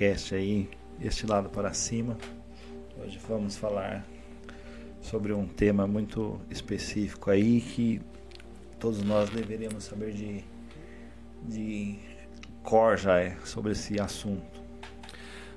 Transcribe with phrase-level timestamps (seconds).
[0.00, 0.66] podcast aí,
[0.98, 2.16] Este Lado para Cima.
[3.04, 4.02] Hoje vamos falar
[5.02, 8.00] sobre um tema muito específico aí que
[8.78, 10.42] todos nós deveríamos saber de,
[11.46, 11.98] de
[12.62, 14.62] cor já é, sobre esse assunto.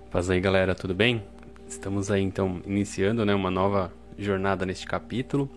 [0.09, 1.23] Faz aí galera, tudo bem?
[1.65, 5.49] Estamos aí então iniciando né, uma nova jornada neste capítulo.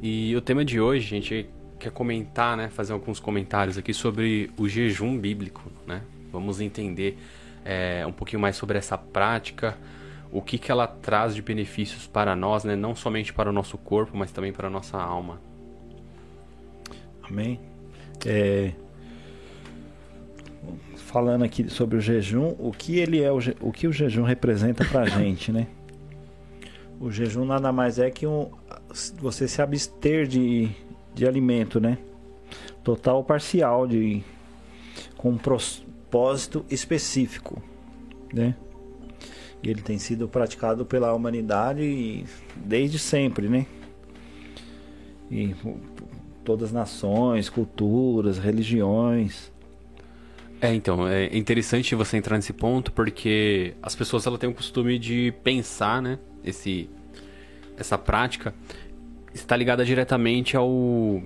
[0.00, 4.66] E o tema de hoje, gente quer comentar, né, fazer alguns comentários aqui sobre o
[4.66, 6.00] jejum bíblico, né?
[6.32, 7.18] Vamos entender
[7.66, 9.76] é, um pouquinho mais sobre essa prática,
[10.30, 12.76] o que, que ela traz de benefícios para nós, né?
[12.76, 15.40] Não somente para o nosso corpo, mas também para a nossa alma.
[17.28, 17.60] Amém.
[18.24, 18.72] É,
[20.96, 24.84] falando aqui sobre o jejum, o que ele é, o, o que o jejum representa
[24.84, 25.66] para a gente, né?
[27.00, 28.50] O jejum nada mais é que um,
[29.18, 30.68] você se abster de,
[31.14, 31.98] de alimento, né?
[32.84, 34.22] Total ou parcial, de,
[35.16, 35.38] com um
[36.06, 37.62] propósito específico,
[38.32, 38.54] né?
[39.62, 43.66] E ele tem sido praticado pela humanidade desde sempre, né?
[45.30, 45.54] E
[46.44, 49.52] todas as nações, culturas, religiões.
[50.60, 54.98] É, então, é interessante você entrar nesse ponto porque as pessoas ela têm o costume
[54.98, 56.88] de pensar, né, esse
[57.76, 58.54] essa prática
[59.34, 61.22] está ligada diretamente ao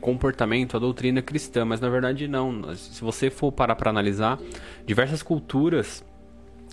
[0.00, 2.74] comportamento, à doutrina cristã, mas na verdade não.
[2.74, 4.38] Se você for parar para analisar,
[4.86, 6.04] diversas culturas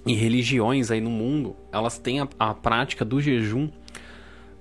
[0.06, 3.70] e religiões aí no mundo, elas têm a, a prática do jejum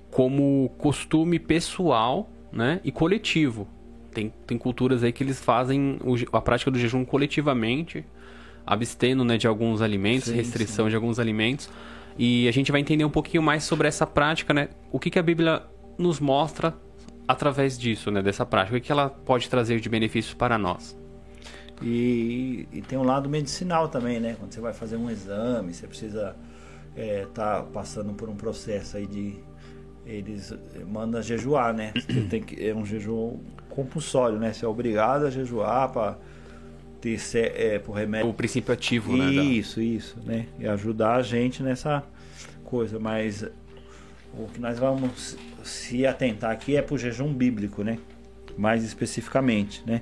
[0.09, 3.67] como costume pessoal, né, e coletivo.
[4.13, 8.05] Tem, tem culturas aí que eles fazem o, a prática do jejum coletivamente,
[8.65, 10.89] abstendo, né, de alguns alimentos, sim, restrição sim.
[10.89, 11.69] de alguns alimentos.
[12.17, 14.69] E a gente vai entender um pouquinho mais sobre essa prática, né?
[14.89, 15.63] O que, que a Bíblia
[15.97, 16.73] nos mostra
[17.27, 18.21] através disso, né?
[18.21, 18.77] Dessa prática.
[18.77, 20.97] O que ela pode trazer de benefícios para nós?
[21.81, 24.35] E, e, tem um lado medicinal também, né?
[24.39, 26.35] Quando você vai fazer um exame, você precisa
[26.95, 29.35] estar é, tá passando por um processo aí de
[30.05, 30.53] eles
[30.87, 31.91] mandam jejuar, né?
[31.95, 34.53] Você tem que é um jejum compulsório, né?
[34.53, 36.17] Você é obrigado a jejuar para
[37.01, 38.29] ter é, por remédio.
[38.29, 39.31] O princípio ativo, né?
[39.31, 40.47] Isso, isso, né?
[40.57, 42.03] E ajudar a gente nessa
[42.63, 43.45] coisa, mas
[44.33, 45.37] o que nós vamos
[45.67, 47.97] se atentar aqui é para o jejum bíblico, né?
[48.57, 50.01] Mais especificamente, né?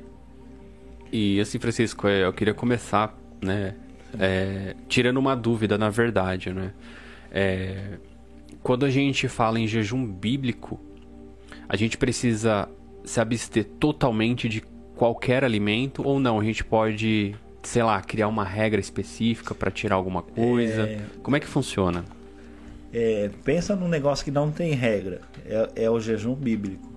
[1.12, 3.76] E assim, Francisco, é, eu queria começar, né?
[4.20, 6.74] É, tirando uma dúvida, na verdade, né?
[7.32, 7.98] É,
[8.62, 10.80] quando a gente fala em jejum bíblico,
[11.68, 12.68] a gente precisa
[13.04, 14.62] se abster totalmente de
[14.96, 16.40] qualquer alimento ou não?
[16.40, 20.84] A gente pode, sei lá, criar uma regra específica para tirar alguma coisa?
[20.84, 21.02] É...
[21.22, 22.06] Como é que funciona?
[22.94, 26.94] É, pensa num negócio que não tem regra, é, é o jejum bíblico.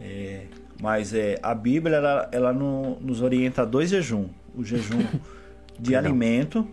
[0.00, 0.46] É,
[0.80, 4.98] mas é, a Bíblia ela, ela no, nos orienta a dois jejum: o jejum
[5.78, 6.66] de alimento,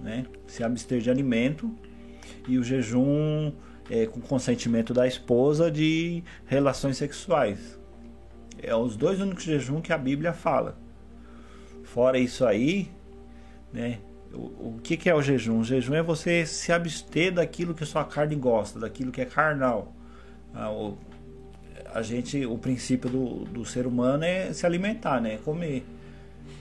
[0.00, 1.70] né, se abster de alimento,
[2.48, 3.52] e o jejum
[3.90, 7.78] é, com consentimento da esposa de relações sexuais.
[8.62, 10.78] É os dois únicos jejum que a Bíblia fala.
[11.84, 12.90] Fora isso aí,
[13.70, 13.98] né,
[14.32, 15.60] o, o que, que é o jejum?
[15.60, 19.92] O jejum é você se abster daquilo que sua carne gosta, daquilo que é carnal.
[20.54, 20.96] Ah, o,
[21.92, 25.38] a gente, o princípio do, do ser humano é se alimentar, né?
[25.38, 25.84] Comer.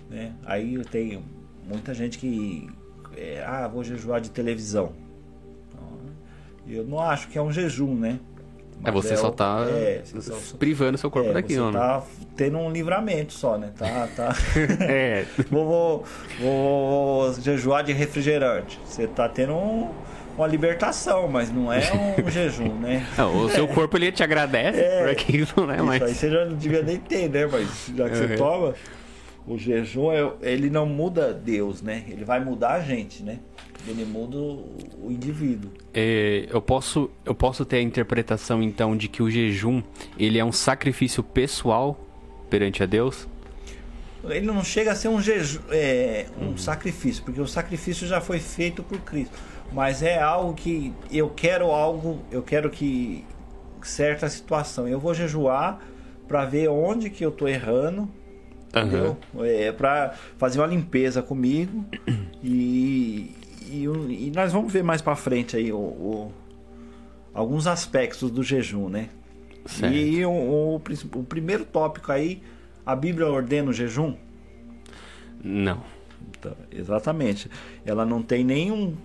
[0.09, 0.33] Né?
[0.45, 1.23] Aí tem
[1.67, 2.69] muita gente que.
[3.15, 4.93] É, ah, vou jejuar de televisão.
[6.67, 8.19] Eu não acho que é um jejum, né?
[8.83, 10.01] É, você é só tá é,
[10.57, 11.79] privando seu corpo é, daquilo, você né?
[11.79, 12.03] tá
[12.35, 13.71] tendo um livramento só, né?
[13.77, 14.35] Tá, tá...
[14.85, 15.25] é.
[15.49, 16.05] vou, vou,
[16.39, 18.79] vou, jejuar de refrigerante.
[18.85, 19.89] Você tá tendo um,
[20.35, 23.05] uma libertação, mas não é um jejum, né?
[23.17, 25.75] Não, o seu corpo ele te agradece é, por aquilo, né?
[25.75, 26.01] Isso mas...
[26.01, 27.45] aí você já não devia nem ter, né?
[27.45, 28.27] Mas já que uhum.
[28.27, 28.73] você toma,
[29.47, 32.03] o jejum, é, ele não muda Deus, né?
[32.07, 33.39] Ele vai mudar a gente, né?
[33.87, 35.71] Ele muda o indivíduo.
[35.93, 39.81] É, eu, posso, eu posso ter a interpretação, então, de que o jejum
[40.17, 41.99] ele é um sacrifício pessoal
[42.49, 43.27] perante a Deus?
[44.23, 46.57] Ele não chega a ser um, jejum, é, um uhum.
[46.57, 49.35] sacrifício, porque o sacrifício já foi feito por Cristo.
[49.73, 53.25] Mas é algo que eu quero algo, eu quero que
[53.81, 54.87] certa situação.
[54.87, 55.79] Eu vou jejuar
[56.27, 58.07] para ver onde que eu estou errando,
[58.73, 59.45] Uhum.
[59.45, 61.83] É, para fazer uma limpeza comigo
[62.41, 63.31] e,
[63.71, 66.33] e, e nós vamos ver mais para frente aí o, o,
[67.33, 69.09] alguns aspectos do jejum, né?
[69.65, 69.95] Certo.
[69.95, 72.41] E o, o, primeiro tópico aí,
[72.85, 74.15] a Bíblia ordena o jejum?
[75.43, 75.83] Não.
[76.29, 77.49] Então, exatamente.
[77.85, 78.95] Ela não tem nenhum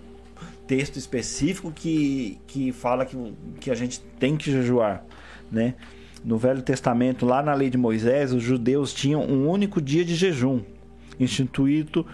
[0.65, 3.15] texto específico que, que fala que,
[3.59, 5.03] que a gente tem que jejuar,
[5.51, 5.75] né?
[6.25, 10.15] No Velho Testamento, lá na lei de Moisés, os judeus tinham um único dia de
[10.15, 10.61] jejum,
[11.19, 12.05] instituído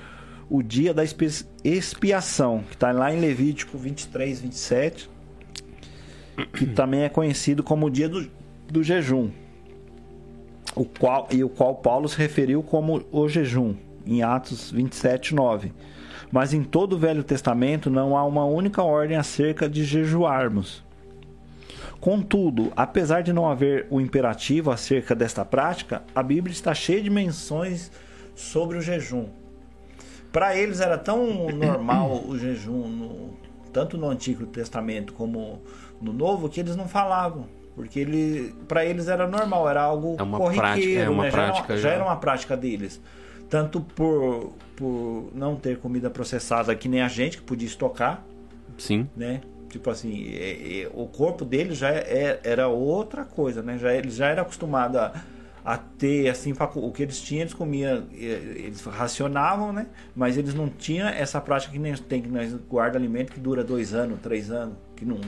[0.54, 5.10] o dia da expiação, que está lá em Levítico 23, 27,
[6.56, 8.30] que também é conhecido como o dia do,
[8.72, 9.32] do jejum,
[10.76, 13.74] o qual, e o qual Paulo se referiu como o jejum,
[14.06, 15.74] em Atos 27, 9.
[16.32, 20.84] Mas em todo o Velho Testamento não há uma única ordem acerca de jejuarmos.
[22.00, 27.10] Contudo, apesar de não haver o imperativo acerca desta prática, a Bíblia está cheia de
[27.10, 27.92] menções
[28.36, 29.26] sobre o jejum.
[30.34, 33.38] Para eles era tão normal o jejum, no,
[33.72, 35.62] tanto no Antigo Testamento como
[36.02, 37.46] no Novo, que eles não falavam.
[37.76, 41.32] Porque ele, para eles era normal, era algo é uma corriqueiro, prática, é uma né?
[41.32, 43.00] prática já, já, era uma prática deles.
[43.48, 48.26] Tanto por, por não ter comida processada que nem a gente, que podia estocar.
[48.76, 49.08] Sim.
[49.16, 49.40] Né?
[49.70, 53.78] Tipo assim, é, é, o corpo dele já é, era outra coisa, né?
[53.78, 55.14] Já, ele já era acostumado a
[55.64, 60.68] a ter assim o que eles tinham eles comiam eles racionavam né mas eles não
[60.68, 64.52] tinham essa prática que nem tem que nós guarda alimento que dura dois anos três
[64.52, 65.22] anos que não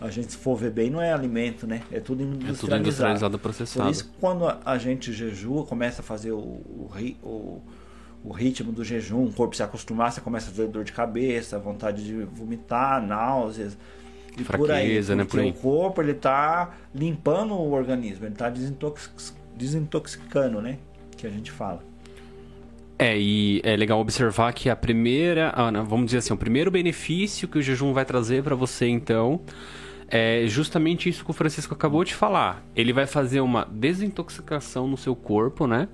[0.00, 2.76] a gente se for ver bem não é alimento né é tudo industrializado, é tudo
[2.76, 6.90] industrializado processado por isso quando a gente jejua começa a fazer o, o,
[7.22, 7.62] o,
[8.22, 11.58] o ritmo do jejum o corpo se acostumar você começa a ter dor de cabeça
[11.58, 13.76] vontade de vomitar náuseas
[14.38, 15.24] e Fraqueza, por aí, né?
[15.24, 15.50] Por aí.
[15.50, 20.78] o corpo ele tá limpando o organismo, ele tá desintox desintoxicando, né?
[21.16, 21.82] Que a gente fala.
[22.98, 25.54] É, e é legal observar que a primeira,
[25.86, 29.40] vamos dizer assim, o primeiro benefício que o jejum vai trazer para você, então,
[30.08, 32.62] é justamente isso que o Francisco acabou de falar.
[32.74, 35.88] Ele vai fazer uma desintoxicação no seu corpo, né?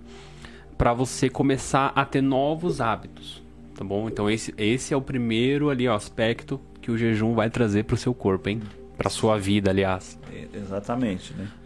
[0.77, 3.43] Para você começar a ter novos hábitos,
[3.75, 4.09] tá bom?
[4.09, 7.95] Então esse, esse é o primeiro ali ó, aspecto que o jejum vai trazer para
[7.95, 8.61] o seu corpo, hein?
[8.97, 10.19] Para sua vida, aliás.
[10.33, 11.49] É, exatamente, né?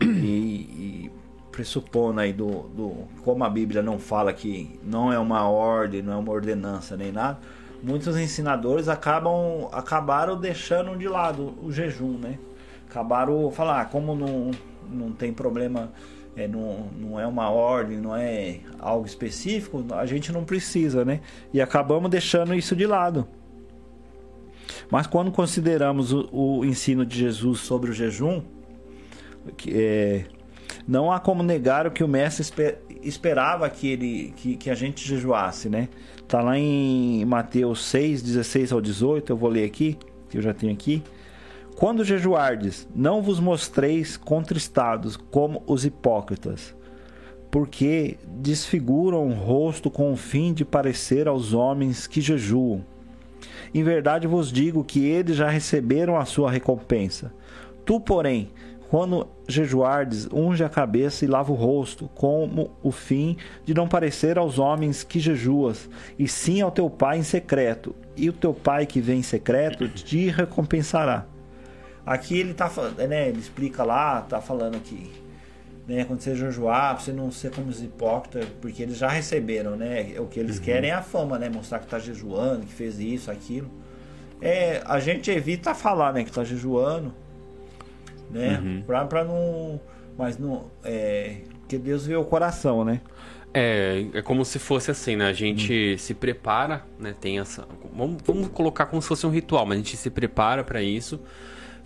[0.00, 0.95] E, e
[1.56, 2.92] pressupondo aí do, do
[3.24, 7.10] como a Bíblia não fala que não é uma ordem, não é uma ordenança nem
[7.10, 7.38] nada,
[7.82, 12.38] muitos ensinadores acabam acabaram deixando de lado o jejum, né?
[12.90, 14.50] Acabaram falar, ah, como não,
[14.90, 15.90] não tem problema,
[16.36, 21.22] é, não, não é uma ordem, não é algo específico, a gente não precisa, né?
[21.54, 23.26] E acabamos deixando isso de lado.
[24.90, 28.42] Mas quando consideramos o, o ensino de Jesus sobre o jejum,
[29.56, 30.26] que é,
[30.86, 34.74] não há como negar o que o mestre esper, esperava que, ele, que, que a
[34.74, 35.88] gente jejuasse, né?
[36.28, 39.98] Tá lá em Mateus 6, 16 ao 18, eu vou ler aqui,
[40.28, 41.02] que eu já tenho aqui.
[41.76, 46.74] Quando jejuardes, não vos mostreis contristados como os hipócritas,
[47.50, 52.84] porque desfiguram o rosto com o fim de parecer aos homens que jejuam.
[53.74, 57.32] Em verdade vos digo que eles já receberam a sua recompensa.
[57.84, 58.50] Tu, porém,
[58.88, 64.38] quando jejuardes, unge a cabeça e lava o rosto, como o fim de não parecer
[64.38, 65.88] aos homens que jejuas,
[66.18, 69.88] e sim ao teu pai em secreto, e o teu pai que vem em secreto
[69.88, 71.26] te recompensará.
[72.04, 72.70] Aqui ele tá
[73.08, 75.10] né, ele explica lá, tá falando que
[75.88, 80.14] né, quando você jejuar, você não ser como os hipócritas, porque eles já receberam, né?
[80.18, 80.64] O que eles uhum.
[80.64, 81.48] querem é a fama, né?
[81.48, 83.70] Mostrar que tá jejuando, que fez isso, aquilo.
[84.40, 87.14] É, a gente evita falar, né, que tá jejuando
[88.30, 88.60] né?
[88.62, 88.82] Uhum.
[88.86, 89.80] Pra, pra não.
[90.16, 90.70] Mas não.
[90.84, 93.00] É, que Deus vê o coração, né?
[93.52, 95.26] É, é como se fosse assim, né?
[95.26, 95.98] A gente uhum.
[95.98, 97.14] se prepara, né?
[97.18, 97.66] Tem essa.
[97.94, 101.20] Vamos, vamos colocar como se fosse um ritual, mas a gente se prepara para isso.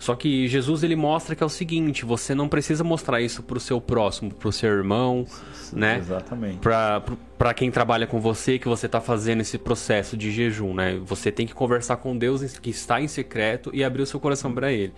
[0.01, 3.59] Só que Jesus ele mostra que é o seguinte: você não precisa mostrar isso pro
[3.59, 5.99] seu próximo, pro seu irmão, Sim, né?
[5.99, 6.57] Exatamente.
[6.57, 10.99] Para quem trabalha com você, que você está fazendo esse processo de jejum, né?
[11.05, 14.51] Você tem que conversar com Deus que está em secreto e abrir o seu coração
[14.51, 14.91] para Ele.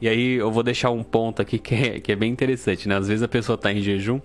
[0.00, 2.96] E aí eu vou deixar um ponto aqui que é, que é bem interessante, né?
[2.96, 4.20] Às vezes a pessoa está em jejum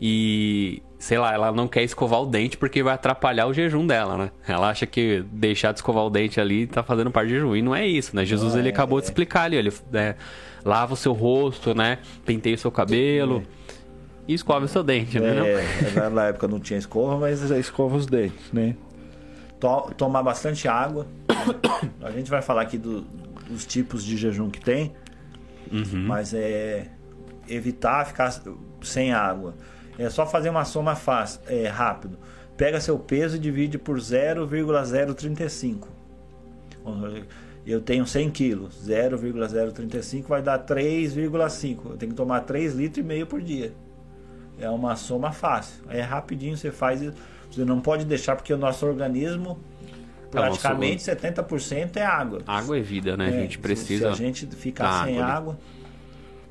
[0.00, 4.16] e, sei lá, ela não quer escovar o dente porque vai atrapalhar o jejum dela,
[4.16, 4.30] né?
[4.46, 7.56] Ela acha que deixar de escovar o dente ali tá fazendo parte de jejum.
[7.56, 8.24] E não é isso, né?
[8.24, 10.14] Jesus ele acabou de explicar ali, ele né?
[10.64, 11.98] lava o seu rosto, né?
[12.24, 13.42] Penteia o seu cabelo.
[14.28, 15.36] E escova o seu dente, né?
[15.96, 18.76] É, na época não tinha escova, mas escova os dentes, né?
[19.96, 21.06] tomar bastante água.
[22.02, 23.02] A gente vai falar aqui do,
[23.48, 24.92] dos tipos de jejum que tem.
[25.70, 26.06] Uhum.
[26.06, 26.88] Mas é
[27.48, 28.42] evitar ficar
[28.82, 29.54] sem água.
[29.98, 32.18] É só fazer uma soma fácil, é, rápido.
[32.56, 35.88] Pega seu peso e divide por 0,035.
[37.66, 41.90] Eu tenho 100 quilos, 0,035 vai dar 3,5.
[41.90, 43.72] Eu tenho que tomar 3 litros e meio por dia.
[44.58, 45.82] É uma soma fácil.
[45.88, 47.00] É rapidinho, você faz.
[47.50, 49.58] Você não pode deixar porque o nosso organismo
[50.30, 51.20] praticamente nosso...
[51.22, 52.42] 70% é água.
[52.46, 53.26] Água é vida, né?
[53.26, 54.10] É, a gente precisa.
[54.10, 55.58] Se, se a gente ficar sem água, água,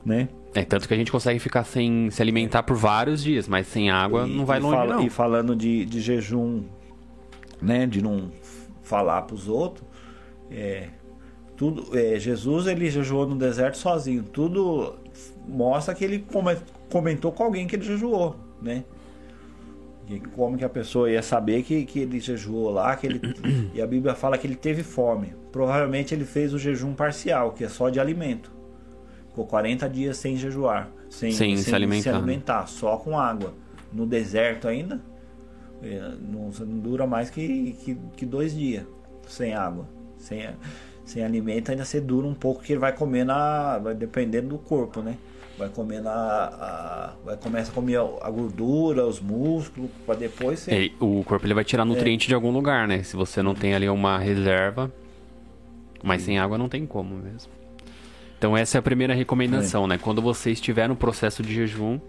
[0.06, 0.30] né?
[0.54, 3.90] É, tanto que a gente consegue ficar sem se alimentar por vários dias, mas sem
[3.90, 5.04] água e, não vai longe, fala, não.
[5.06, 6.64] E falando de, de jejum
[7.62, 8.32] né, de não
[8.84, 9.86] falar para os outros.
[10.52, 10.90] É,
[11.58, 14.24] tudo, é, Jesus ele jejuou no deserto sozinho.
[14.24, 14.96] Tudo
[15.48, 16.26] mostra que ele
[16.90, 18.84] comentou com alguém que ele jejuou, né?
[20.08, 23.22] E como que a pessoa ia saber que, que ele jejuou lá, que ele
[23.74, 25.34] e a Bíblia fala que ele teve fome.
[25.52, 28.52] Provavelmente ele fez o jejum parcial, que é só de alimento.
[29.30, 32.04] Ficou 40 dias sem jejuar, sem, sem, sem se, alimentar.
[32.04, 33.54] se alimentar, só com água.
[33.92, 35.02] No deserto ainda,
[35.82, 38.86] é, não, não dura mais que, que, que, dois dias
[39.28, 39.88] sem água.
[40.18, 40.48] Sem,
[41.04, 43.78] sem alimento ainda se dura um pouco, que ele vai comer na.
[43.80, 45.18] Vai dependendo do corpo, né?
[45.58, 50.88] Vai comer na, a, vai começa a comer a gordura, os músculos, para depois ser...
[50.88, 52.30] É, o corpo ele vai tirar nutriente é.
[52.30, 53.04] de algum lugar, né?
[53.04, 54.92] Se você não tem ali uma reserva,
[56.04, 56.26] mas Sim.
[56.28, 57.52] sem água não tem como mesmo.
[58.38, 59.88] Então essa é a primeira recomendação, é.
[59.90, 59.98] né?
[59.98, 62.00] Quando você estiver no processo de jejum,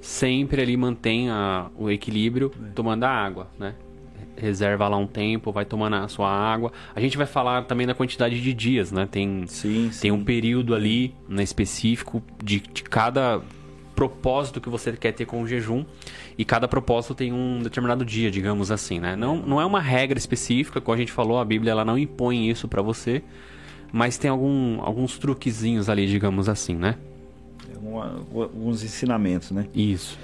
[0.00, 2.70] sempre ali mantenha o equilíbrio é.
[2.74, 3.74] tomando a água, né?
[4.36, 6.72] Reserva lá um tempo, vai tomando a sua água.
[6.94, 9.08] A gente vai falar também da quantidade de dias, né?
[9.10, 13.40] Tem, sim, tem um período ali né, específico de, de cada
[13.94, 15.84] propósito que você quer ter com o jejum
[16.38, 19.16] e cada propósito tem um determinado dia, digamos assim, né?
[19.16, 22.48] Não, não é uma regra específica, como a gente falou, a Bíblia ela não impõe
[22.48, 23.24] isso para você,
[23.92, 26.94] mas tem algum, alguns truquezinhos ali, digamos assim, né?
[28.32, 29.66] Alguns ensinamentos, né?
[29.74, 30.18] Isso.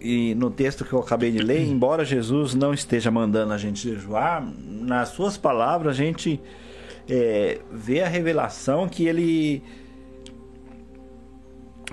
[0.00, 3.88] E no texto que eu acabei de ler, embora Jesus não esteja mandando a gente
[3.88, 6.40] jejuar, nas suas palavras a gente
[7.08, 9.62] é, vê a revelação que ele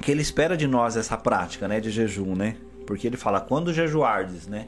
[0.01, 2.55] que ele espera de nós essa prática, né, de jejum, né?
[2.85, 4.67] Porque ele fala quando jejuardes, né?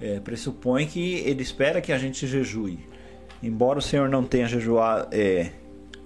[0.00, 2.80] É, pressupõe que ele espera que a gente jejue.
[3.42, 5.52] Embora o Senhor não tenha jejuado, é,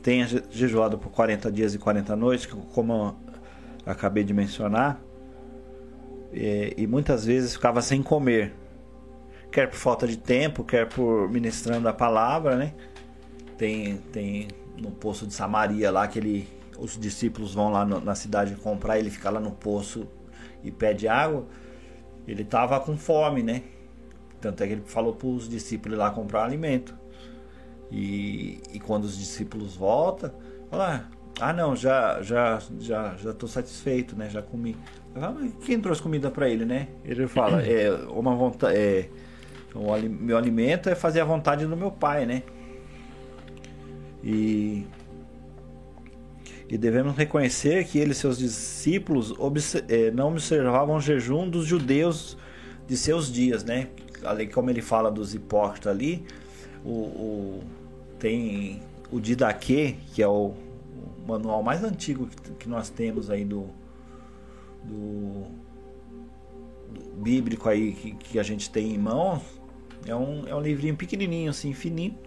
[0.05, 3.17] tenha jejuado por 40 dias e 40 noites, como
[3.87, 5.01] acabei de mencionar,
[6.31, 8.55] e, e muitas vezes ficava sem comer,
[9.51, 12.75] quer por falta de tempo, quer por ministrando a palavra, né?
[13.57, 18.15] Tem, tem no poço de Samaria lá que ele, os discípulos vão lá no, na
[18.15, 20.07] cidade comprar, ele fica lá no poço
[20.63, 21.47] e pede água.
[22.29, 23.63] Ele estava com fome, né?
[24.39, 27.04] Tanto é que ele falou para os discípulos ir lá comprar alimento.
[27.91, 30.33] E, e quando os discípulos voltam,
[30.71, 31.09] fala,
[31.41, 34.29] ah não, já já já já estou satisfeito, né?
[34.29, 34.77] Já comi.
[35.15, 36.89] Falo, quem trouxe comida para ele, né?
[37.05, 39.09] Ele fala, é uma vontade, é,
[39.75, 42.43] o meu alimento é fazer a vontade do meu pai, né?
[44.23, 44.87] E
[46.69, 49.35] e devemos reconhecer que ele e seus discípulos
[49.89, 52.39] é, não observavam o jejum dos judeus
[52.87, 53.89] de seus dias, né?
[54.25, 56.25] Ali, como ele fala dos hipócritas ali,
[56.85, 57.63] o, o
[58.19, 63.45] tem o Didaquê, que é o, o manual mais antigo que, que, nós temos aí
[63.45, 63.69] do,
[64.83, 65.45] do,
[66.91, 69.43] do bíblico aí que, que, a gente tem em mãos.
[70.07, 72.19] É um, é um livrinho pequenininho, assim, fininho,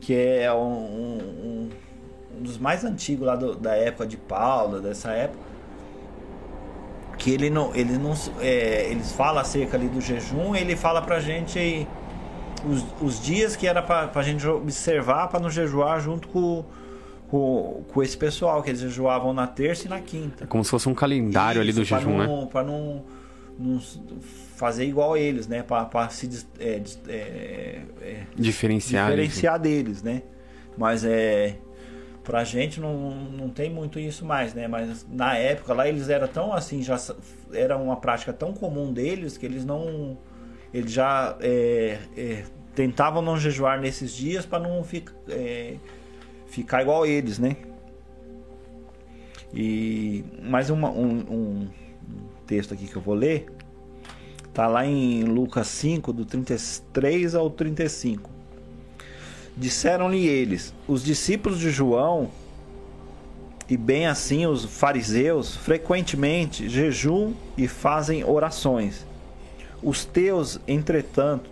[0.00, 1.70] que é um, um,
[2.36, 5.44] um dos mais antigos lá do, da época de Paulo, dessa época.
[7.16, 11.20] Que ele não, ele não, é, eles falam acerca ali do jejum, ele fala pra
[11.20, 11.86] gente
[12.68, 16.64] os, os dias que era para a gente observar para não jejuar junto com,
[17.28, 20.44] com, com esse pessoal, que eles jejuavam na terça e na quinta.
[20.44, 22.48] É como se fosse um calendário Isso, ali do jejum, não, né?
[22.50, 23.04] Para não,
[23.58, 23.80] não
[24.56, 25.62] fazer igual eles, né?
[25.62, 30.22] Para se é, é, é, diferenciar, diferenciar deles, né?
[30.76, 31.56] Mas é
[32.24, 34.66] pra gente não, não tem muito isso mais, né?
[34.66, 36.98] Mas na época lá eles eram tão assim, já
[37.52, 40.16] era uma prática tão comum deles que eles não
[40.74, 45.76] eles já é, é, tentavam não jejuar nesses dias para não ficar, é,
[46.48, 47.56] ficar igual eles, né?
[49.54, 51.68] E mais uma, um, um,
[52.44, 53.46] texto aqui que eu vou ler.
[54.52, 58.28] Tá lá em Lucas 5, do 33 ao 35.
[59.56, 62.28] Disseram-lhe eles: Os discípulos de João,
[63.68, 69.06] e bem assim os fariseus, frequentemente jejum e fazem orações.
[69.84, 71.50] Os teus, entretanto,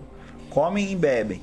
[0.48, 1.42] comem e bebem.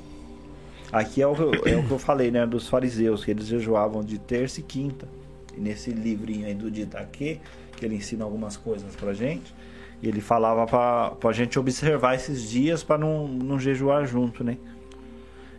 [0.92, 1.34] Aqui é o,
[1.68, 2.48] é o que eu falei, né?
[2.48, 5.08] Dos fariseus, que eles jejuavam de terça e quinta.
[5.56, 7.40] E nesse livrinho aí do Didaquê,
[7.78, 9.54] que ele ensina algumas coisas pra gente,
[10.02, 14.58] ele falava pra, pra gente observar esses dias para não, não jejuar junto, né?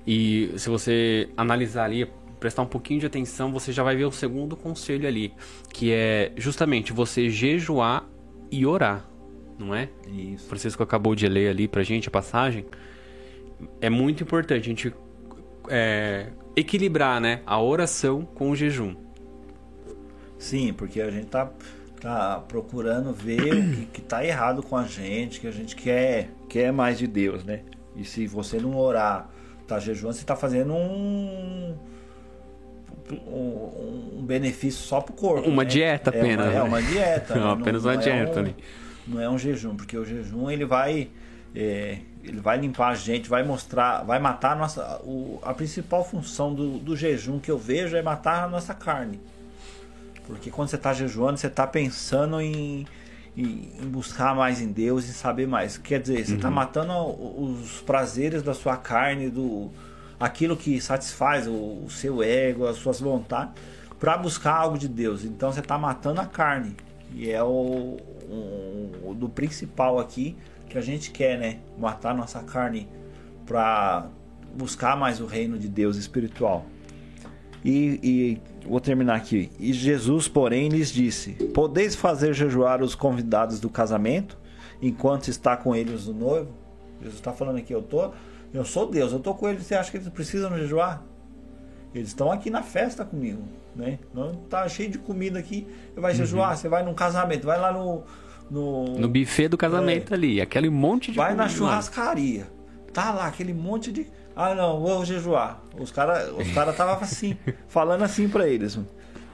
[0.04, 2.10] E se você analisar ali,
[2.40, 5.32] prestar um pouquinho de atenção, você já vai ver o segundo conselho ali,
[5.72, 8.04] que é justamente você jejuar
[8.50, 9.09] e orar
[9.60, 9.88] não é?
[10.08, 10.48] Isso.
[10.48, 12.64] Francisco acabou de ler ali pra gente a passagem.
[13.80, 14.94] É muito importante a gente
[15.68, 18.94] é, equilibrar né, a oração com o jejum.
[20.38, 21.50] Sim, porque a gente tá,
[22.00, 26.30] tá procurando ver o que, que tá errado com a gente, que a gente quer,
[26.48, 27.60] quer mais de Deus, né?
[27.94, 29.28] E se você não orar,
[29.66, 31.76] tá jejuando, você está fazendo um,
[33.12, 35.46] um, um, benefício só pro corpo.
[35.48, 35.68] Uma né?
[35.68, 36.46] dieta é apenas.
[36.46, 37.34] Uma, é uma dieta.
[37.38, 38.42] não, apenas uma dieta é.
[38.42, 38.54] Um,
[39.06, 41.08] não é um jejum, porque o jejum ele vai.
[41.54, 45.00] É, ele vai limpar a gente, vai mostrar, vai matar a nossa.
[45.02, 49.20] O, a principal função do, do jejum que eu vejo é matar a nossa carne.
[50.26, 52.86] Porque quando você está jejuando, você está pensando em,
[53.36, 55.76] em, em, buscar mais em Deus, em saber mais.
[55.76, 56.54] Quer dizer, você está uhum.
[56.54, 59.70] matando os prazeres da sua carne, do
[60.20, 63.54] aquilo que satisfaz o, o seu ego, as suas vontades,
[63.98, 65.24] para buscar algo de Deus.
[65.24, 66.76] Então você está matando a carne.
[67.14, 67.96] E é o,
[68.28, 70.36] o, o do principal aqui
[70.68, 71.58] que a gente quer, né?
[71.78, 72.88] Matar nossa carne
[73.44, 74.08] para
[74.54, 76.64] buscar mais o reino de Deus espiritual.
[77.64, 79.50] E, e, vou terminar aqui.
[79.58, 84.38] E Jesus, porém, lhes disse: Podeis fazer jejuar os convidados do casamento
[84.80, 86.52] enquanto está com eles o noivo?
[87.00, 88.12] Jesus está falando aqui: Eu tô,
[88.52, 89.64] eu sou Deus, eu tô com eles.
[89.64, 91.04] Você acha que eles precisam jejuar?
[91.94, 93.42] Eles estão aqui na festa comigo,
[93.74, 93.98] né?
[94.14, 95.66] Não tá cheio de comida aqui.
[95.96, 96.50] Vai jejuar?
[96.50, 96.56] Uhum.
[96.56, 98.04] Você vai num casamento, vai lá no
[98.50, 102.50] no, no buffet do casamento é, ali, aquele monte de Vai na churrascaria.
[102.92, 105.62] Tá lá aquele monte de ah, não, vou jejuar.
[105.78, 107.36] Os caras os cara estavam assim,
[107.68, 108.78] falando assim para eles.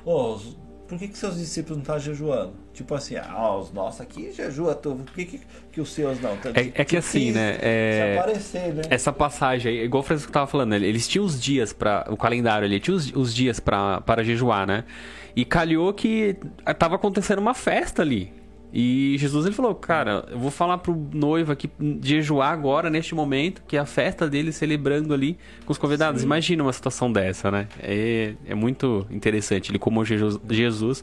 [0.04, 0.38] Oh,
[0.86, 2.54] por que, que seus discípulos não estão jejuando?
[2.72, 5.40] Tipo assim, ah, os nossos aqui jejua, por que, que,
[5.72, 6.36] que os seus não?
[6.36, 7.58] Tá, é, é, que assim, né?
[7.60, 8.16] É...
[8.18, 8.82] Aparecer, né?
[8.88, 12.66] Essa passagem aí, igual o Francisco tava falando, eles tinham os dias para o calendário
[12.66, 14.84] ali, tinha os, os dias para jejuar, né?
[15.34, 16.36] E calhou que
[16.78, 18.32] tava acontecendo uma festa ali.
[18.72, 21.70] E Jesus ele falou, cara, eu vou falar pro noivo aqui
[22.02, 26.20] jejuar agora, neste momento, que é a festa dele celebrando ali com os convidados.
[26.20, 26.26] Sim.
[26.26, 27.68] Imagina uma situação dessa, né?
[27.80, 31.02] É, é muito interessante ele como Jesus, Jesus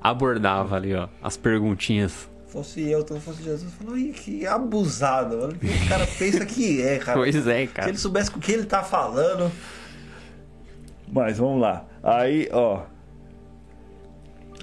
[0.00, 2.28] abordava ali, ó, as perguntinhas.
[2.48, 6.44] Fosse eu, então fosse Jesus, falou, Ih, que abusado, olha o que o cara pensa
[6.44, 7.18] que é, cara.
[7.18, 7.84] Pois é, cara.
[7.84, 9.50] Se ele soubesse com o que ele tá falando.
[11.10, 11.84] Mas vamos lá.
[12.02, 12.82] Aí, ó,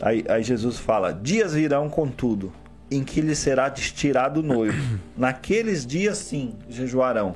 [0.01, 2.51] Aí, aí Jesus fala: Dias virão, contudo,
[2.89, 4.99] em que lhe será tirado o noivo.
[5.15, 7.35] Naqueles dias, sim, jejuarão.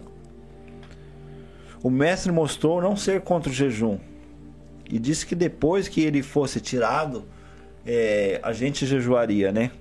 [1.84, 4.00] O mestre mostrou não ser contra o jejum
[4.90, 7.26] e disse que depois que ele fosse tirado,
[7.86, 9.72] é, a gente jejuaria, né?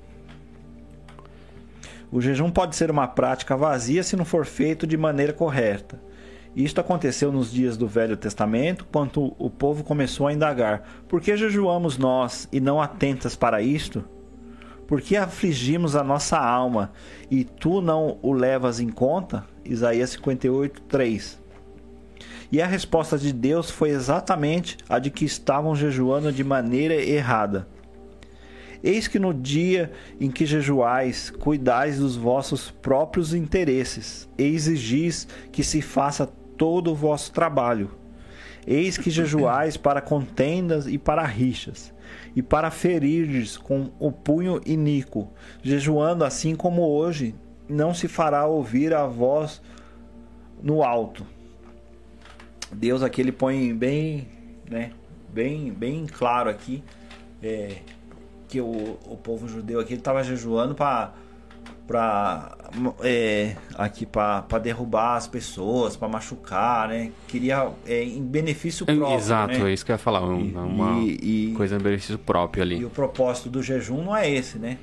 [2.12, 5.98] O jejum pode ser uma prática vazia se não for feito de maneira correta.
[6.56, 11.36] Isto aconteceu nos dias do Velho Testamento, quando o povo começou a indagar: Por que
[11.36, 14.04] jejuamos nós e não atentas para isto?
[14.86, 16.92] Por que afligimos a nossa alma
[17.30, 19.44] e tu não o levas em conta?
[19.64, 21.42] Isaías 58, 3.
[22.52, 27.66] E a resposta de Deus foi exatamente a de que estavam jejuando de maneira errada.
[28.82, 29.90] Eis que no dia
[30.20, 36.94] em que jejuais, cuidais dos vossos próprios interesses, e exigis que se faça todo o
[36.94, 37.90] vosso trabalho.
[38.66, 41.92] Eis que jejuais para contendas e para rixas,
[42.34, 45.30] e para ferirdes com o punho iníquo,
[45.62, 47.34] jejuando assim como hoje,
[47.68, 49.60] não se fará ouvir a voz
[50.62, 51.26] no alto.
[52.72, 54.28] Deus aqui ele põe bem,
[54.68, 54.92] né,
[55.32, 56.82] bem, bem claro aqui
[57.42, 57.76] é,
[58.48, 61.12] que o, o povo judeu aqui estava jejuando para
[61.86, 62.56] para
[63.02, 67.12] é, aqui para derrubar as pessoas, para machucar, né?
[67.28, 69.16] Queria é, em benefício próprio.
[69.16, 69.70] Exato, né?
[69.70, 72.78] é isso que eu ia falar, uma e, e, coisa em benefício próprio ali.
[72.78, 74.78] E o propósito do jejum não é esse, né?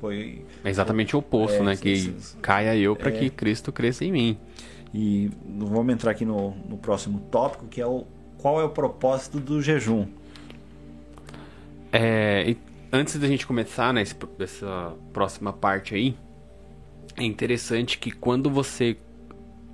[0.00, 1.76] Foi é exatamente o oposto, é, né?
[1.76, 4.38] Que esses, caia eu para que Cristo cresça em mim.
[4.92, 8.04] E vamos entrar aqui no, no próximo tópico, que é o
[8.36, 10.06] qual é o propósito do jejum.
[11.92, 12.56] É,
[12.92, 16.16] antes da gente começar nessa né, próxima parte aí,
[17.16, 18.96] é interessante que quando você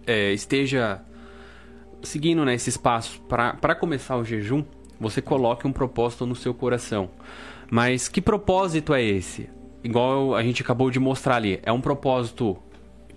[0.07, 1.01] é, esteja
[2.03, 4.65] seguindo né, passos para começar o jejum,
[5.01, 7.11] você coloque um propósito no seu coração.
[7.71, 9.49] Mas que propósito é esse?
[9.83, 12.57] Igual a gente acabou de mostrar ali, é um propósito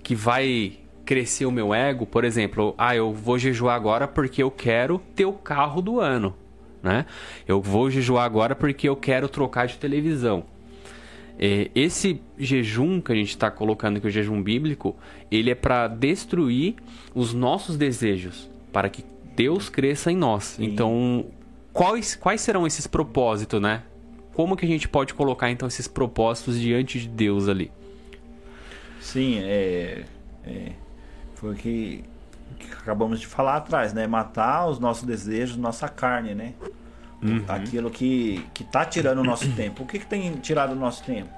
[0.03, 0.73] que vai
[1.05, 5.25] crescer o meu ego, por exemplo, ah, eu vou jejuar agora porque eu quero ter
[5.25, 6.35] o carro do ano,
[6.81, 7.05] né?
[7.47, 10.45] Eu vou jejuar agora porque eu quero trocar de televisão.
[11.43, 14.95] É, esse jejum que a gente está colocando aqui, o jejum bíblico,
[15.31, 16.75] ele é para destruir
[17.15, 19.03] os nossos desejos, para que
[19.35, 20.43] Deus cresça em nós.
[20.43, 20.65] Sim.
[20.65, 21.25] Então,
[21.73, 23.81] quais, quais serão esses propósitos, né?
[24.33, 27.71] Como que a gente pode colocar então esses propósitos diante de Deus ali?
[28.99, 30.05] Sim, é,
[30.45, 30.71] é
[31.41, 32.03] foi o que,
[32.59, 34.05] que, acabamos de falar atrás, né?
[34.05, 36.53] Matar os nossos desejos, nossa carne, né?
[37.23, 37.43] Uhum.
[37.47, 39.83] Aquilo que, que tá tirando o nosso tempo.
[39.83, 41.29] O que, que tem tirado o nosso tempo?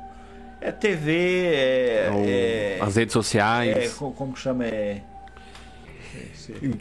[0.61, 3.77] É TV, é, é, as redes sociais.
[3.77, 4.65] É, como chama?
[4.65, 5.01] É,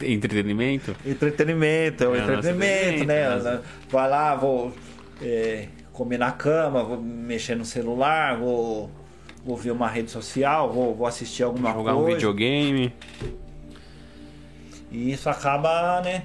[0.03, 0.95] Entretenimento?
[1.05, 3.35] Entretenimento, é o É, entretenimento, né?
[3.35, 4.73] evento, Vai lá, vou
[5.21, 8.89] é, comer na cama, vou mexer no celular, vou,
[9.43, 12.07] vou ver uma rede social, vou, vou assistir alguma Jogar coisa.
[12.09, 12.93] um videogame.
[14.91, 16.23] E isso acaba, né?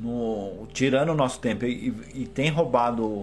[0.00, 3.22] No- tirando o nosso tempo e, e tem roubado o,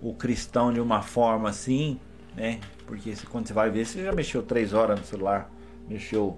[0.00, 1.98] o cristão de uma forma assim,
[2.36, 2.60] né?
[2.86, 5.50] Porque se- quando você vai ver, você já mexeu três horas no celular,
[5.88, 6.36] mexeu,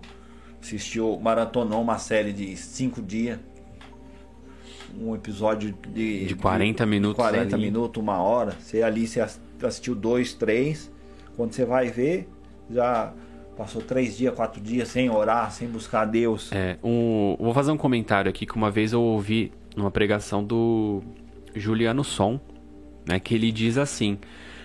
[0.60, 3.38] assistiu, maratonou uma série de cinco dias,
[4.98, 7.64] um episódio de, De 40 minutos 40 ali.
[7.64, 8.52] minutos, uma hora.
[8.60, 10.90] Você ali você ass- assistiu dois, três.
[11.36, 12.28] Quando você vai ver,
[12.70, 13.12] já
[13.56, 16.50] passou três dias, quatro dias sem orar, sem buscar a Deus.
[16.52, 21.02] É, um, vou fazer um comentário aqui que uma vez eu ouvi numa pregação do
[21.54, 22.40] Juliano Som,
[23.06, 24.18] né, que ele diz assim: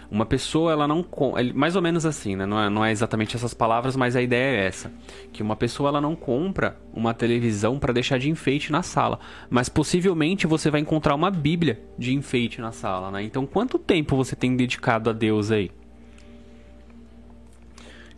[0.09, 1.05] uma pessoa ela não
[1.53, 4.61] mais ou menos assim, né, não é, não é exatamente essas palavras, mas a ideia
[4.61, 4.91] é essa,
[5.31, 9.19] que uma pessoa ela não compra uma televisão para deixar de enfeite na sala,
[9.49, 13.21] mas possivelmente você vai encontrar uma Bíblia de enfeite na sala, né?
[13.23, 15.69] Então quanto tempo você tem dedicado a Deus aí?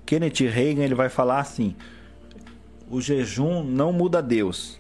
[0.06, 1.76] Kenneth Reagan ele vai falar assim:
[2.90, 4.80] o jejum não muda Deus.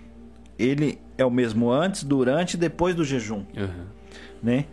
[0.57, 3.85] Ele é o mesmo antes, durante e depois do jejum, Uhum.
[4.41, 4.65] né?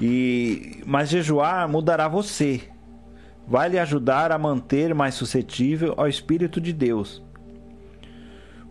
[0.00, 2.62] E mas jejuar mudará você.
[3.46, 7.22] Vai lhe ajudar a manter mais suscetível ao espírito de Deus.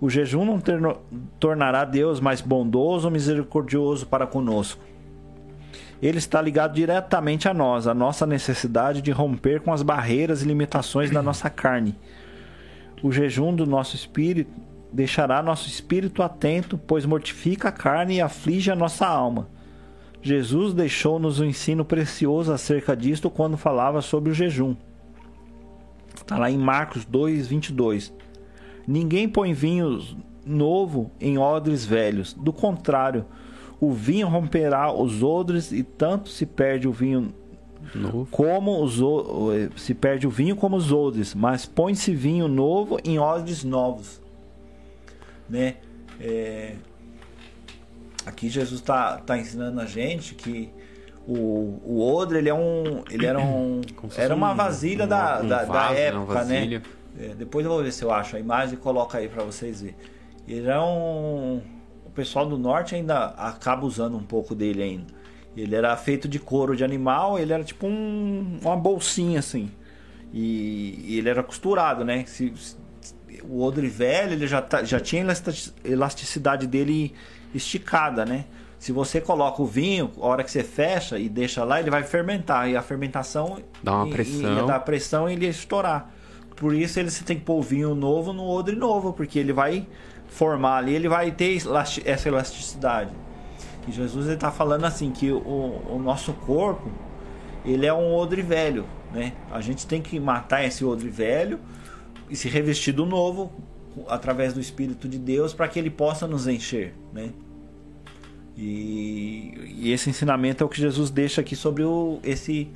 [0.01, 0.97] O jejum não terno-
[1.39, 4.81] tornará Deus mais bondoso ou misericordioso para conosco.
[6.01, 10.45] Ele está ligado diretamente a nós, a nossa necessidade de romper com as barreiras e
[10.45, 11.95] limitações da nossa carne.
[13.01, 14.51] O jejum do nosso espírito
[14.93, 19.49] deixará nosso espírito atento, pois mortifica a carne e aflige a nossa alma.
[20.21, 24.75] Jesus deixou-nos um ensino precioso acerca disto quando falava sobre o jejum.
[26.15, 28.13] Está lá em Marcos 2, 22.
[28.87, 29.99] Ninguém põe vinho
[30.45, 32.33] novo em odres velhos.
[32.33, 33.25] Do contrário,
[33.81, 37.33] o vinho romperá os odres e tanto se perde o vinho
[37.93, 38.27] Novo.
[38.31, 43.19] como os o- se perde o vinho como os odres, mas põe-se vinho novo em
[43.19, 44.21] odres novos,
[45.53, 45.75] né?
[46.19, 46.73] É,
[48.25, 50.69] Aqui Jesus está tá ensinando a gente que
[51.27, 53.81] o, o odre ele é um ele era um
[54.17, 56.11] era uma um- vasilha um- da, um da, da vaso, né?
[56.11, 56.81] Uma época, né?
[57.19, 59.81] É, depois eu vou ver se eu acho a imagem e coloco aí para vocês
[59.81, 59.95] verem.
[60.47, 61.61] Ele é um.
[62.05, 65.13] O pessoal do norte ainda acaba usando um pouco dele ainda.
[65.55, 69.69] Ele era feito de couro de animal, ele era tipo um, uma bolsinha assim.
[70.33, 72.23] E, e ele era costurado, né?
[72.25, 72.75] Se- se-
[73.49, 77.13] o odre velho ele já, tá- já tinha elasti- elasticidade dele
[77.53, 78.45] esticada, né?
[78.79, 82.03] Se você coloca o vinho, a hora que você fecha e deixa lá, ele vai
[82.03, 82.69] fermentar.
[82.69, 84.53] E a fermentação Dá uma e- pressão.
[84.57, 86.11] Ia dar pressão e ele ia estourar.
[86.55, 89.53] Por isso ele você tem que pôr o vinho novo no odre novo, porque ele
[89.53, 89.87] vai
[90.27, 91.57] formar ali, ele vai ter
[92.05, 93.11] essa elasticidade.
[93.87, 95.37] E Jesus está falando assim que o,
[95.89, 96.89] o nosso corpo
[97.65, 99.31] ele é um odre velho, né?
[99.51, 101.59] A gente tem que matar esse odre velho
[102.33, 103.51] e se revestir do novo
[104.07, 107.29] através do Espírito de Deus para que ele possa nos encher, né?
[108.57, 112.71] E, e esse ensinamento é o que Jesus deixa aqui sobre o, esse,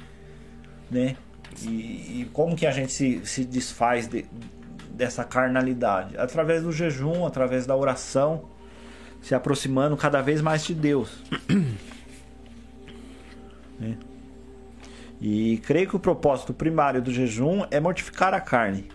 [0.91, 1.17] né?
[1.63, 4.26] E, e como que a gente se, se desfaz de-
[4.91, 6.15] dessa carnalidade?
[6.20, 8.43] Através do jejum, através da oração,
[9.24, 11.24] se aproximando cada vez mais de Deus.
[13.80, 13.96] Né?
[15.22, 18.88] E creio que o propósito primário do jejum é mortificar a carne,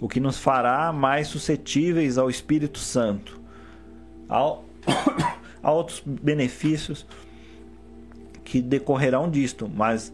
[0.00, 3.40] o que nos fará mais suscetíveis ao Espírito Santo,
[4.28, 4.64] ao,
[5.62, 7.06] a outros benefícios
[8.42, 10.12] que decorrerão disto, mas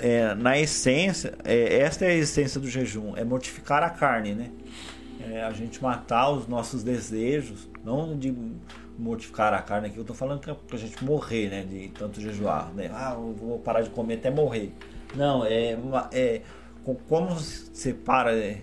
[0.00, 4.50] é, na essência, é, esta é a essência do jejum, é mortificar a carne, né?
[5.20, 8.34] É a gente matar os nossos desejos, não de
[8.98, 11.62] mortificar a carne aqui, eu tô falando que é pra gente morrer, né?
[11.62, 12.90] De tanto jejuar, né?
[12.92, 14.72] Ah, eu vou parar de comer até morrer.
[15.14, 15.78] Não, é,
[16.12, 16.42] é
[16.84, 18.36] como você para.
[18.36, 18.60] é,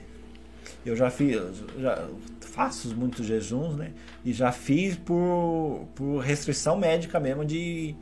[0.86, 1.40] eu já fiz,
[1.80, 2.08] já
[2.40, 3.92] faço muitos jejuns, né?
[4.24, 7.96] E já fiz por, por restrição médica mesmo de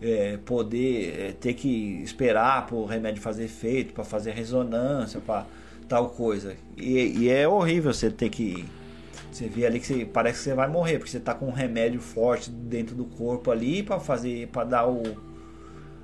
[0.00, 5.46] é, poder é, ter que esperar para o remédio fazer efeito, para fazer ressonância, para
[5.88, 6.56] tal coisa.
[6.76, 8.64] E, e é horrível você ter que.
[9.30, 11.52] Você vê ali que você, parece que você vai morrer, porque você tá com um
[11.52, 15.02] remédio forte dentro do corpo ali para fazer, para dar o,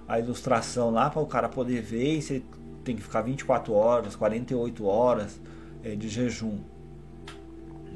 [0.06, 2.42] a ilustração lá para o cara poder ver e você
[2.86, 5.40] tem que ficar 24 horas, 48 horas
[5.82, 6.60] é, de jejum,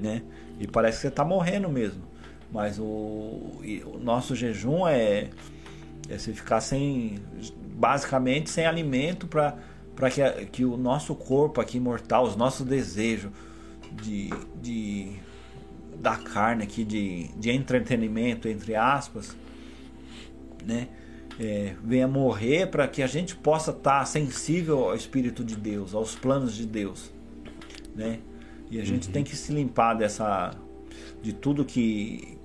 [0.01, 0.23] né?
[0.59, 2.03] E parece que você tá morrendo mesmo.
[2.53, 5.31] Mas o, o nosso jejum é,
[6.09, 7.19] é você ficar sem,
[7.77, 9.57] basicamente sem alimento para
[9.95, 13.31] para que, que o nosso corpo aqui mortal, os nossos desejos,
[14.03, 14.31] de,
[14.63, 15.13] de
[15.99, 19.37] da carne aqui, de, de entretenimento, entre aspas,
[20.65, 20.89] né?
[21.39, 25.95] É, venha morrer para que a gente possa estar tá sensível ao Espírito de Deus,
[25.95, 27.11] aos planos de Deus,
[27.95, 28.19] né?
[28.71, 29.13] E a gente uhum.
[29.13, 30.55] tem que se limpar dessa
[31.23, 32.39] de tudo que,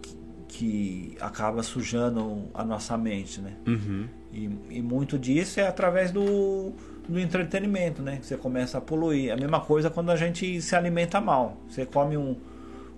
[0.47, 3.53] que acaba sujando a nossa mente, né?
[3.67, 4.07] Uhum.
[4.33, 6.73] E, e, muito disso é através do,
[7.07, 8.19] do entretenimento, né?
[8.21, 9.31] Você começa a poluir.
[9.31, 11.57] A mesma coisa quando a gente se alimenta mal.
[11.69, 12.35] Você come um,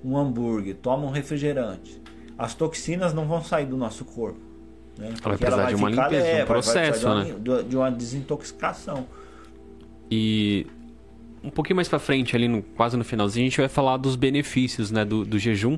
[0.04, 2.02] um hambúrguer, toma um refrigerante.
[2.38, 4.47] As toxinas não vão sair do nosso corpo.
[4.98, 5.08] Né?
[5.10, 7.64] Ela vai precisar de uma limpeza, leve, um processo, vai, vai de uma, né?
[7.64, 9.06] De uma desintoxicação.
[10.10, 10.66] E
[11.44, 14.16] um pouquinho mais para frente, ali no, quase no finalzinho, a gente vai falar dos
[14.16, 15.78] benefícios né, do, do jejum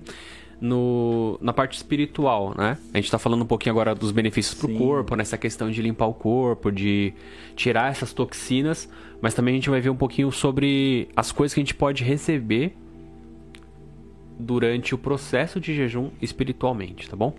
[0.61, 2.77] no, na parte espiritual, né?
[2.93, 5.81] A gente está falando um pouquinho agora dos benefícios para o corpo, nessa questão de
[5.81, 7.13] limpar o corpo, de
[7.55, 8.89] tirar essas toxinas,
[9.21, 12.03] mas também a gente vai ver um pouquinho sobre as coisas que a gente pode
[12.03, 12.75] receber
[14.37, 17.33] durante o processo de jejum espiritualmente, tá bom?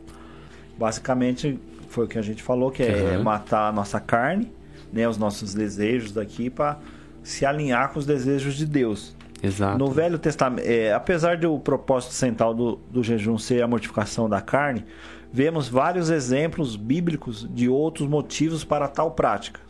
[0.81, 3.23] Basicamente foi o que a gente falou, que é uhum.
[3.23, 4.51] matar a nossa carne,
[4.91, 6.79] né, os nossos desejos daqui para
[7.23, 9.15] se alinhar com os desejos de Deus.
[9.43, 9.77] Exato.
[9.77, 14.41] No Velho Testamento, é, apesar do propósito central do, do jejum ser a mortificação da
[14.41, 14.87] carne,
[15.31, 19.61] vemos vários exemplos bíblicos de outros motivos para tal prática.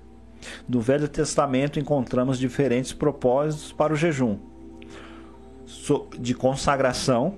[0.68, 4.38] No Velho Testamento encontramos diferentes propósitos para o jejum:
[6.20, 7.34] de consagração,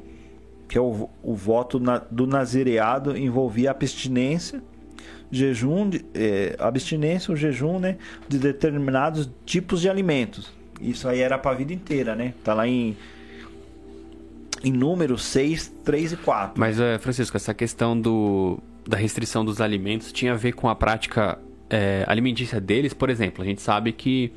[0.73, 4.63] que é o, o voto na, do nazireado envolvia abstinência,
[5.31, 11.39] jejum, de, é, abstinência, o jejum, né, de determinados tipos de alimentos isso aí era
[11.39, 12.35] para a vida inteira, né?
[12.43, 12.97] Tá lá em
[14.65, 16.61] em números 6, 3 e 4.
[16.61, 20.75] Mas, é, Francisco, essa questão do, da restrição dos alimentos tinha a ver com a
[20.77, 21.37] prática
[21.69, 23.43] é, alimentícia deles, por exemplo.
[23.43, 24.33] A gente sabe que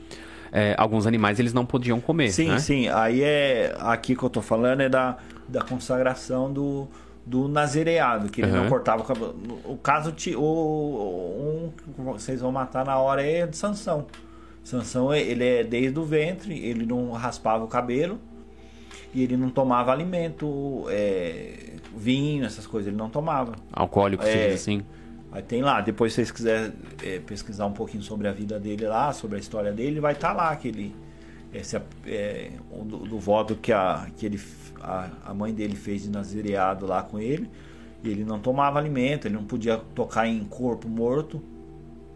[0.51, 2.31] é, alguns animais eles não podiam comer.
[2.31, 2.57] Sim, né?
[2.57, 2.87] sim.
[2.87, 3.75] Aí é.
[3.77, 5.15] Aqui que eu tô falando é da,
[5.47, 6.87] da consagração do,
[7.25, 8.63] do nazireado, que ele uhum.
[8.63, 9.35] não cortava o cabelo.
[9.65, 14.05] O caso, o, um, vocês vão matar na hora é de Sansão.
[14.63, 18.19] Sansão, ele é desde o ventre, ele não raspava o cabelo
[19.13, 23.55] e ele não tomava alimento, é, vinho, essas coisas, ele não tomava.
[23.71, 24.83] Alcoólico, é, assim.
[25.31, 28.87] Aí tem lá, depois se vocês quiserem é, pesquisar um pouquinho sobre a vida dele
[28.87, 30.95] lá, sobre a história dele, vai estar tá lá aquele
[31.55, 32.51] esse, é,
[32.83, 34.41] do, do, voto que, a, que ele,
[34.81, 37.49] a, a mãe dele fez de nazireado lá com ele.
[38.03, 41.41] E ele não tomava alimento, ele não podia tocar em corpo morto,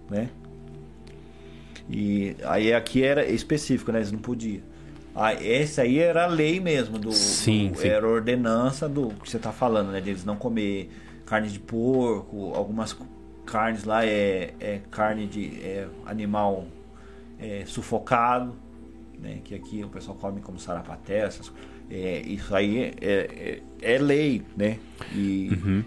[0.09, 0.29] né?
[1.89, 3.99] E aí aqui era específico, né?
[3.99, 4.61] Eles não podiam.
[5.15, 7.87] Ah, esse aí era a lei mesmo, do, sim, do sim.
[7.87, 9.99] era ordenança do que você está falando, né?
[9.99, 10.91] De eles não comer
[11.25, 12.95] carne de porco, algumas
[13.45, 16.67] carnes lá é, é carne de é, animal
[17.39, 18.53] é, sufocado,
[19.21, 19.39] né?
[19.43, 21.51] Que aqui o pessoal come como sarapaté, essas,
[21.89, 24.77] é, isso aí é, é, é, lei, né?
[25.13, 25.83] E, uhum.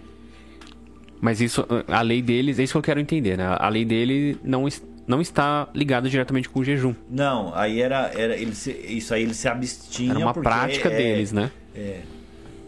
[1.21, 3.45] Mas isso, a lei deles, é isso que eu quero entender, né?
[3.57, 6.93] A lei dele não está não está ligado diretamente com o jejum.
[7.09, 10.11] Não, aí era, era ele se, isso aí ele se abstinha.
[10.11, 11.51] Era uma prática é, deles, né?
[11.75, 12.01] É,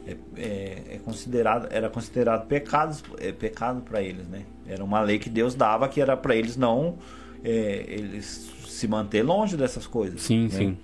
[0.08, 4.44] é, é, é, considerado, era considerado pecado, é, pecado para eles, né?
[4.68, 6.98] Era uma lei que Deus dava que era para eles não
[7.44, 10.22] eles se manter longe dessas coisas.
[10.22, 10.50] Sim, né?
[10.50, 10.78] sim.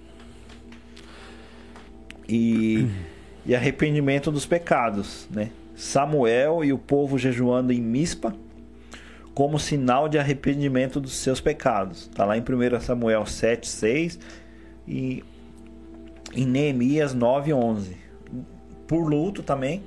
[2.27, 2.87] E,
[3.45, 5.51] e arrependimento dos pecados, né?
[5.75, 8.33] Samuel e o povo jejuando em Mispa
[9.33, 12.03] como sinal de arrependimento dos seus pecados.
[12.03, 14.19] Está lá em 1 Samuel 7, 6
[14.87, 15.23] e
[16.33, 17.97] em Neemias 9, 11.
[18.87, 19.83] Por luto também,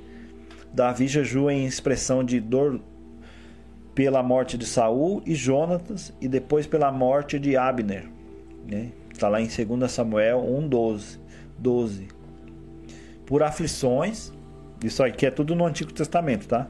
[0.73, 2.81] Davi jejua em expressão de dor
[3.95, 8.05] pela morte de Saul e Jonatas e depois pela morte de Abner.
[8.69, 8.91] Né?
[9.11, 11.19] Está lá em 2 Samuel 1, 12.
[11.57, 12.07] 12.
[13.25, 14.31] Por aflições,
[14.83, 16.67] isso aqui é tudo no Antigo Testamento, tá?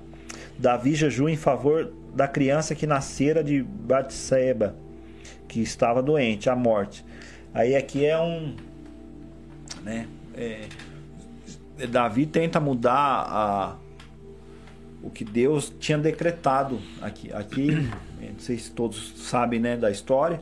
[0.57, 4.75] Davi jejua em favor da criança que nascera de Batseba,
[5.47, 7.03] que estava doente, a morte.
[7.53, 8.55] Aí aqui é um,
[9.83, 10.07] né?
[10.35, 10.67] É,
[11.89, 13.75] Davi tenta mudar a,
[15.05, 17.31] o que Deus tinha decretado aqui.
[17.31, 17.67] Aqui,
[18.19, 20.41] não sei se todos sabem, né, da história.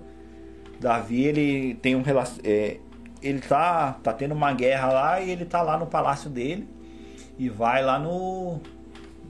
[0.79, 2.03] Davi ele tem um
[2.43, 2.77] é,
[3.21, 6.67] ele tá tá tendo uma guerra lá e ele tá lá no palácio dele
[7.37, 8.59] e vai lá no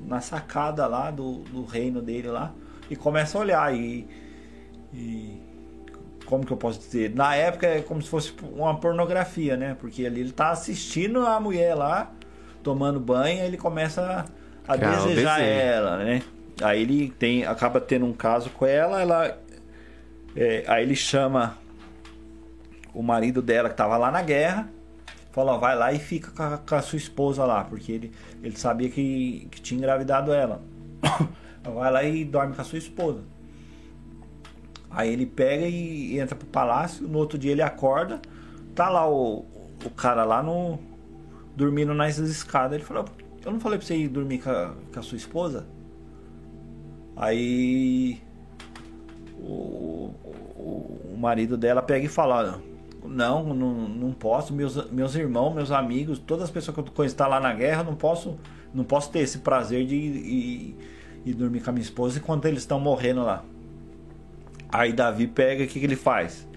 [0.06, 2.54] na sacada lá do, do reino dele lá
[2.90, 4.08] e começa a olhar e,
[4.94, 5.42] e
[6.26, 7.14] como que eu posso dizer?
[7.14, 9.76] Na época é como se fosse uma pornografia, né?
[9.80, 12.12] Porque ali ele tá assistindo a mulher lá
[12.64, 14.43] tomando banho, e ele começa a
[14.78, 16.22] desejar ela, né?
[16.62, 19.38] Aí ele tem acaba tendo um caso com ela, ela
[20.36, 21.58] é, aí ele chama
[22.94, 24.70] o marido dela que estava lá na guerra,
[25.32, 28.12] falou: ó, vai lá e fica com a, com a sua esposa lá, porque ele,
[28.42, 30.62] ele sabia que, que tinha engravidado ela.
[31.64, 33.22] vai lá e dorme com a sua esposa.
[34.90, 37.08] Aí ele pega e entra pro palácio.
[37.08, 38.22] No outro dia ele acorda,
[38.76, 39.46] tá lá o,
[39.84, 40.80] o cara lá no
[41.56, 42.74] dormindo nas escadas.
[42.74, 43.06] Ele falou:
[43.46, 45.66] Eu não falei pra você ir dormir com a, com a sua esposa?
[47.16, 48.22] Aí
[49.38, 52.62] o, o, o marido dela pega e fala:
[53.06, 54.54] não, não, não posso.
[54.54, 57.84] Meus, meus irmãos, meus amigos, todas as pessoas que eu conheço tá lá na guerra,
[57.84, 58.38] não posso,
[58.74, 60.78] não posso ter esse prazer de ir,
[61.26, 63.44] ir dormir com a minha esposa enquanto eles estão morrendo lá.
[64.70, 66.48] Aí Davi pega, o que, que ele faz?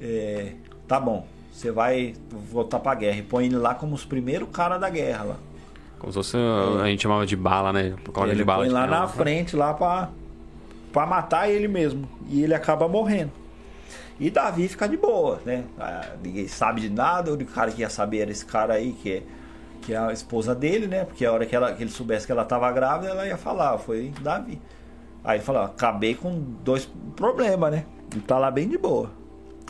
[0.00, 0.54] É,
[0.88, 4.80] tá bom, você vai voltar pra guerra e põe ele lá como os primeiros caras
[4.80, 5.36] da guerra lá.
[6.04, 6.82] Como se fosse, é.
[6.82, 7.94] a gente chamava de bala, né?
[8.24, 8.64] Ele de bala.
[8.64, 10.10] Põe lá na frente, lá pra,
[10.92, 12.06] pra matar ele mesmo.
[12.28, 13.32] E ele acaba morrendo.
[14.20, 15.64] E Davi fica de boa, né?
[15.78, 18.92] Ah, ninguém sabe de nada, o único cara que ia saber era esse cara aí,
[18.92, 19.22] que é,
[19.80, 21.06] que é a esposa dele, né?
[21.06, 23.78] Porque a hora que, ela, que ele soubesse que ela estava grávida, ela ia falar,
[23.78, 24.60] foi Davi.
[25.24, 26.86] Aí ele falou, acabei com dois
[27.16, 27.86] problemas, né?
[28.14, 29.10] E tá lá bem de boa.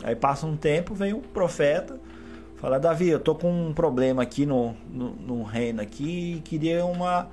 [0.03, 1.97] Aí passa um tempo, vem um profeta,
[2.57, 6.85] fala, Davi, eu tô com um problema aqui no, no, no reino aqui e queria
[6.85, 7.29] uma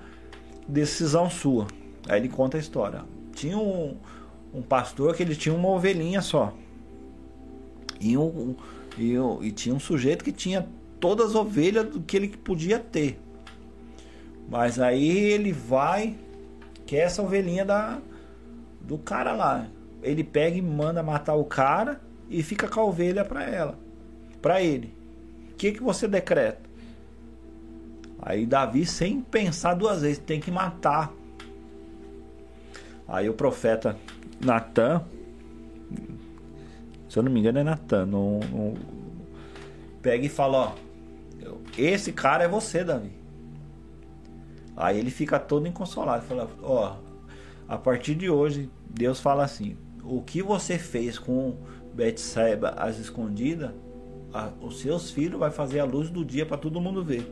[0.66, 1.66] decisão sua.
[2.08, 3.04] Aí ele conta a história.
[3.34, 3.96] Tinha um,
[4.52, 6.52] um pastor que ele tinha uma ovelhinha só.
[8.00, 8.56] E, um,
[8.98, 9.14] e,
[9.46, 10.66] e tinha um sujeito que tinha
[10.98, 13.18] todas as ovelhas do que ele podia ter.
[14.48, 16.16] Mas aí ele vai,
[16.84, 18.00] quer essa ovelhinha da,
[18.80, 19.66] do cara lá.
[20.02, 23.78] Ele pega e manda matar o cara e fica com a ovelha para ela,
[24.40, 24.94] para ele.
[25.62, 26.68] Que, que você decreta?
[28.20, 31.12] Aí Davi, sem pensar duas vezes, tem que matar.
[33.06, 33.96] Aí o profeta
[34.40, 35.04] Natan
[37.08, 38.74] se eu não me engano é Natan, não, não,
[40.00, 40.74] pega e fala, ó,
[41.78, 43.12] esse cara é você, Davi.
[44.76, 46.96] Aí ele fica todo inconsolado, fala, ó,
[47.68, 51.54] a partir de hoje Deus fala assim, o que você fez com
[51.94, 53.70] Betseba as escondidas,
[54.60, 57.26] os seus filhos vai fazer a luz do dia para todo mundo ver.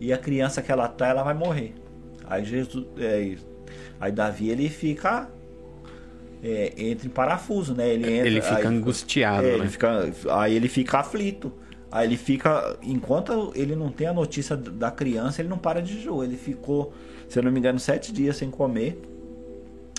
[0.00, 1.74] E a criança que ela tá, ela vai morrer.
[2.26, 3.36] Aí Jesus, é,
[4.00, 5.30] aí Davi ele fica
[6.42, 7.88] é, entra em parafuso, né?
[7.88, 9.58] Ele, entra, ele fica aí, angustiado, é, né?
[9.58, 11.52] Ele fica, aí ele fica aflito.
[11.90, 12.78] Aí ele fica.
[12.82, 16.22] Enquanto ele não tem a notícia da criança, ele não para de jejum.
[16.22, 16.92] Ele ficou,
[17.28, 19.00] se eu não me engano, sete dias sem comer.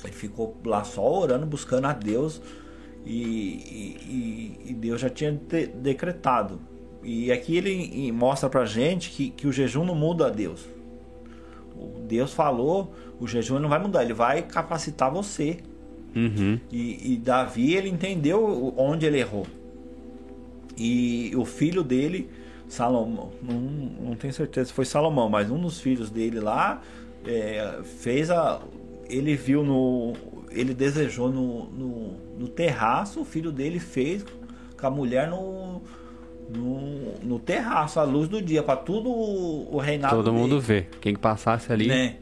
[0.04, 2.41] Ele ficou lá só orando, buscando a Deus.
[3.09, 6.59] E, e, e Deus já tinha de, decretado.
[7.03, 10.65] E aqui ele mostra pra gente que, que o jejum não muda a Deus.
[12.07, 15.59] Deus falou, o jejum não vai mudar, ele vai capacitar você
[16.17, 16.59] Uhum.
[16.71, 19.45] E, e, Davi, ele entendeu onde ele errou.
[20.75, 22.27] E o filho dele,
[22.67, 23.59] Salomão, não,
[24.09, 26.81] não tenho certeza se foi Salomão, mas um dos filhos dele lá
[27.25, 28.59] é, fez a.
[29.07, 30.13] Ele viu no.
[30.59, 34.25] Ele desejou no, no, no terraço, o filho dele fez
[34.79, 35.81] com a mulher no,
[36.49, 40.15] no, no terraço, à luz do dia, para tudo o reinado.
[40.15, 40.37] Todo dele.
[40.37, 40.87] mundo vê.
[41.01, 41.87] Quem passasse ali.
[41.87, 42.15] Né?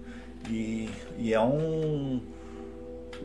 [0.50, 2.22] E, e é um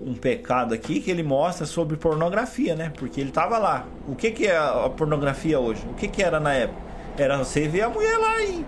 [0.01, 2.93] um pecado aqui que ele mostra sobre pornografia, né?
[2.97, 3.87] Porque ele tava lá.
[4.09, 5.83] O que que é a pornografia hoje?
[5.91, 6.81] O que que era na época?
[7.19, 8.65] Era você ver a mulher lá e, e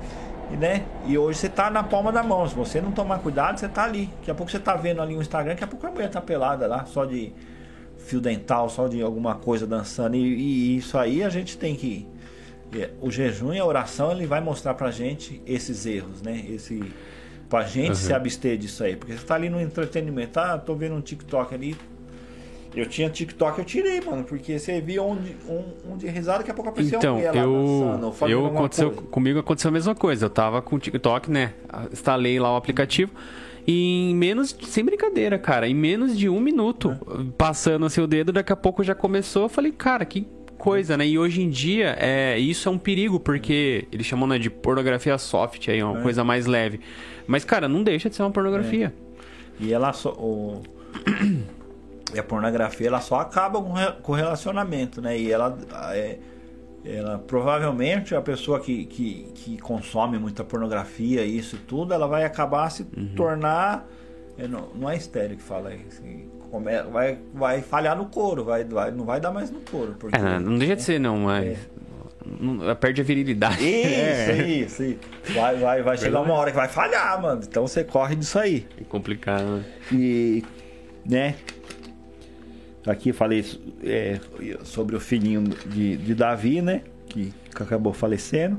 [0.57, 0.85] né?
[1.07, 2.47] E hoje você tá na palma da mão.
[2.49, 4.07] Se você não tomar cuidado, você tá ali.
[4.19, 6.21] Daqui a pouco você tá vendo ali no Instagram, daqui a pouco a mulher tá
[6.21, 7.33] pelada lá, só de
[7.99, 10.17] fio dental, só de alguma coisa dançando.
[10.17, 12.07] E, e isso aí a gente tem que
[12.75, 16.45] é, o jejum e a oração ele vai mostrar pra gente esses erros, né?
[16.49, 16.83] Esse
[17.53, 17.95] Pra gente uhum.
[17.97, 18.97] se abster disso aí.
[18.97, 21.77] Porque você tá ali no entretenimento, ah, tô vendo um TikTok ali.
[22.75, 25.13] Eu tinha TikTok, eu tirei, mano, porque você via um
[25.49, 29.11] um, um de risada, daqui a pouco apareceu então, eu, dançando, eu aconteceu, coisa.
[29.11, 30.27] Comigo aconteceu a mesma coisa.
[30.27, 31.53] Eu tava com o TikTok, né?
[31.93, 33.13] Instalei lá o aplicativo.
[33.67, 37.25] E em menos, sem brincadeira, cara, em menos de um minuto, é.
[37.39, 39.45] passando assim o dedo, daqui a pouco já começou.
[39.45, 40.27] Eu falei, cara, que
[40.59, 41.07] coisa, né?
[41.07, 45.19] E hoje em dia, é, isso é um perigo, porque eles chamam né, de pornografia
[45.19, 46.03] soft, aí, uma é.
[46.03, 46.81] coisa mais leve.
[47.27, 48.93] Mas, cara, não deixa de ser uma pornografia.
[49.61, 49.65] É.
[49.65, 50.13] E ela só.
[50.13, 50.63] O...
[52.15, 55.19] e a pornografia ela só acaba com o relacionamento, né?
[55.19, 55.57] E ela.
[55.93, 56.19] É,
[56.85, 62.25] ela provavelmente a pessoa que, que, que consome muita pornografia, isso e tudo, ela vai
[62.25, 63.15] acabar se uhum.
[63.15, 63.87] tornar.
[64.37, 66.03] É, não, não é estéreo que fala isso.
[66.91, 69.95] Vai, vai falhar no couro, vai, vai, não vai dar mais no couro.
[69.99, 71.57] Porque, é, não deixa de ser, não, mas.
[71.57, 73.63] É perde a virilidade.
[73.63, 74.49] Isso, é.
[74.49, 75.01] isso, isso.
[75.35, 77.43] Vai, vai, vai chegar uma hora que vai falhar, mano.
[77.47, 78.67] Então você corre disso aí.
[78.81, 79.65] É complicado, né?
[79.93, 80.45] E,
[81.05, 81.35] né?
[82.87, 83.45] Aqui falei
[83.85, 84.19] é,
[84.65, 86.83] sobre o filhinho de, de Davi, né?
[87.13, 88.59] que, acabou falecendo.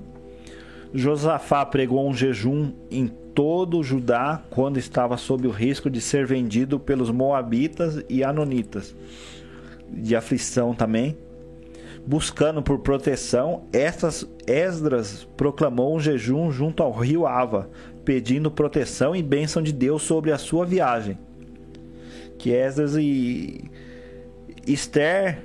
[0.93, 6.25] Josafá pregou um jejum em todo o Judá quando estava sob o risco de ser
[6.25, 8.95] vendido pelos moabitas e anonitas,
[9.89, 11.17] de aflição também.
[12.05, 17.69] Buscando por proteção, estas, Esdras proclamou um jejum junto ao rio Ava,
[18.03, 21.17] pedindo proteção e bênção de Deus sobre a sua viagem.
[22.37, 23.71] Que Esdras e
[24.67, 25.39] Esther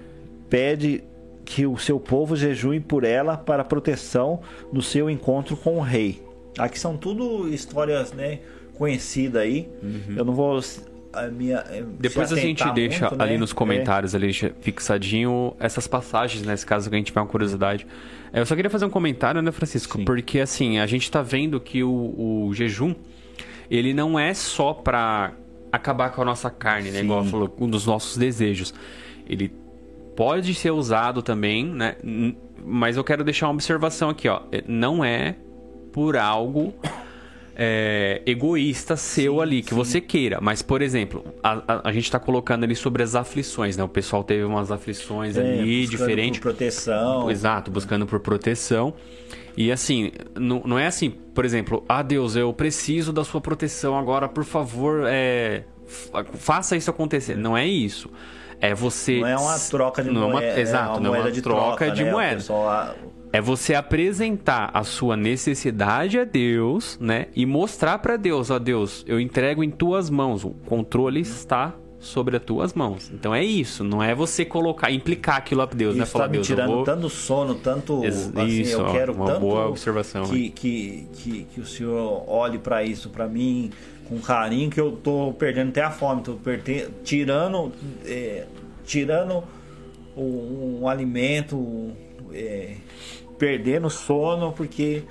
[0.49, 1.03] pede
[1.45, 4.41] que o seu povo jejue por ela para proteção
[4.73, 6.23] no seu encontro com o rei.
[6.59, 8.41] Aqui são tudo histórias, né,
[8.75, 9.69] conhecidas aí.
[9.83, 10.15] Uhum.
[10.17, 10.61] Eu não vou
[11.13, 13.39] a minha, eh, Depois a gente deixa ali né?
[13.39, 14.17] nos comentários é.
[14.17, 17.87] ali fixadinho essas passagens, nesse né, caso que a gente tiver uma curiosidade.
[18.33, 19.99] Eu só queria fazer um comentário, né, Francisco?
[19.99, 20.05] Sim.
[20.05, 22.95] Porque assim, a gente tá vendo que o, o jejum
[23.71, 25.33] ele não é só para
[25.73, 26.99] acabar com a nossa carne, né?
[26.99, 27.05] Sim.
[27.05, 28.75] Igual falou, um dos nossos desejos.
[29.29, 29.53] Ele
[30.17, 31.97] pode ser usado também, né?
[32.65, 34.43] Mas eu quero deixar uma observação aqui, ó.
[34.51, 35.37] É, não é
[35.93, 36.75] por algo
[37.61, 39.75] é, egoísta seu sim, ali, que sim.
[39.75, 40.39] você queira.
[40.41, 43.83] Mas, por exemplo, a, a, a gente está colocando ali sobre as aflições, né?
[43.83, 46.39] O pessoal teve umas aflições é, ali diferentes.
[46.39, 47.29] Por proteção.
[47.29, 48.95] Exato, buscando por proteção.
[49.57, 53.99] E assim, não, não é assim, por exemplo, ah Deus, eu preciso da sua proteção
[53.99, 55.65] agora, por favor, é,
[56.35, 57.37] faça isso acontecer.
[57.37, 58.09] Não é isso.
[58.61, 59.21] É você.
[59.21, 60.47] Não é uma troca de não moeda.
[60.47, 62.11] É uma, exato, é uma não é uma de troca, troca de né?
[62.11, 62.35] moeda.
[62.37, 62.95] Pessoal...
[63.31, 67.27] É você apresentar a sua necessidade a Deus, né?
[67.37, 70.45] E mostrar para Deus, ó Deus, eu entrego em tuas mãos.
[70.45, 73.11] O controle está sobre as tuas mãos.
[73.13, 76.07] Então é isso, não é você colocar, implicar aquilo a Deus, isso né?
[76.07, 76.85] Falar, tá me tirando vou...
[76.85, 81.45] tanto sono, tanto Ex assim, isso, eu quero uma tanto boa observação, que, que, que,
[81.53, 83.71] que, o Senhor olhe para isso para mim
[84.09, 87.73] com carinho que eu tô perdendo até a fome, tô perdendo, tirando
[88.07, 88.47] é,
[88.85, 89.45] tirando
[90.17, 91.93] um, um alimento,
[92.33, 92.77] é,
[93.39, 95.05] perdendo sono porque,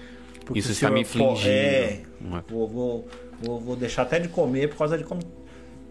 [0.43, 1.47] porque isso está me infligindo.
[1.47, 2.01] É,
[2.49, 3.07] vou, vou,
[3.41, 5.21] vou, vou deixar até de comer por causa de como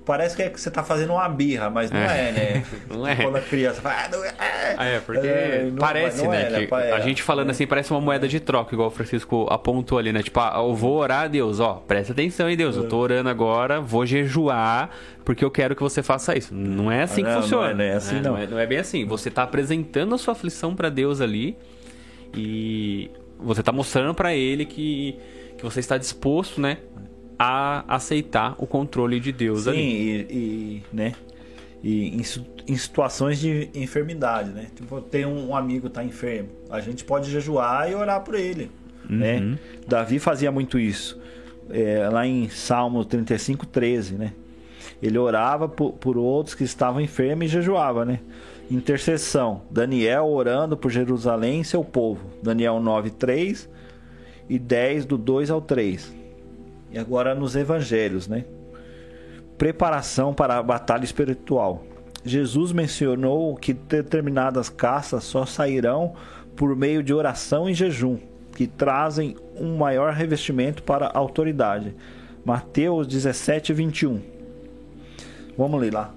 [0.07, 2.65] parece que, é que você está fazendo uma birra, mas não é, é né?
[2.89, 3.17] não é.
[3.17, 4.35] Quando a criança fala, ah, não é.
[4.79, 6.49] Ah, é, porque é, não, parece, não né?
[6.65, 10.13] É, a gente falando assim parece uma moeda de troca, igual o Francisco apontou ali,
[10.13, 10.23] né?
[10.23, 13.29] Tipo, ah, eu vou orar a Deus, ó, presta atenção em Deus, eu tô orando
[13.29, 14.91] agora, vou jejuar,
[15.25, 16.55] porque eu quero que você faça isso.
[16.55, 17.75] Não é assim que funciona.
[17.75, 18.37] Não é, assim, não.
[18.47, 19.05] Não, é, bem assim.
[19.05, 21.59] Você está apresentando a sua aflição para Deus ali
[22.33, 25.19] e você está mostrando para ele que,
[25.59, 26.79] que você está disposto, né?
[27.39, 29.81] A aceitar o controle de Deus Sim, ali.
[29.81, 31.13] E, e, né?
[31.83, 32.23] E em,
[32.69, 34.69] em, situações de enfermidade, né?
[34.75, 38.71] Tipo, tem um, um amigo tá enfermo, a gente pode jejuar e orar por ele,
[39.09, 39.17] uhum.
[39.17, 39.59] né?
[39.87, 41.21] Davi fazia muito isso.
[41.69, 44.33] É, lá em Salmo 35, 13, né?
[45.03, 48.21] Ele orava por, por outros que estavam enfermos e jejuava, né?
[48.71, 49.63] Intercessão.
[49.71, 52.31] Daniel orando por Jerusalém e seu povo.
[52.43, 53.69] Daniel 9, 3
[54.49, 56.16] e 10, do 2 ao 3
[56.91, 58.45] e agora nos evangelhos, né?
[59.59, 61.85] Preparação para a batalha espiritual.
[62.25, 66.15] Jesus mencionou que determinadas caças só sairão
[66.57, 68.19] por meio de oração e jejum,
[68.55, 71.95] que trazem um maior revestimento para a autoridade.
[72.45, 74.21] Mateus 17, 21.
[75.57, 76.13] Vamos ler lá.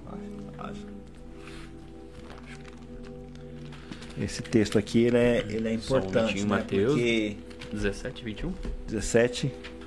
[4.20, 6.38] Esse texto aqui ele é, ele é importante.
[6.40, 6.48] Um né?
[6.48, 7.36] Mateus Porque
[7.72, 8.52] 17, 21?
[8.86, 9.79] 17, 21.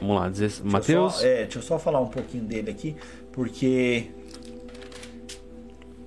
[0.00, 0.30] Vamos lá,
[0.64, 1.22] Mateus.
[1.24, 2.96] é, deixa eu só falar um pouquinho dele aqui,
[3.32, 4.10] porque.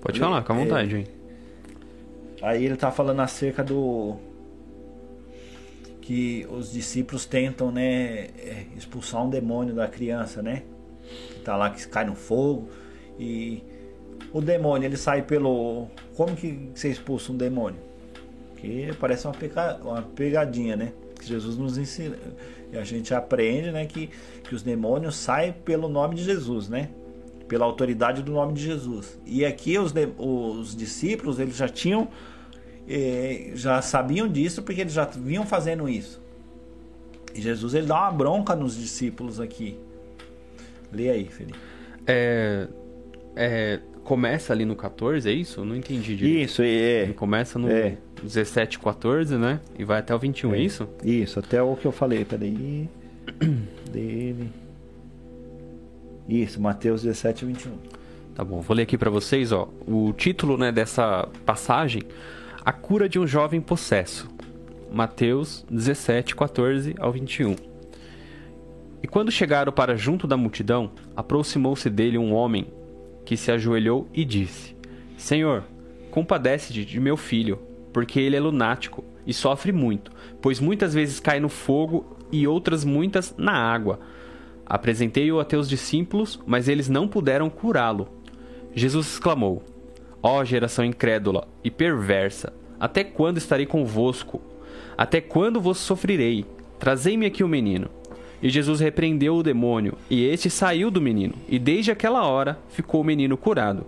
[0.02, 1.08] Pode falar, com a vontade, é, hein?
[2.42, 4.18] Aí ele tá falando acerca do.
[6.02, 10.64] Que os discípulos tentam, né, é, expulsar um demônio da criança, né?
[11.34, 12.70] Que tá lá, que cai no fogo.
[13.20, 13.64] E
[14.32, 15.88] o demônio, ele sai pelo.
[16.16, 17.80] Como que você expulsa um demônio?
[18.58, 19.80] Que parece uma, peca...
[19.84, 20.94] uma pegadinha, né?
[21.20, 22.18] Que Jesus nos ensina.
[22.72, 24.10] E a gente aprende né, que,
[24.44, 26.90] que os demônios saem pelo nome de Jesus, né?
[27.48, 29.20] Pela autoridade do nome de Jesus.
[29.26, 32.08] E aqui os, os discípulos eles já tinham,
[32.88, 36.22] eh, já sabiam disso porque eles já vinham fazendo isso.
[37.34, 39.78] E Jesus ele dá uma bronca nos discípulos aqui.
[40.92, 41.60] Lê aí, Felipe.
[42.08, 42.68] É,
[43.36, 45.60] é, começa ali no 14, é isso?
[45.60, 46.50] Eu não entendi direito.
[46.50, 47.04] Isso, é.
[47.04, 47.70] Ele começa no.
[47.70, 47.96] É.
[48.24, 49.60] 17, 14, né?
[49.78, 50.90] E vai até o 21, é, é isso?
[51.04, 52.90] Isso, até o que eu falei, peraí.
[53.94, 54.50] Dele.
[56.28, 57.72] Isso, Mateus 17, 21.
[58.34, 59.70] Tá bom, vou ler aqui para vocês, ó.
[59.88, 62.02] O título, né, dessa passagem:
[62.66, 64.28] A cura de um jovem possesso.
[64.92, 67.56] Mateus 17, 14 ao 21.
[69.04, 72.68] E quando chegaram para junto da multidão, aproximou-se dele um homem
[73.30, 74.76] que se ajoelhou e disse:
[75.16, 75.64] Senhor,
[76.10, 77.60] compadece-te de meu filho,
[77.94, 80.12] porque ele é lunático e sofre muito,
[80.42, 84.00] pois muitas vezes cai no fogo e outras muitas na água.
[84.66, 88.10] Apresentei-o a teus discípulos, mas eles não puderam curá-lo.
[88.74, 89.62] Jesus exclamou:
[90.24, 94.42] Ó geração incrédula e perversa, até quando estarei convosco?
[94.98, 96.48] Até quando vos sofrerei?
[96.80, 97.92] Trazei-me aqui o menino.
[98.42, 103.02] E Jesus repreendeu o demônio, e este saiu do menino, e desde aquela hora ficou
[103.02, 103.86] o menino curado.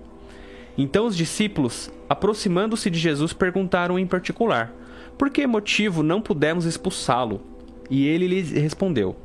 [0.78, 4.74] Então os discípulos, aproximando-se de Jesus, perguntaram em particular:
[5.18, 7.42] Por que motivo não pudemos expulsá-lo?
[7.90, 9.16] E ele lhes respondeu: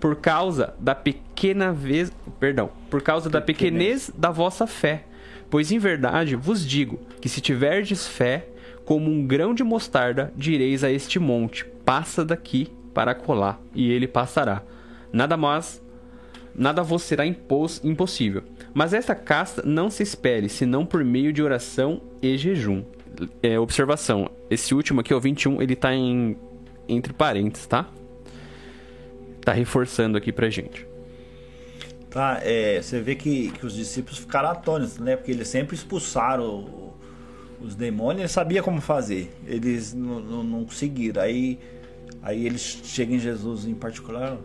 [0.00, 5.04] Por causa da pequena vez, perdão, por causa da pequenez da vossa fé.
[5.50, 8.46] Pois em verdade vos digo que se tiverdes fé,
[8.84, 14.06] como um grão de mostarda, direis a este monte: Passa daqui para colar, e ele
[14.06, 14.62] passará.
[15.12, 15.82] Nada mais,
[16.54, 18.42] nada vos será impos, impossível.
[18.72, 22.84] Mas esta casta não se espere, senão por meio de oração e jejum.
[23.42, 26.36] É, observação, esse último aqui, o 21, ele tá em
[26.88, 27.88] entre parênteses, tá?
[29.44, 30.86] Tá reforçando aqui pra gente.
[32.10, 35.16] Tá, é, você vê que, que os discípulos ficaram atônitos, né?
[35.16, 36.92] Porque eles sempre expulsaram
[37.60, 39.32] os demônios, eles sabiam como fazer.
[39.46, 41.22] Eles não, não, conseguiram.
[41.22, 41.58] Aí,
[42.22, 44.36] aí eles chegam em Jesus em particular.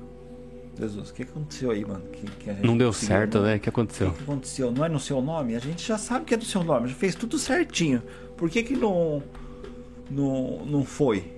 [0.77, 2.03] Jesus, o que aconteceu aí, mano?
[2.11, 3.55] Que, que não deu certo, né?
[3.55, 4.09] O que aconteceu?
[4.09, 4.71] O que aconteceu?
[4.71, 5.55] Não é no seu nome?
[5.55, 8.01] A gente já sabe que é do seu nome, já fez tudo certinho.
[8.35, 9.23] Por que que não,
[10.09, 11.33] não, não foi?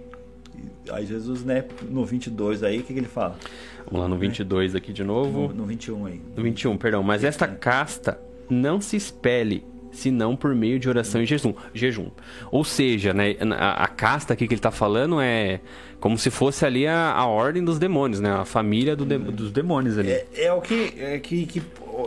[0.92, 3.38] Aí Jesus, né, no 22 aí, o que, que ele fala?
[3.86, 5.48] Vamos lá no 22 aqui de novo.
[5.48, 6.22] No, no 21 aí.
[6.36, 7.02] No 21, perdão.
[7.02, 8.20] Mas esta casta
[8.50, 11.54] não se espelhe senão por meio de oração e jejum.
[11.74, 12.12] jejum.
[12.52, 15.62] Ou seja, né, a, a casta aqui que ele está falando é
[16.00, 18.32] como se fosse ali a, a ordem dos demônios, né?
[18.32, 20.12] A família do de, dos demônios ali.
[20.12, 21.62] É, é o que, é que, que,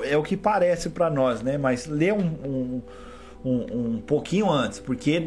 [0.05, 1.59] é o que parece para nós, né?
[1.59, 2.83] Mas lê um, um,
[3.45, 5.21] um, um, pouquinho antes, porque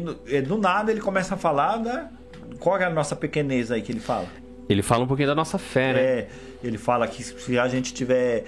[0.46, 2.10] do nada ele começa a falar da
[2.58, 4.26] qual é a nossa pequenez aí que ele fala.
[4.68, 6.00] Ele fala um pouquinho da nossa fé, né?
[6.00, 6.28] É,
[6.64, 8.44] ele fala que se a gente tiver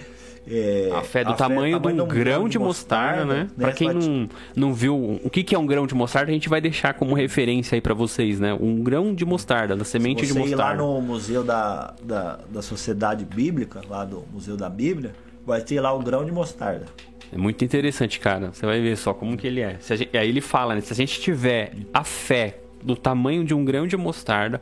[0.50, 3.50] é, a fé do a tamanho, fé, de um, grão de mostarda, mostarda né?
[3.56, 3.64] né?
[3.64, 6.48] Para quem não, não viu o que, que é um grão de mostarda, a gente
[6.48, 8.54] vai deixar como referência aí para vocês, né?
[8.54, 10.50] Um grão de mostarda, da semente de mostarda.
[10.50, 15.12] Ir lá no museu da, da, da Sociedade Bíblica, lá do Museu da Bíblia,
[15.46, 16.86] vai ter lá o grão de mostarda.
[17.32, 18.52] É muito interessante, cara.
[18.52, 19.76] Você vai ver só como que ele é.
[19.80, 20.80] Gente, aí ele fala, né?
[20.80, 24.60] Se a gente tiver a fé do tamanho de um grão de mostarda,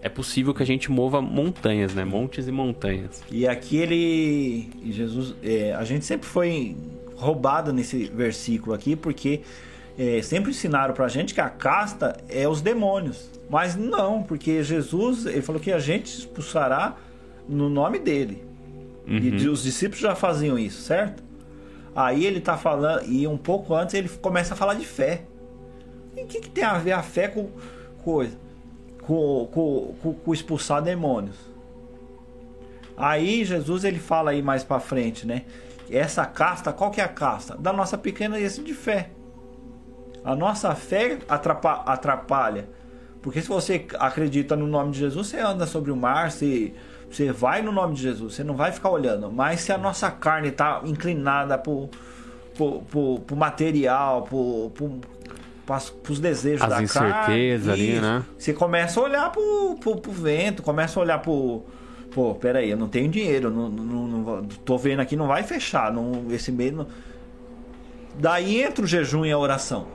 [0.00, 2.04] é possível que a gente mova montanhas, né?
[2.04, 3.22] Montes e montanhas.
[3.30, 4.70] E aqui ele.
[4.92, 5.34] Jesus.
[5.42, 6.76] É, a gente sempre foi
[7.16, 9.40] roubado nesse versículo aqui, porque
[9.98, 13.28] é, sempre ensinaram pra gente que a casta é os demônios.
[13.50, 16.96] Mas não, porque Jesus ele falou que a gente expulsará
[17.48, 18.44] no nome dele.
[19.06, 19.16] Uhum.
[19.16, 21.22] E os discípulos já faziam isso, certo?
[21.96, 25.22] Aí ele tá falando, e um pouco antes ele começa a falar de fé.
[26.16, 27.48] E o que, que tem a ver a fé com
[28.04, 28.36] coisa?
[29.08, 31.36] Com, com, com, com expulsar demônios.
[32.94, 35.46] Aí Jesus ele fala aí mais para frente, né?
[35.90, 37.56] Essa casta, qual que é a casta?
[37.56, 39.08] Da nossa pequena de fé.
[40.22, 42.68] A nossa fé atrapalha, atrapalha.
[43.22, 46.74] Porque se você acredita no nome de Jesus, você anda sobre o mar, você,
[47.10, 49.32] você vai no nome de Jesus, você não vai ficar olhando.
[49.32, 51.88] Mas se a nossa carne está inclinada pro,
[52.54, 55.00] pro, pro, pro material, pro, pro,
[55.68, 58.24] para os desejos As da incertezas ali, né?
[58.38, 61.62] Você começa a olhar pro, pro, pro vento, começa a olhar pro.
[62.10, 65.92] Pô, peraí, eu não tenho dinheiro, não, não, não, tô vendo aqui, não vai fechar.
[65.92, 66.72] Não, esse mês.
[66.72, 66.86] Não...
[68.18, 69.86] Daí entra o jejum e a oração.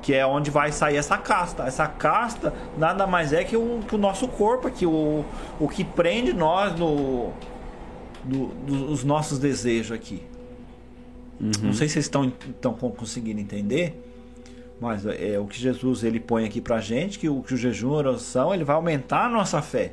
[0.00, 1.64] Que é onde vai sair essa casta.
[1.64, 5.24] Essa casta nada mais é que o, que o nosso corpo aqui, o,
[5.58, 7.32] o que prende nós no,
[8.24, 10.22] no, nos nossos desejos aqui.
[11.40, 11.50] Uhum.
[11.64, 14.09] Não sei se vocês estão, estão conseguindo entender.
[14.80, 17.56] Mas é, é o que Jesus ele põe aqui pra gente, que o, que o
[17.56, 19.92] jejum e a oração ele vai aumentar a nossa fé.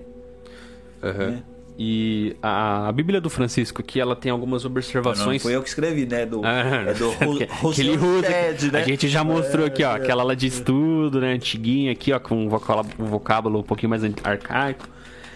[1.04, 1.32] Uhum.
[1.32, 1.44] Né?
[1.80, 5.44] E a, a, Bíblia do Francisco aqui, ela tem algumas observações.
[5.44, 6.26] Não, foi eu que escrevi, né?
[6.26, 7.12] Do, ah, é do
[7.70, 8.82] Aquele Ted, né?
[8.82, 11.34] A gente já mostrou é, aqui, ó, aquela lá de estudo, né?
[11.34, 14.90] Antiguinha aqui, ó, com um vocábulo, um vocábulo um pouquinho mais arcaico.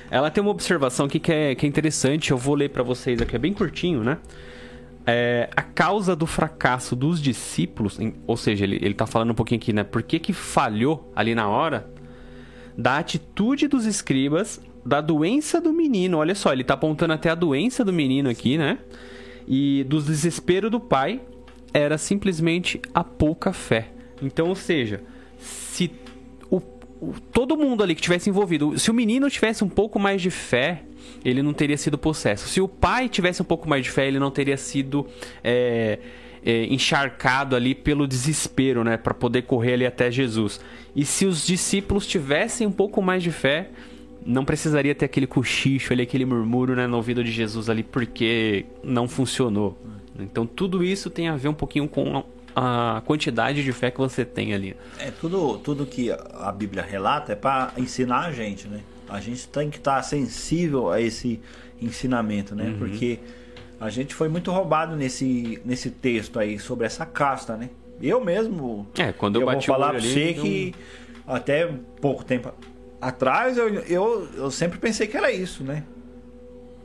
[0.09, 3.21] Ela tem uma observação aqui que é, que é interessante, eu vou ler para vocês
[3.21, 4.17] aqui, é bem curtinho, né?
[5.05, 7.97] É, a causa do fracasso dos discípulos,
[8.27, 9.83] ou seja, ele, ele tá falando um pouquinho aqui, né?
[9.83, 11.89] Por que, que falhou ali na hora?
[12.77, 16.17] Da atitude dos escribas, da doença do menino.
[16.17, 18.79] Olha só, ele tá apontando até a doença do menino aqui, né?
[19.47, 21.21] E do desespero do pai,
[21.73, 23.91] era simplesmente a pouca fé.
[24.21, 25.01] Então, ou seja,
[25.39, 25.91] se
[26.49, 26.57] o,
[26.99, 30.29] o, todo mundo ali que tivesse envolvido, se o menino tivesse um pouco mais de
[30.29, 30.83] fé,
[31.23, 32.47] ele não teria sido possesso.
[32.47, 35.05] Se o pai tivesse um pouco mais de fé, ele não teria sido
[35.43, 35.99] é,
[36.43, 40.59] é, encharcado ali pelo desespero, né, para poder correr ali até Jesus.
[40.95, 43.69] E se os discípulos tivessem um pouco mais de fé,
[44.25, 48.65] não precisaria ter aquele cochicho ali, aquele murmúrio né, no ouvido de Jesus ali, porque
[48.83, 49.77] não funcionou.
[50.19, 52.23] Então tudo isso tem a ver um pouquinho com
[52.55, 54.75] a quantidade de fé que você tem ali.
[54.99, 58.81] É tudo, tudo que a Bíblia relata é para ensinar a gente, né?
[59.11, 61.39] A gente tem que estar tá sensível a esse
[61.81, 62.65] ensinamento, né?
[62.65, 62.77] Uhum.
[62.79, 63.19] Porque
[63.79, 67.69] a gente foi muito roubado nesse, nesse texto aí sobre essa casta, né?
[68.01, 68.87] Eu mesmo.
[68.97, 70.43] É, quando eu, eu vou falar para você então...
[70.43, 70.75] que
[71.27, 71.67] até
[71.99, 72.51] pouco tempo
[72.99, 75.83] atrás eu, eu, eu sempre pensei que era isso, né?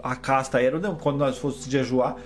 [0.02, 2.16] A casta era quando nós fôssemos jejuar.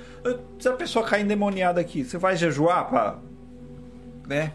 [0.59, 3.18] Se a pessoa cair endemoniada aqui, você vai jejuar para
[4.30, 4.53] né?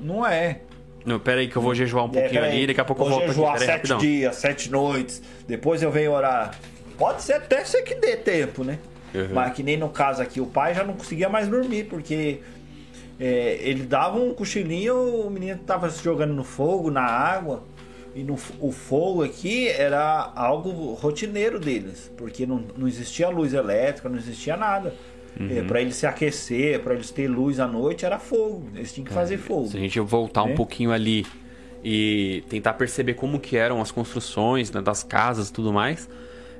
[0.00, 0.60] Não é.
[1.04, 3.10] Não, pera aí que eu vou jejuar um é, pouquinho ali, daqui a pouco vou
[3.10, 3.64] eu volto jejuar aqui.
[3.64, 6.58] sete dias, sete noites, depois eu venho orar.
[6.96, 8.78] Pode ser até ser que dê tempo, né?
[9.14, 9.28] Uhum.
[9.32, 12.40] Mas que nem no caso aqui, o pai já não conseguia mais dormir, porque
[13.18, 17.62] é, ele dava um cochilinho, o menino tava se jogando no fogo, na água.
[18.14, 24.08] E no, o fogo aqui era algo rotineiro deles, porque não, não existia luz elétrica,
[24.08, 24.94] não existia nada.
[25.38, 25.58] Uhum.
[25.58, 28.68] É, para eles se aquecer, para eles ter luz à noite, era fogo.
[28.74, 29.68] Eles tinham que fazer é, fogo.
[29.68, 30.54] Se a gente voltar um né?
[30.54, 31.24] pouquinho ali
[31.84, 36.08] e tentar perceber como que eram as construções né, das casas e tudo mais,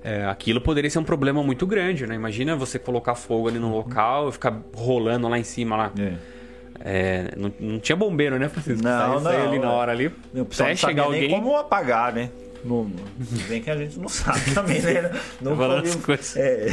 [0.02, 2.14] é, aquilo poderia ser um problema muito grande, né?
[2.14, 3.76] Imagina você colocar fogo ali no uhum.
[3.76, 5.92] local e ficar rolando lá em cima lá.
[5.98, 6.38] É.
[6.80, 8.84] É, não, não, tinha bombeiro, né, Francisco?
[8.84, 9.30] Não, não.
[9.30, 10.12] ali na hora ali.
[10.32, 11.28] Não até chegar alguém.
[11.28, 12.30] como apagar, né?
[12.64, 12.90] Não,
[13.48, 15.10] bem que a gente não sabe também, né?
[15.40, 15.88] Não pode,
[16.36, 16.68] é,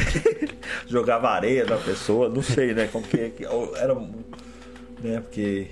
[0.87, 2.87] jogava areia na pessoa, não sei, né?
[2.91, 3.33] Como que
[3.77, 3.95] era.
[5.01, 5.19] Né?
[5.21, 5.67] Porque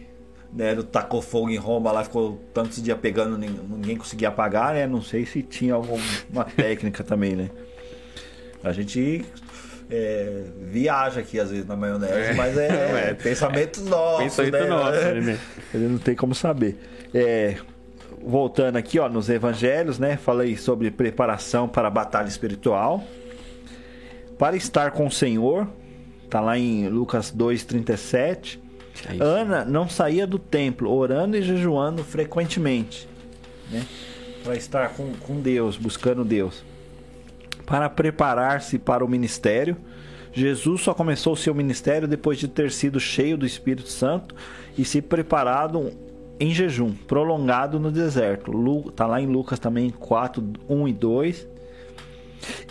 [0.54, 4.86] né, tacou fogo em Roma lá, ficou tantos dias pegando, ninguém conseguia apagar, né?
[4.86, 7.50] Não sei se tinha alguma técnica também, né?
[8.64, 9.26] A gente
[9.90, 12.34] é, viaja aqui às vezes na maionese, é.
[12.34, 12.68] mas é,
[13.10, 14.20] é pensamento nosso.
[14.20, 14.68] Pensamento né?
[14.68, 15.40] nosso, né?
[15.74, 16.78] Ele não tem como saber.
[17.14, 17.58] É,
[18.22, 20.18] voltando aqui, ó, nos evangelhos, né?
[20.18, 23.04] Falei sobre preparação para a batalha espiritual.
[24.38, 25.68] Para estar com o Senhor,
[26.30, 28.60] tá lá em Lucas 2:37.
[29.10, 33.08] É Ana não saía do templo, orando e jejuando frequentemente,
[33.72, 33.86] né?
[34.44, 36.64] Para estar com, com Deus, buscando Deus.
[37.66, 39.78] Para preparar-se para o ministério,
[40.34, 44.36] Jesus só começou o seu ministério depois de ter sido cheio do Espírito Santo
[44.78, 45.92] e se preparado
[46.40, 48.52] em jejum prolongado no deserto.
[48.90, 51.48] Está lá em Lucas também 4, 1 e 2.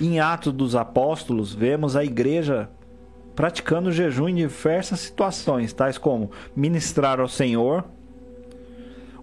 [0.01, 2.69] Em Atos dos Apóstolos, vemos a igreja
[3.35, 7.85] praticando jejum em diversas situações, tais como ministrar ao Senhor,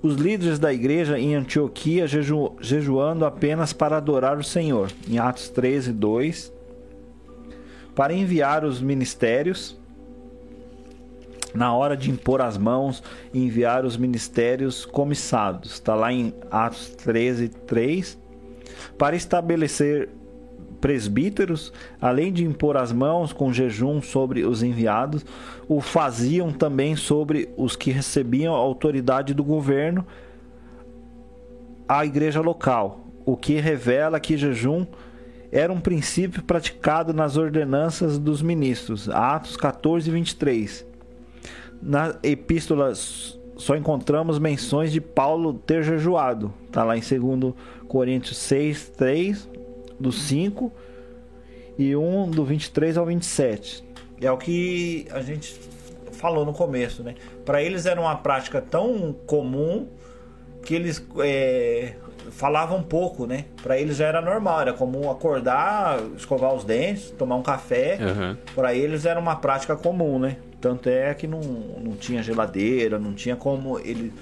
[0.01, 5.49] os líderes da igreja em Antioquia jeju, jejuando apenas para adorar o Senhor, em Atos
[5.49, 6.53] 13, 2,
[7.93, 9.77] para enviar os ministérios,
[11.53, 15.73] na hora de impor as mãos enviar os ministérios comissados.
[15.73, 18.17] Está lá em Atos 13, 3.
[18.97, 20.09] Para estabelecer
[20.79, 25.25] presbíteros, além de impor as mãos com jejum sobre os enviados,
[25.67, 30.05] o faziam também sobre os que recebiam a autoridade do governo,
[31.87, 34.85] a igreja local, o que revela que jejum
[35.51, 39.09] era um princípio praticado nas ordenanças dos ministros.
[39.09, 40.89] Atos 14, 23
[41.81, 46.53] na epístola só encontramos menções de Paulo ter jejuado.
[46.65, 47.53] Está lá em 2
[47.87, 49.49] Coríntios 6, 3,
[49.99, 50.71] do 5
[51.77, 53.83] e 1 do 23 ao 27.
[54.21, 55.59] É o que a gente
[56.11, 57.15] falou no começo, né?
[57.45, 59.87] Para eles era uma prática tão comum
[60.63, 61.93] que eles é,
[62.31, 63.45] falavam pouco, né?
[63.63, 67.97] Para eles já era normal, era comum acordar, escovar os dentes, tomar um café.
[68.01, 68.37] Uhum.
[68.53, 70.37] Para eles era uma prática comum, né?
[70.59, 74.13] Tanto é que não, não tinha geladeira, não tinha como ele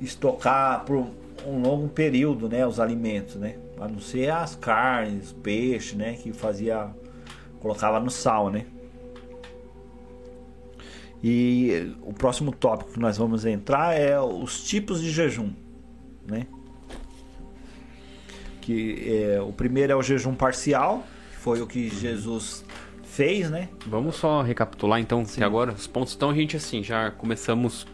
[0.00, 1.06] estocar por
[1.46, 3.56] um longo período, né, os alimentos, né?
[3.78, 6.94] A não ser as carnes, peixe, né, que fazia
[7.60, 8.66] colocava no sal, né?
[11.22, 15.50] E o próximo tópico que nós vamos entrar é os tipos de jejum,
[16.28, 16.46] né?
[18.60, 22.62] Que é, o primeiro é o jejum parcial, que foi o que Jesus
[23.02, 23.70] fez, né?
[23.86, 25.36] Vamos só recapitular então, Sim.
[25.38, 26.14] que agora os pontos.
[26.14, 27.86] Então a gente assim já começamos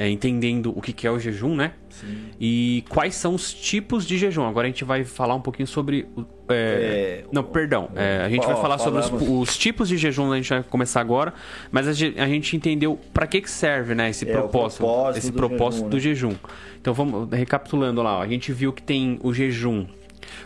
[0.00, 1.72] é, entendendo o que, que é o jejum, né?
[1.90, 2.30] Sim.
[2.40, 4.46] E quais são os tipos de jejum.
[4.46, 6.08] Agora a gente vai falar um pouquinho sobre.
[6.48, 6.54] É...
[6.54, 7.24] É...
[7.30, 7.90] Não, perdão.
[7.94, 11.02] É, a gente vai falar sobre os, os, tipos de jejum, a gente vai começar
[11.02, 11.34] agora.
[11.70, 14.08] Mas a gente, a gente entendeu para que, que serve, né?
[14.08, 16.02] Esse é, propósito, propósito, esse do propósito jejum, do né?
[16.02, 16.34] jejum.
[16.80, 18.20] Então vamos recapitulando lá.
[18.20, 18.22] Ó.
[18.22, 19.84] A gente viu que tem o jejum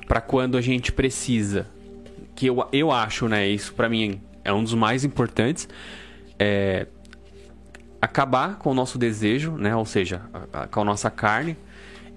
[0.08, 1.68] para quando a gente precisa,
[2.34, 5.68] que eu, eu acho, né, isso para mim é um dos mais importantes,
[6.40, 6.88] é
[8.04, 10.22] acabar com o nosso desejo, né, ou seja,
[10.70, 11.56] com a nossa carne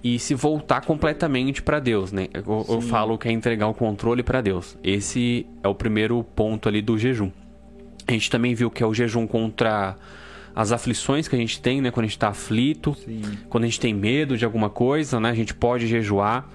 [0.02, 2.28] e se voltar completamente para Deus, né?
[2.32, 4.78] Eu, eu, falo que é entregar o controle para Deus.
[4.82, 7.30] Esse é o primeiro ponto ali do jejum.
[8.06, 9.96] A gente também viu que é o jejum contra
[10.54, 11.90] as aflições que a gente tem, né?
[11.90, 13.22] Quando a gente está aflito, Sim.
[13.48, 15.30] quando a gente tem medo de alguma coisa, né?
[15.30, 16.48] A gente pode jejuar.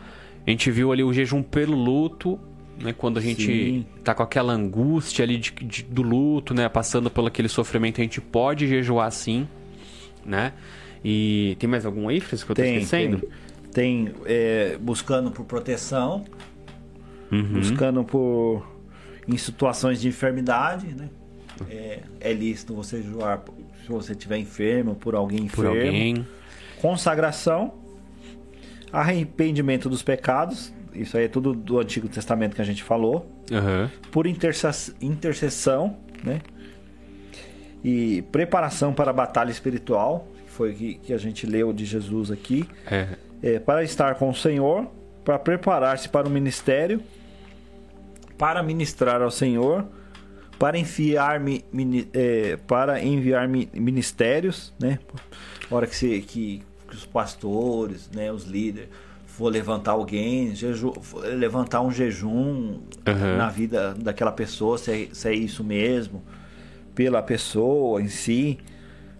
[0.46, 2.40] A gente viu ali o jejum pelo luto,
[2.80, 2.94] né?
[2.94, 3.86] Quando a gente Sim.
[4.04, 6.68] tá com aquela angústia ali de, de, do luto, né?
[6.70, 9.48] Passando pelo aquele sofrimento, a gente pode jejuar sim,
[10.26, 10.54] né?
[11.04, 13.20] E tem mais algum aí, Fris, que eu tô tem, esquecendo?
[13.72, 16.24] Tem, tem é, buscando por proteção,
[17.32, 17.54] uhum.
[17.54, 18.66] buscando por
[19.28, 21.10] em situações de enfermidade, né?
[21.70, 23.44] É, é lícito você jejuar
[23.84, 25.72] se você estiver enfermo, por alguém enfermo.
[25.72, 26.28] Por alguém.
[26.82, 27.74] Consagração,
[28.92, 33.30] arrependimento dos pecados, isso aí é tudo do Antigo Testamento que a gente falou.
[33.52, 33.90] Uhum.
[34.12, 36.42] Por intercessão, né?
[37.84, 42.66] E preparação para a batalha espiritual, foi que, que a gente leu de Jesus aqui,
[42.90, 43.08] é.
[43.42, 44.88] É, para estar com o Senhor,
[45.26, 47.02] para preparar-se para o ministério,
[48.38, 49.86] para ministrar ao Senhor,
[50.58, 51.42] para enviar,
[52.14, 55.00] é, para enviar ministérios, né?
[55.70, 58.90] A hora que, se, que, que os pastores, né, os líderes,
[59.36, 60.94] for levantar alguém, jeju,
[61.36, 63.38] levantar um jejum uhum.
[63.38, 66.22] na vida daquela pessoa, se é, se é isso mesmo,
[66.94, 68.60] pela pessoa em si,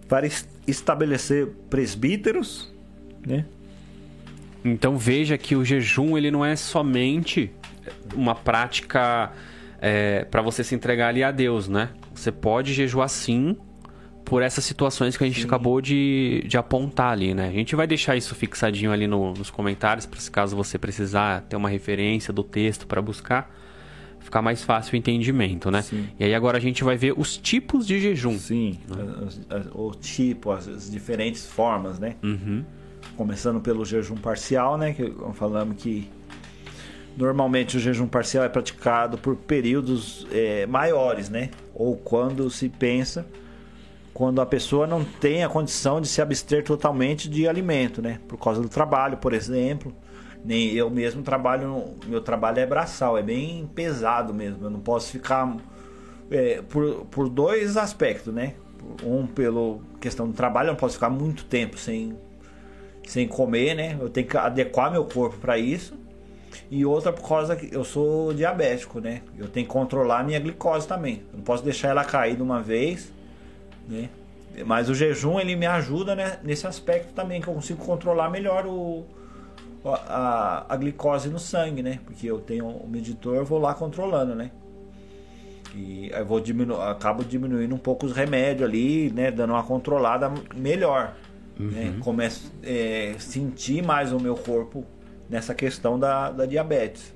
[0.08, 0.24] para
[0.68, 2.72] estabelecer presbíteros,
[3.26, 3.44] né?
[4.64, 7.50] Então veja que o jejum ele não é somente
[8.14, 9.32] uma prática
[9.80, 11.90] é, para você se entregar ali a Deus, né?
[12.14, 13.56] Você pode jejuar sim
[14.24, 15.46] por essas situações que a gente sim.
[15.46, 17.48] acabou de, de apontar ali, né?
[17.48, 21.56] A gente vai deixar isso fixadinho ali no, nos comentários, para caso você precisar ter
[21.56, 23.54] uma referência do texto para buscar
[24.20, 25.82] ficar mais fácil o entendimento, né?
[25.82, 26.08] Sim.
[26.18, 28.38] E aí agora a gente vai ver os tipos de jejum.
[28.38, 29.64] Sim, né?
[29.74, 32.16] o tipo, as, as, diferentes formas, né?
[32.22, 32.64] Uhum.
[33.18, 34.94] Começando pelo jejum parcial, né?
[34.94, 36.10] Que falamos que
[37.18, 41.50] normalmente o jejum parcial é praticado por períodos é, maiores, né?
[41.74, 43.26] Ou quando se pensa
[44.14, 48.20] quando a pessoa não tem a condição de se abster totalmente de alimento, né?
[48.26, 49.94] Por causa do trabalho, por exemplo
[50.44, 54.66] nem eu mesmo trabalho, meu trabalho é braçal, é bem pesado mesmo.
[54.66, 55.56] Eu não posso ficar
[56.30, 58.54] é, por, por dois aspectos, né?
[59.02, 62.14] Um pelo questão do trabalho, eu não posso ficar muito tempo sem
[63.06, 63.96] sem comer, né?
[63.98, 65.94] Eu tenho que adequar meu corpo para isso.
[66.70, 69.22] E outra por causa que eu sou diabético, né?
[69.38, 71.22] Eu tenho que controlar a minha glicose também.
[71.32, 73.12] Eu não posso deixar ela cair de uma vez,
[73.88, 74.08] né?
[74.64, 78.66] Mas o jejum ele me ajuda né, nesse aspecto também que eu consigo controlar melhor
[78.66, 79.04] o,
[79.84, 81.98] a, a glicose no sangue, né?
[82.04, 84.50] Porque eu tenho o medidor, vou lá controlando, né?
[85.74, 89.30] E aí vou diminu acabo diminuindo um pouco os remédios ali, né?
[89.30, 91.16] Dando uma controlada melhor.
[91.58, 91.66] Né?
[91.66, 91.70] Uhum.
[91.70, 91.96] Né?
[92.00, 94.84] Começo a é, sentir mais o meu corpo
[95.28, 97.12] nessa questão da, da diabetes.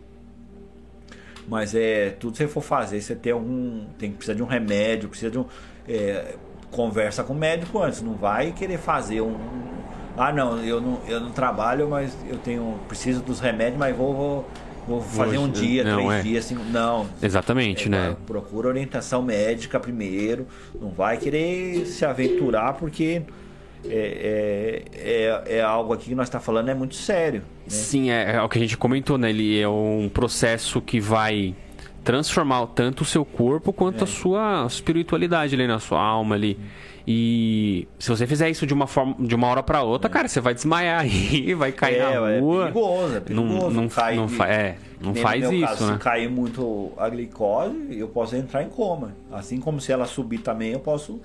[1.47, 3.87] Mas é tudo que você for fazer, você tem um.
[3.99, 5.47] Tem que precisar de um remédio, precisa de um.
[5.89, 6.35] É,
[6.71, 9.37] conversa com o médico antes, não vai querer fazer um,
[10.17, 14.15] ah não, eu não, eu não trabalho, mas eu tenho preciso dos remédios, mas vou,
[14.15, 14.51] vou,
[14.87, 16.23] vou fazer um dia, não, três é.
[16.23, 17.07] dias, assim, não.
[17.23, 18.17] Exatamente, é, né?
[18.27, 20.47] Procura orientação médica primeiro,
[20.81, 23.23] não vai querer se aventurar porque
[23.85, 27.41] é, é, é, é algo aqui que nós está falando é muito sério.
[27.41, 27.47] Né?
[27.69, 29.31] Sim, é, é o que a gente comentou, né?
[29.31, 31.55] Ele é um processo que vai
[32.05, 34.05] transformar tanto o seu corpo quanto é.
[34.05, 36.59] a sua espiritualidade ali na sua alma ali.
[37.11, 40.13] E se você fizer isso de uma forma, de uma hora para outra, é.
[40.13, 42.57] cara, você vai desmaiar aí, vai cair é, na é rua.
[42.57, 43.55] É perigoso, é perigoso.
[43.55, 45.93] Não, não, cai não, de, é, não faz isso, caso, né?
[45.95, 49.17] Se cair muito a glicose, eu posso entrar em coma.
[49.33, 51.19] Assim como se ela subir também, eu posso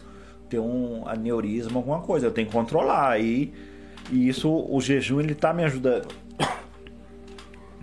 [0.48, 2.28] ter um aneurisma, alguma coisa.
[2.28, 3.20] Eu tenho que controlar.
[3.20, 3.52] E,
[4.10, 6.08] e isso, o jejum, ele tá me ajudando.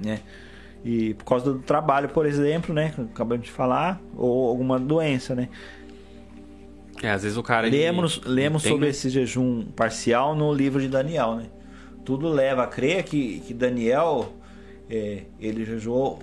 [0.03, 0.21] né?
[0.85, 2.95] E por causa do trabalho, por exemplo, né?
[3.13, 5.49] Acabamos de falar, ou alguma doença, né?
[7.03, 7.69] É, às vezes o cara.
[7.69, 11.47] Lemos, lemos sobre esse jejum parcial no livro de Daniel, né?
[12.05, 14.33] Tudo leva a crer que, que Daniel
[14.89, 16.19] é, ele jejuou,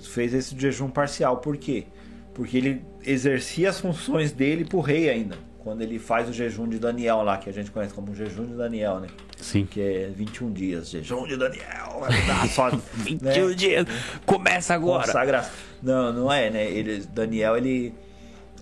[0.00, 1.38] fez esse jejum parcial.
[1.38, 1.86] Por quê?
[2.34, 5.36] Porque ele exercia as funções dele pro rei ainda.
[5.58, 8.54] Quando ele faz o jejum de Daniel lá, que a gente conhece como jejum de
[8.54, 9.08] Daniel, né?
[9.42, 9.66] Sim.
[9.66, 10.88] Que é 21 dias.
[10.88, 12.00] Jejum de Daniel.
[12.00, 13.54] Vai só, 21 né?
[13.54, 13.86] dias.
[14.24, 15.04] Começa agora.
[15.04, 15.50] Consagra...
[15.82, 16.64] Não, não é, né?
[16.64, 17.92] Ele, Daniel, ele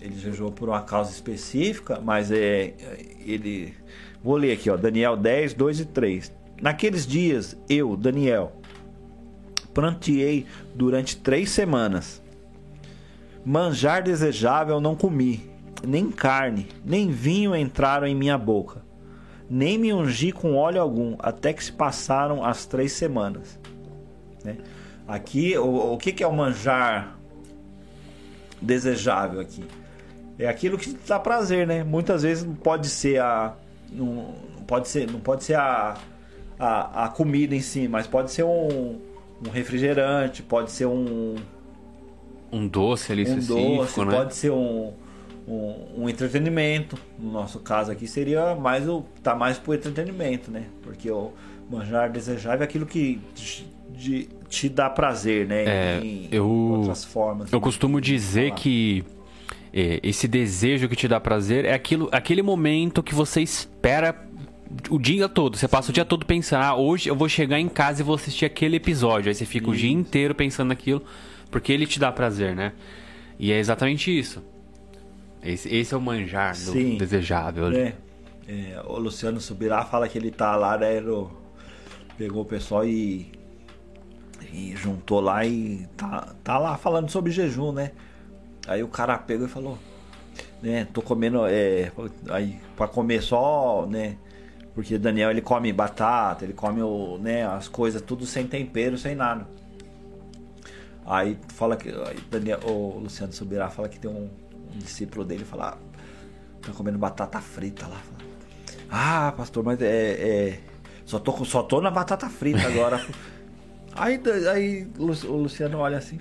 [0.01, 2.73] ele jejuou por uma causa específica, mas é
[3.23, 3.73] ele
[4.23, 6.33] vou ler aqui, ó, Daniel 10, 2 e 3.
[6.59, 8.53] Naqueles dias, eu, Daniel,
[9.73, 12.21] pranteei durante três semanas.
[13.45, 15.49] Manjar desejável não comi,
[15.85, 18.83] nem carne, nem vinho entraram em minha boca,
[19.53, 23.59] nem me ungi com óleo algum, até que se passaram as três semanas.
[24.45, 24.55] Né?
[25.05, 27.17] Aqui, o, o que, que é o manjar
[28.61, 29.65] desejável aqui?
[30.39, 31.83] É aquilo que dá prazer, né?
[31.83, 33.53] Muitas vezes pode ser a.
[33.91, 34.33] Não,
[34.65, 35.97] pode ser, não pode ser a,
[36.57, 39.01] a, a comida em si, mas pode ser um,
[39.45, 41.35] um refrigerante, pode ser um.
[42.53, 44.15] Um doce ali um específico, doce, né?
[44.15, 44.93] pode ser um,
[45.51, 46.97] um, um entretenimento.
[47.19, 49.03] No nosso caso aqui seria mais o.
[49.21, 50.65] tá mais pro entretenimento, né?
[50.81, 51.31] Porque o
[51.69, 55.63] manjar desejável é aquilo que te, de, te dá prazer, né?
[55.65, 57.51] É, em eu- outras formas.
[57.51, 57.63] Eu né?
[57.63, 58.61] costumo dizer falar.
[58.61, 59.03] que
[59.73, 64.15] é, esse desejo que te dá prazer é aquilo, aquele momento que você espera
[64.89, 65.57] o dia todo.
[65.57, 68.15] Você passa o dia todo pensando, ah, hoje eu vou chegar em casa e vou
[68.15, 69.27] assistir aquele episódio.
[69.27, 71.03] Aí você fica o dia inteiro pensando naquilo,
[71.49, 72.71] porque ele te dá prazer, né?
[73.37, 74.41] E é exatamente isso.
[75.43, 76.97] Esse, esse é o manjar do Sim.
[76.97, 77.65] desejável.
[77.65, 77.95] ali.
[78.47, 80.99] É, o Luciano Subirá fala que ele tá lá, né?
[80.99, 81.31] no-
[82.17, 83.31] pegou o pessoal e,
[84.53, 87.91] e juntou lá e tá, tá lá falando sobre jejum, né?
[88.67, 89.77] Aí o cara pegou e falou,
[90.61, 90.85] né?
[90.93, 91.91] Tô comendo, é,
[92.29, 94.17] aí pra comer só, né?
[94.75, 99.15] Porque Daniel ele come batata, ele come o, né, as coisas tudo sem tempero, sem
[99.15, 99.47] nada.
[101.05, 104.29] Aí fala que aí Daniel, o Luciano Subirá fala que tem um
[104.77, 106.01] discípulo dele fala, ah,
[106.61, 108.01] tá comendo batata frita lá.
[108.89, 110.59] Ah, pastor, mas é, é
[111.05, 113.03] só tô só tô na batata frita agora.
[113.95, 116.19] aí aí o Lu- o Luciano olha assim,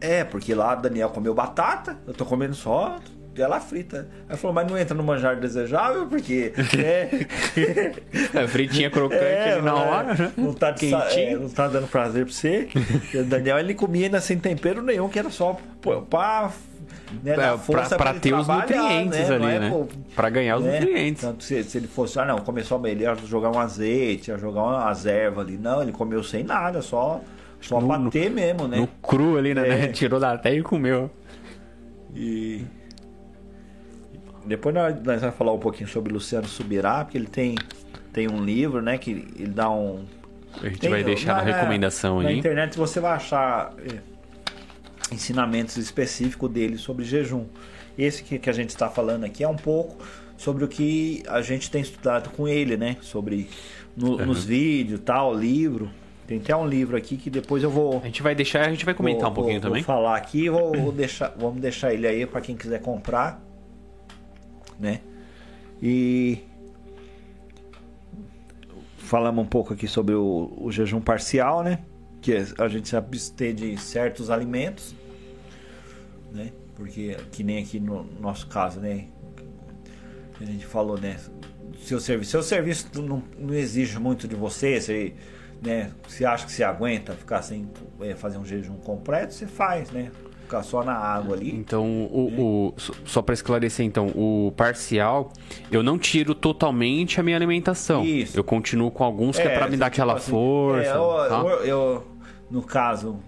[0.00, 2.98] é, porque lá Daniel comeu batata, eu tô comendo só
[3.34, 4.08] ela frita.
[4.28, 9.62] Aí falou, mas não entra no manjar desejável porque é, É, fritinha crocante é, ali
[9.62, 10.32] na mas hora, né?
[10.36, 10.74] Não tá,
[11.16, 12.68] é, não tá dando prazer pra você.
[13.14, 16.50] O Daniel ele comia ainda sem tempero nenhum, que era só pô, pra,
[17.22, 17.34] né, É,
[18.10, 19.34] ele ter os nutrientes né?
[19.34, 19.70] ali, é, né?
[19.70, 20.80] pô, Pra ganhar os né?
[20.80, 21.22] nutrientes.
[21.22, 24.62] Tanto se, se ele fosse, ah não, começou ele ia jogar um azeite, ia jogar
[24.62, 25.56] umas ervas ali.
[25.56, 27.20] Não, ele comeu sem nada, só,
[27.60, 28.76] só No- pra no- ter mesmo, né?
[28.78, 29.84] No cru ali, né?
[29.84, 29.88] É.
[29.92, 31.10] Tirou da terra e comeu.
[32.14, 32.64] E
[34.44, 37.54] depois nós, nós vamos falar um pouquinho sobre Luciano Subirá, porque ele tem,
[38.12, 40.04] tem um livro, né, que ele dá um...
[40.60, 42.38] A gente Tem- vai deixar na, recomendação na aí.
[42.38, 43.98] internet você vai achar é,
[45.12, 47.44] ensinamentos específicos dele sobre jejum.
[47.96, 50.02] Esse que, que a gente está falando aqui é um pouco
[50.36, 52.96] sobre o que a gente tem estudado com ele, né?
[53.02, 53.48] Sobre
[53.96, 54.26] no- Uhum.
[54.26, 55.90] nos vídeos, tal, livro.
[56.26, 58.84] Tem até um livro aqui que depois eu vou A gente vai deixar, a gente
[58.84, 59.82] vai comentar vou- um pouquinho vou, também.
[59.82, 63.42] Vou falar aqui, vou, vou deixar, vamos deixar ele aí para quem quiser comprar,
[64.80, 65.00] né?
[65.82, 66.38] E
[68.96, 71.80] falamos um pouco aqui sobre o, o jejum parcial, né?
[72.20, 74.94] Que a gente se abster de certos alimentos,
[76.32, 76.50] né?
[76.74, 79.06] Porque que nem aqui no nosso caso, né?
[80.40, 81.16] A gente falou, né?
[81.84, 85.14] Seu serviço, seu serviço não, não exige muito de você, você,
[85.62, 85.90] né?
[86.08, 87.68] Você acha que você aguenta ficar sem
[88.00, 90.10] eh, fazer um jejum completo, você faz, né?
[90.42, 91.54] Ficar só na água ali.
[91.54, 92.74] Então, o, o-
[93.06, 95.32] só- para esclarecer, então, o parcial,
[95.70, 98.04] eu não tiro totalmente a minha alimentação.
[98.04, 98.36] Isso.
[98.38, 100.88] Eu continuo com alguns que é, pra me tipo dar aquela assim, força.
[100.88, 101.40] é, eu, tá?
[101.44, 102.06] eu- eu-
[102.50, 103.18] no caso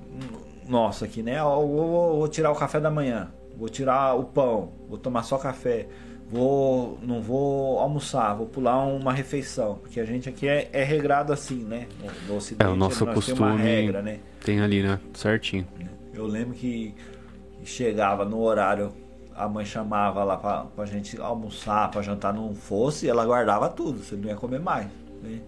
[0.69, 1.39] nosso aqui, né?
[1.39, 5.37] Eu vou, vou tirar o café da manhã, vou tirar o pão, vou tomar só
[5.39, 5.87] café,
[6.31, 11.33] vou não vou almoçar, vou pular uma refeição, porque a gente aqui é, é regrado
[11.33, 11.87] assim, né?
[12.29, 14.21] No, no É, o nosso costume- regra, né?
[14.45, 14.99] Tem ali, né?
[15.15, 15.67] Certinho.
[16.12, 16.95] Eu lembro que
[17.65, 18.93] chegava no horário,
[19.35, 23.99] a mãe chamava lá pra, pra gente almoçar, pra jantar, não fosse, ela guardava tudo,
[24.03, 24.87] você não ia comer mais.
[25.23, 25.41] né?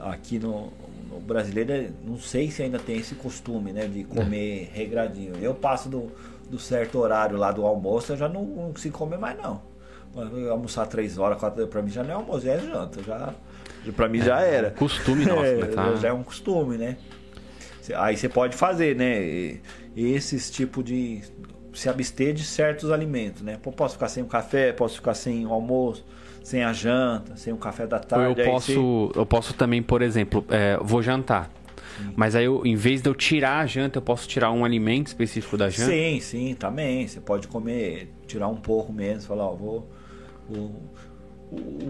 [0.00, 0.72] Aqui no,
[1.10, 5.34] no brasileiro, é, não sei se ainda tem esse costume, né, de comer regradinho.
[5.40, 6.10] Eu passo do,
[6.48, 9.62] do certo horário lá do almoço, eu já não, não consigo comer mais não.
[10.50, 13.34] Almoçar três horas, quatro horas, pra mim já não é almoço, é janta, já,
[13.94, 14.68] pra mim já era.
[14.68, 15.66] um costume nosso, É, né?
[15.66, 15.94] Tá?
[15.96, 16.96] Já é um costume, né?
[17.96, 19.58] Aí você pode fazer, né?
[19.96, 21.22] Esses tipo de.
[21.72, 23.58] Se abster de certos alimentos, né?
[23.62, 26.04] Pô, posso ficar sem o café, posso ficar sem o almoço,
[26.42, 28.40] sem a janta, sem o café da Ou tarde.
[28.40, 31.50] eu aí posso, eu posso também, por exemplo, é, vou jantar.
[32.16, 35.08] Mas aí, eu, em vez de eu tirar a janta, eu posso tirar um alimento
[35.08, 35.90] específico da janta?
[35.90, 37.06] Sim, sim, também.
[37.06, 39.86] Você pode comer, tirar um pouco mesmo, falar, ó, vou.
[40.48, 40.82] vou-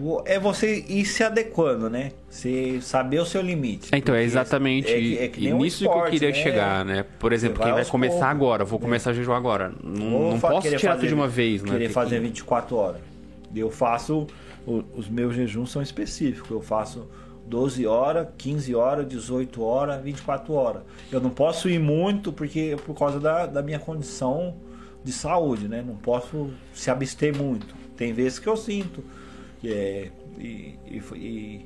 [0.01, 2.11] vou- é você ir se adequando, né?
[2.29, 3.89] Você saber o seu limite.
[3.93, 6.33] Então, é exatamente é que- é que e nem um nisso que eu queria né?
[6.33, 7.05] chegar, né?
[7.19, 8.85] Por exemplo, vai quem vai começar poucos, agora, vou né?
[8.85, 9.71] começar a jejuar agora.
[9.83, 11.71] Não, Ou não posso tirar tudo de uma vez, né?
[11.71, 13.10] Querer fazer 24 horas.
[13.55, 14.27] Eu faço.
[14.65, 16.49] os meus jejuns são específicos.
[16.49, 17.07] Eu faço
[17.45, 20.83] 12 horas, 15 horas, 18 horas, 24 horas.
[21.11, 24.55] Eu não posso ir muito porque por causa da, da minha condição
[25.03, 25.83] de saúde, né?
[25.85, 27.75] Não posso se abster muito.
[27.97, 29.03] Tem vezes que eu sinto.
[29.63, 31.65] É, e, e,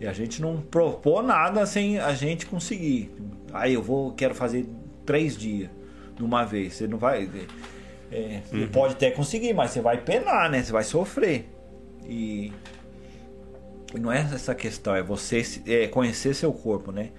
[0.00, 3.10] e, a gente não propor nada sem a gente conseguir.
[3.52, 4.66] Aí eu vou, quero fazer
[5.04, 5.70] três dias
[6.16, 6.74] de uma vez.
[6.74, 7.28] Você não vai.
[8.10, 8.60] É, uhum.
[8.60, 10.62] Você pode até conseguir, mas você vai penar, né?
[10.62, 11.48] Você vai sofrer.
[12.04, 12.52] E,
[13.98, 17.10] não é essa questão, é você é, conhecer seu corpo, né?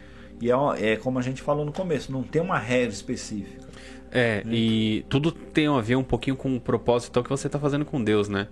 [0.42, 0.56] E é,
[0.94, 3.62] é como a gente falou no começo, não tem uma regra específica.
[4.12, 4.54] É, né?
[4.54, 7.86] e tudo tem a ver um pouquinho com o propósito então, que você está fazendo
[7.86, 8.48] com Deus, né?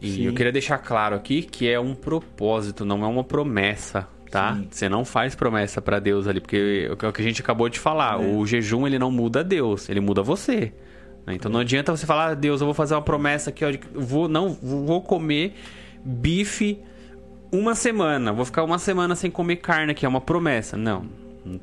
[0.00, 0.22] E Sim.
[0.24, 4.54] eu queria deixar claro aqui que é um propósito, não é uma promessa, tá?
[4.54, 4.68] Sim.
[4.70, 7.78] Você não faz promessa para Deus ali, porque é o que a gente acabou de
[7.78, 8.20] falar.
[8.20, 8.26] É.
[8.26, 10.72] O jejum ele não muda Deus, ele muda você.
[11.26, 11.34] Né?
[11.34, 14.28] Então não adianta você falar, ah, Deus, eu vou fazer uma promessa aqui, eu vou
[14.28, 15.54] não vou comer
[16.04, 16.80] bife
[17.52, 20.76] uma semana, vou ficar uma semana sem comer carne aqui, é uma promessa.
[20.76, 21.06] Não,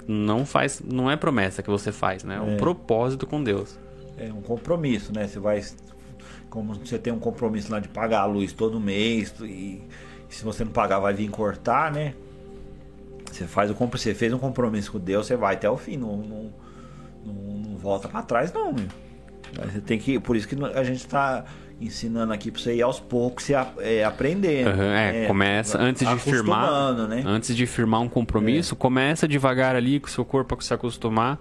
[0.07, 2.35] não faz, não é promessa que você faz, né?
[2.35, 2.57] É um é.
[2.57, 3.77] propósito com Deus.
[4.17, 5.27] É um compromisso, né?
[5.27, 5.61] Você vai
[6.49, 9.87] como você tem um compromisso lá de pagar a luz todo mês e, e
[10.29, 12.13] se você não pagar vai vir cortar, né?
[13.31, 16.17] Você faz o você fez um compromisso com Deus, você vai até o fim, não,
[16.17, 16.53] não,
[17.25, 18.87] não, não volta para trás não, meu.
[19.71, 21.45] Você tem que, por isso que a gente está
[21.81, 24.69] ensinando aqui para você ir aos poucos se é, aprendendo.
[24.71, 27.23] Uhum, é, é, começa antes de firmar, né?
[27.25, 28.77] antes de firmar um compromisso, é.
[28.77, 31.39] começa devagar ali com o seu corpo se acostumar.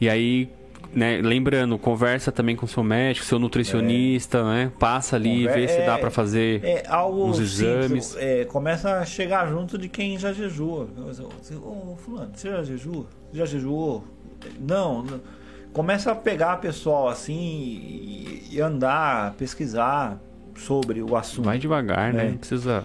[0.00, 0.48] E aí,
[0.94, 4.44] né, lembrando, conversa também com o seu médico, seu nutricionista, é.
[4.44, 4.72] né?
[4.78, 8.04] Passa ali, Conver vê se dá para fazer é, uns exames.
[8.04, 10.88] Simples, é, começa a chegar junto de quem já jejua.
[11.62, 13.06] Ô, fulano, você já jejua?
[13.32, 14.04] Já jejuou?
[14.58, 15.20] Não, não
[15.72, 20.20] começa a pegar pessoal assim e andar, pesquisar
[20.56, 21.46] sobre o assunto.
[21.46, 22.24] Vai devagar, né?
[22.24, 22.30] né?
[22.30, 22.84] Não precisa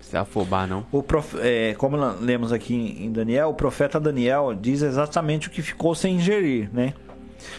[0.00, 0.86] se afobar, não.
[0.92, 1.36] O prof...
[1.40, 6.16] É, como lemos aqui em Daniel, o profeta Daniel diz exatamente o que ficou sem
[6.16, 6.94] ingerir, né?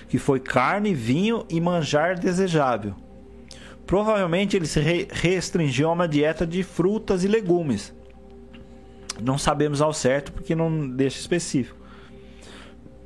[0.08, 2.94] Que foi carne, vinho e manjar desejável.
[3.86, 4.80] Provavelmente ele se
[5.12, 7.94] restringiu a uma dieta de frutas e legumes.
[9.22, 11.77] Não sabemos ao certo porque não deixa específico.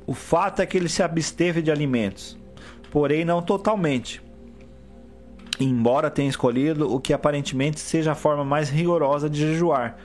[0.06, 2.36] O fato é que ele se absteve de alimentos,
[2.90, 4.22] porém não totalmente.
[5.60, 9.98] Embora tenha escolhido o que aparentemente seja a forma mais rigorosa de jejuar,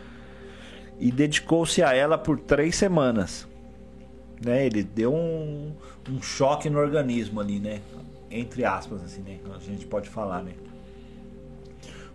[1.00, 3.48] e dedicou-se a ela por três semanas.
[4.44, 4.66] Né?
[4.66, 5.74] Ele deu um,
[6.10, 7.82] um choque no organismo ali, né?
[8.30, 9.40] Entre aspas, assim, né?
[9.56, 10.54] A gente pode falar, né?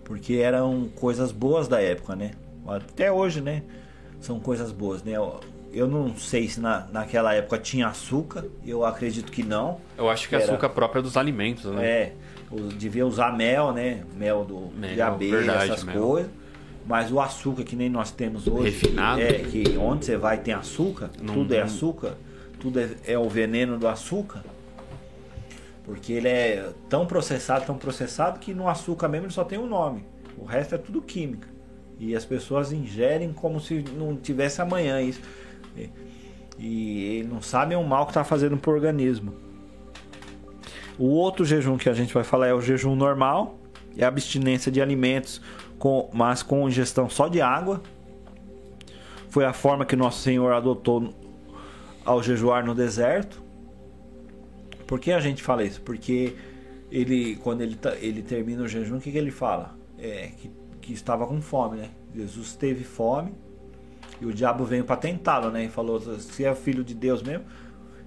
[0.04, 2.32] Porque eram coisas boas da época, né?
[2.66, 3.62] Até hoje, né?
[4.20, 5.12] São coisas boas, né?
[5.72, 9.80] Eu não sei se na, naquela época tinha açúcar, eu acredito que não.
[9.96, 11.86] Eu acho que é açúcar própria dos alimentos, né?
[11.86, 12.12] É,
[12.76, 14.04] devia usar mel, né?
[14.14, 16.00] Mel do, mel, de abelha, verdade, essas mel.
[16.00, 16.30] coisas.
[16.86, 19.20] Mas o açúcar que nem nós temos hoje, Refinado.
[19.20, 22.16] é que onde você vai tem açúcar, não, tudo é açúcar,
[22.60, 24.42] tudo é, é o veneno do açúcar.
[25.84, 29.66] Porque ele é tão processado, tão processado que no açúcar mesmo ele só tem um
[29.66, 30.04] nome.
[30.36, 31.48] O resto é tudo química.
[31.98, 35.20] E as pessoas ingerem como se não tivesse amanhã isso.
[36.58, 39.34] E, não sabem o mal que está fazendo para o organismo.
[40.98, 43.58] O outro jejum que a gente vai falar é o jejum normal,
[43.96, 45.40] é a abstinência de alimentos,
[45.78, 47.82] com, mas com ingestão só de água.
[49.28, 51.12] Foi a forma que nosso Senhor adotou
[52.04, 53.42] ao jejuar no deserto.
[54.86, 55.80] Por que a gente fala isso?
[55.80, 56.36] Porque
[56.90, 59.74] ele, quando ele, tá, ele termina o jejum, o que, que ele fala?
[59.98, 60.50] É que,
[60.82, 61.90] que estava com fome, né?
[62.14, 63.32] Jesus teve fome
[64.22, 65.64] e o diabo veio para tentá-lo, né?
[65.64, 67.44] E falou: se é filho de Deus mesmo,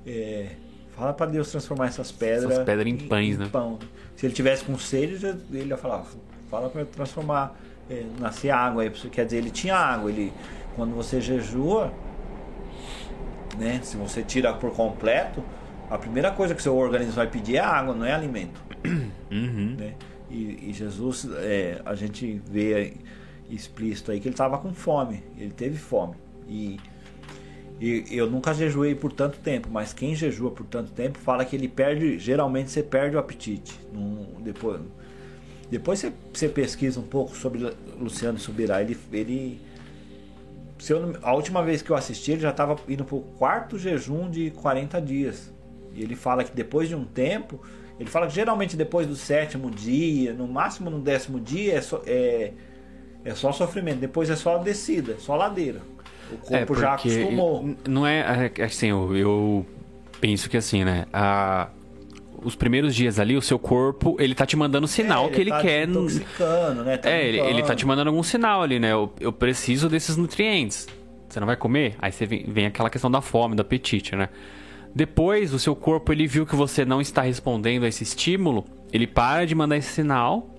[0.08, 0.52] é,
[0.96, 3.50] fala para Deus transformar essas pedras, essas pedras em pães, em, né?
[3.52, 3.78] Pão.
[4.16, 6.06] Se ele tivesse com sede, ele ia falar:
[6.50, 7.60] fala para transformar,
[7.90, 8.90] é, nascer água aí.
[8.90, 10.10] Quer dizer, ele tinha água.
[10.10, 10.32] Ele,
[10.74, 11.92] quando você jejua,
[13.58, 13.82] né?
[13.84, 15.44] Se você tira por completo,
[15.90, 18.64] a primeira coisa que seu organismo vai pedir é água, não é alimento.
[19.30, 19.76] Uhum.
[19.78, 19.96] Né?
[20.30, 22.94] E, e, Jesus, é, a gente vê
[23.50, 26.16] explícito aí que ele estava com fome, ele teve fome.
[26.48, 26.80] E,
[27.80, 31.56] e, eu nunca jejuei por tanto tempo, mas quem jejua por tanto tempo fala que
[31.56, 33.80] ele perde, geralmente você perde o apetite.
[34.40, 34.82] depois
[35.70, 39.60] depois você, você, pesquisa um pouco sobre Luciano Subirá, ele, ele
[40.78, 43.78] se eu, a última vez que eu assisti, ele já estava indo para o quarto
[43.78, 45.52] jejum de 40 dias.
[45.94, 47.60] E ele fala que depois de um tempo,
[48.00, 52.02] ele fala que geralmente depois do sétimo dia, no máximo no décimo dia, é, só,
[52.06, 52.52] é
[53.26, 55.82] é só sofrimento, depois é só descida, é só ladeira.
[56.32, 57.76] O corpo é já acostumou.
[57.88, 59.66] Não é, é assim, eu, eu,
[60.22, 61.06] penso que assim, né?
[61.12, 61.70] A,
[62.44, 65.50] os primeiros dias ali, o seu corpo, ele tá te mandando sinal É, que ele
[65.50, 65.88] tá quer.
[66.84, 66.98] né?
[66.98, 68.92] Tá É, ele, ele tá te mandando algum sinal ali, né?
[68.92, 70.88] Eu, eu preciso desses nutrientes.
[71.28, 71.96] Você não vai comer?
[72.00, 74.30] Aí você vem, vem aquela questão da fome, do apetite, né?
[74.94, 78.64] Depois, o seu corpo ele viu que você não está respondendo a esse estímulo,
[78.94, 80.55] ele para de mandar esse sinal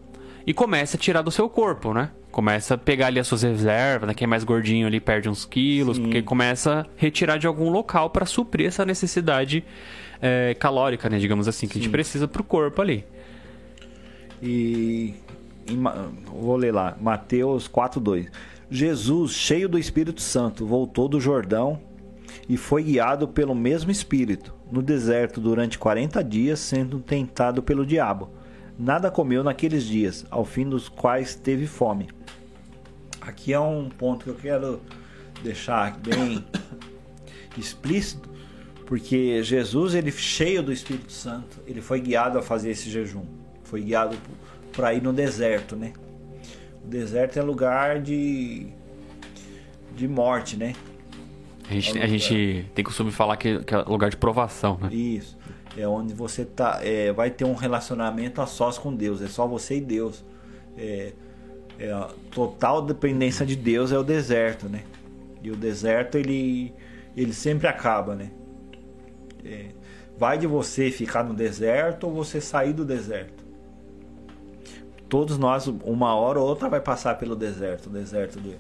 [0.47, 2.11] e começa a tirar do seu corpo, né?
[2.31, 4.15] Começa a pegar ali as suas reservas, né?
[4.15, 6.05] Quem é mais gordinho ali perde uns quilos, Sim.
[6.05, 9.65] porque começa a retirar de algum local para suprir essa necessidade
[10.23, 11.19] é, calórica, né?
[11.19, 11.93] Digamos assim, que a gente Sim.
[11.93, 13.05] precisa pro corpo ali.
[14.41, 15.15] E
[15.69, 15.83] em
[16.27, 18.29] vou ler lá, Mateus 4:2.
[18.71, 21.81] Jesus, cheio do Espírito Santo, voltou do Jordão
[22.49, 28.31] e foi guiado pelo mesmo Espírito no deserto durante 40 dias, sendo tentado pelo diabo.
[28.79, 32.09] Nada comeu naqueles dias, ao fim dos quais teve fome.
[33.21, 34.81] Aqui é um ponto que eu quero
[35.43, 36.45] deixar bem
[37.57, 38.29] explícito,
[38.85, 43.25] porque Jesus, ele cheio do Espírito Santo, ele foi guiado a fazer esse jejum.
[43.65, 44.17] Foi guiado
[44.73, 45.93] para ir no deserto, né?
[46.85, 48.69] O deserto é lugar de
[49.97, 50.75] de morte, né?
[51.69, 54.79] A gente, É um a gente tem costume falar que, que é lugar de provação,
[54.81, 54.95] né?
[54.95, 55.36] Isso.
[55.77, 59.21] É onde você tá, é, vai ter um relacionamento a sós com Deus.
[59.21, 60.25] É só você e Deus.
[60.77, 61.13] É,
[61.79, 64.85] é a total dependência de Deus é o deserto, né?
[65.43, 66.75] E o deserto ele,
[67.15, 68.31] ele sempre acaba, né?
[69.45, 69.67] É,
[70.19, 73.45] vai de você ficar no deserto ou você sair do deserto.
[75.09, 78.57] Todos nós, uma hora ou outra, vai passar pelo deserto, o deserto de,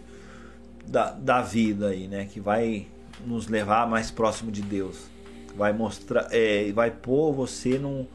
[0.86, 2.26] da, da vida aí, né?
[2.26, 2.86] Que vai
[3.26, 5.15] nos levar mais próximo de Deus.
[5.56, 8.06] Vai mostrar, é, vai pôr você num,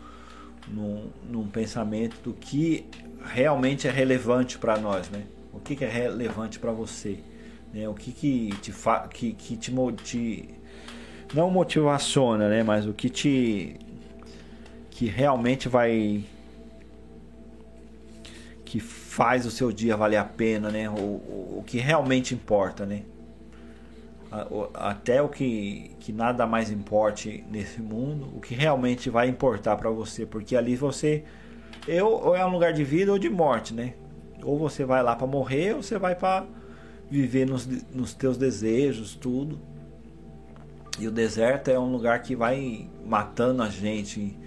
[0.67, 2.85] num, num pensamento do que
[3.25, 5.23] realmente é relevante para nós, né?
[5.53, 7.19] O que, que é relevante para você,
[7.73, 7.87] né?
[7.89, 9.71] O que que te fa que, que te,
[10.03, 10.49] te
[11.33, 12.63] não motivaciona, né?
[12.63, 13.75] Mas o que te
[14.89, 16.23] que realmente vai
[18.63, 20.89] que faz o seu dia valer a pena, né?
[20.89, 23.03] O, o, o que realmente importa, né?
[24.73, 29.89] Até o que, que nada mais importe nesse mundo, o que realmente vai importar para
[29.89, 31.25] você, porque ali você
[31.87, 33.93] eu, ou é um lugar de vida ou de morte, né?
[34.43, 36.45] Ou você vai lá para morrer, ou você vai para
[37.09, 39.59] viver nos, nos teus desejos, tudo.
[40.99, 44.37] E o deserto é um lugar que vai matando a gente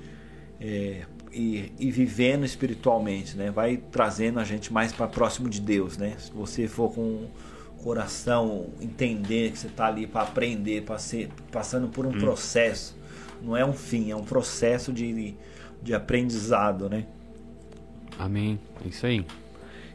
[0.61, 3.51] é, e, e vivendo espiritualmente, né?
[3.51, 6.14] Vai trazendo a gente mais para próximo de Deus, né?
[6.18, 7.26] Se você for com
[7.85, 12.97] coração entender que você está ali para aprender, para ser passando por um processo,
[13.43, 15.35] não é um fim, é um processo de,
[15.82, 17.05] de aprendizado, né?
[18.18, 18.59] Amém.
[18.82, 19.26] É isso aí.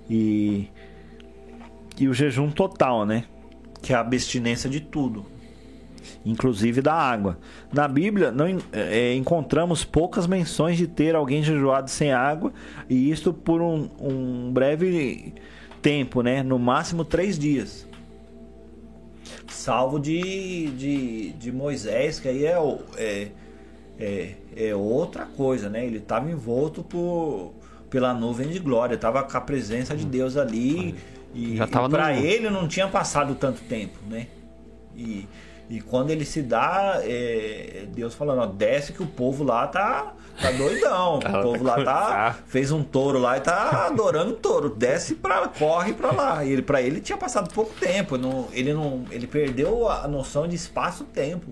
[0.07, 0.67] E,
[1.99, 3.25] e o jejum total, né?
[3.81, 5.25] Que é a abstinência de tudo,
[6.23, 7.39] inclusive da água.
[7.73, 12.53] Na Bíblia, não en- é, encontramos poucas menções de ter alguém jejuado sem água,
[12.87, 15.33] e isto por um, um breve
[15.81, 16.43] tempo, né?
[16.43, 17.87] No máximo três dias.
[19.47, 22.57] Salvo de, de, de Moisés, que aí é,
[22.97, 23.27] é,
[23.99, 25.85] é, é outra coisa, né?
[25.85, 27.53] Ele estava envolto por,
[27.89, 30.95] pela nuvem de glória, estava com a presença de Deus ali.
[31.33, 34.27] E, Já tava e para ele não tinha passado tanto tempo, né?
[34.95, 35.27] E,
[35.69, 40.13] e quando ele se dá, é, Deus falando, ó, desce que o povo lá tá,
[40.41, 41.19] tá doidão.
[41.23, 42.35] Tá- o povo lá tá, tá.
[42.47, 44.69] fez um touro lá e tá adorando o touro.
[44.69, 46.43] Desce para corre para lá.
[46.43, 50.47] E ele para ele tinha passado pouco tempo, não, ele não, ele perdeu a noção
[50.47, 51.51] de espaço-tempo.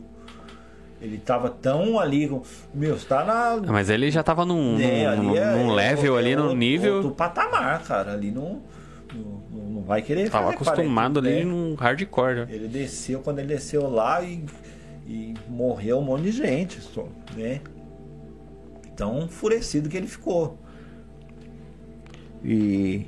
[0.99, 2.41] Ele tava tão ali, com-
[2.73, 5.71] meu, você tá na Ah, Mas ele já tava num, é, num, ali é- num
[5.71, 6.95] level ali, num nível.
[6.95, 8.13] Outro patamar, cara.
[8.13, 8.63] Ali não,
[9.13, 9.43] não
[9.87, 11.51] vai querer Tava fazer acostumado 40, ali né?
[11.51, 12.35] num hardcore.
[12.35, 12.47] né?
[12.49, 14.43] Ele desceu, quando ele desceu lá e,
[15.07, 16.79] e morreu um monte de gente,
[17.35, 17.61] né?
[18.95, 20.59] Tão enfurecido que ele ficou.
[22.43, 23.05] E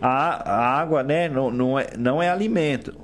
[0.00, 2.94] a, a água, né, não, não, é, não é alimento.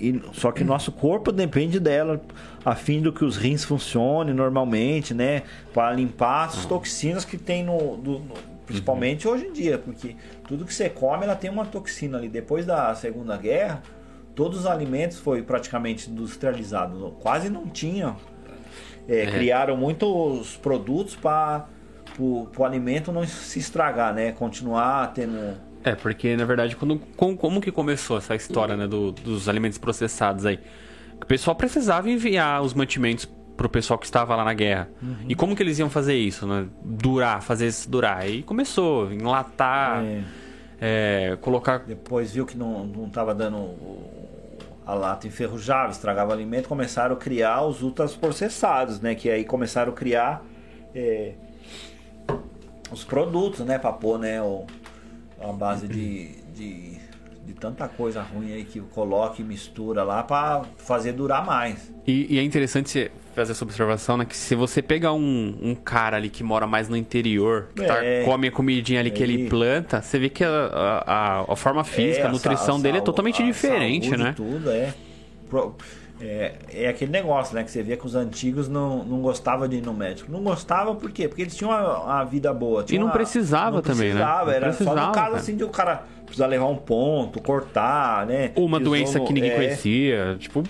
[0.00, 2.20] E, só que nosso corpo depende dela
[2.64, 5.42] a fim do que os rins funcionem normalmente, né?
[5.74, 8.22] Para limpar as toxinas que tem no, do-
[8.70, 10.16] principalmente hoje em dia, porque
[10.46, 12.28] tudo que você come ela tem uma toxina ali.
[12.28, 13.82] Depois da Segunda Guerra,
[14.34, 18.16] todos os alimentos foi praticamente industrializado, quase não tinha.
[19.08, 21.66] É, Criaram muitos produtos para
[22.18, 24.30] o alimento não se estragar, né?
[24.32, 29.10] Continuar tendo É, porque na verdade, quando, com- como que começou essa história né, do-
[29.12, 30.60] dos alimentos processados aí?
[31.22, 33.26] O pessoal precisava enviar os mantimentos
[33.60, 34.88] pro pessoal que estava lá na guerra.
[35.28, 36.66] E como que eles iam fazer isso, né?
[36.82, 38.16] Durar, fazer isso durar.
[38.16, 40.22] Aí começou, enlatar, É.
[40.80, 41.80] é, colocar.
[41.80, 43.76] Depois viu que não, não tava dando
[44.86, 49.14] a lata enferrujava, estragava o alimento, começaram a criar os ultraprocessados, né?
[49.14, 50.42] Que aí começaram a criar
[50.94, 51.34] é,
[52.90, 53.78] os produtos, né?
[53.78, 54.40] Para pôr, né?
[54.40, 54.64] O,
[55.38, 56.96] a base de, de,
[57.44, 61.92] de, tanta coisa ruim aí que coloca e mistura lá para fazer durar mais.
[62.06, 63.10] E, e, é interessante
[63.40, 64.24] fazer essa observação, né?
[64.24, 68.04] Que se você pegar um, um cara ali que mora mais no interior, que tá,
[68.04, 71.82] é, come a comidinha ali que ele planta, você vê que a, a, a forma
[71.84, 74.34] física, é, a nutrição a, dele é totalmente diferente, né?
[74.36, 74.94] Tudo, é.
[76.20, 77.64] É, é aquele negócio, né?
[77.64, 80.30] Que você vê que os antigos não, não gostavam de ir no médico.
[80.30, 81.26] Não gostava por quê?
[81.26, 82.84] Porque eles tinham uma, uma vida boa.
[82.88, 84.44] E não uma, precisava não também, precisava, né?
[84.46, 85.36] Não era precisava, só no caso cara.
[85.36, 88.52] assim de o cara precisar levar um ponto, cortar, né?
[88.54, 89.54] Ou uma doença que ninguém é...
[89.54, 90.36] conhecia.
[90.38, 90.62] Tipo,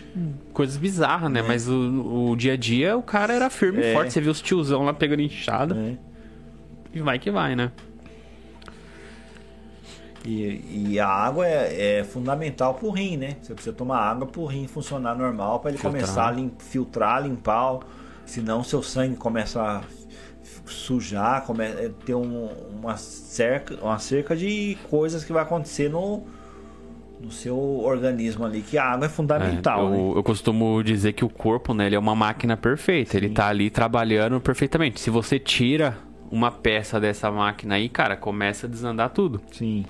[0.53, 1.41] coisas bizarras, né?
[1.41, 1.43] É.
[1.43, 3.93] Mas o, o, dia a dia o cara era firme e é.
[3.93, 4.13] forte.
[4.13, 5.77] Você viu os tiozão lá pegando inchada.
[5.77, 5.97] É.
[6.93, 7.73] E vai que vai, né?
[10.25, 13.37] E, e a água é, é fundamental para o rim, né?
[13.41, 16.03] Você precisa tomar água para o rim funcionar normal, para ele filtrar.
[16.03, 17.81] começar a lim, filtrar, limpar.
[18.27, 19.83] Senão seu sangue começa a
[20.67, 22.49] sujar, começa a é, ter um,
[22.79, 26.23] uma, cerca, uma cerca de coisas que vai acontecer no,
[27.19, 29.81] no seu organismo ali, que a água é fundamental.
[29.81, 30.13] É, eu, né?
[30.19, 33.13] eu, costumo dizer que o corpo, né, ele é uma máquina perfeita.
[33.13, 33.17] Sim.
[33.17, 35.01] Ele está ali trabalhando perfeitamente.
[35.01, 35.99] Se você tira
[36.31, 39.41] uma peça dessa máquina aí, cara, começa a desandar tudo.
[39.51, 39.85] Sim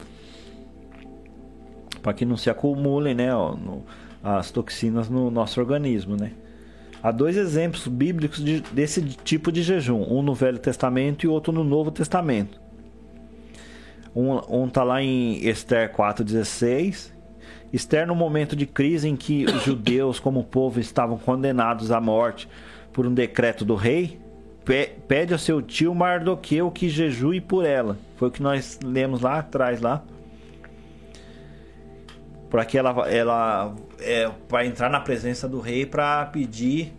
[2.03, 3.85] para que não se acumulem né, ó, no,
[4.23, 6.17] as toxinas no nosso organismo.
[6.17, 6.33] Né?
[7.03, 11.53] Há dois exemplos bíblicos de, desse tipo de jejum, um no Velho Testamento e outro
[11.53, 12.61] no Novo Testamento.
[14.15, 17.13] Um está lá em Esther 4,16.
[17.73, 22.49] Esther, no momento de crise em que os judeus, como povo, estavam condenados à morte
[22.93, 24.19] por um decreto do rei,
[25.07, 27.97] pede ao seu tio Mardoqueu que jejue por ela.
[28.17, 30.03] Foi o que nós lemos lá atrás, lá
[32.51, 36.93] para que ela, ela é, para entrar na presença do rei para pedir,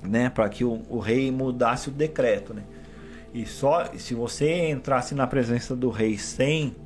[0.00, 2.62] né, para que o, o, rei mudasse o decreto, né?
[3.34, 6.76] E só se você entrasse na presença do rei sem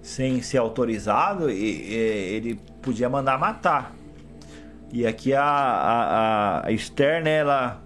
[0.00, 3.92] sem ser autorizado, ele podia mandar matar.
[4.92, 7.82] E aqui a, a, a Esther, né, ela,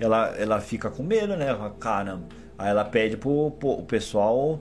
[0.00, 1.46] ela, ela fica com medo, né?
[1.78, 2.24] Caramba.
[2.58, 4.60] Aí ela pede pro, pro pessoal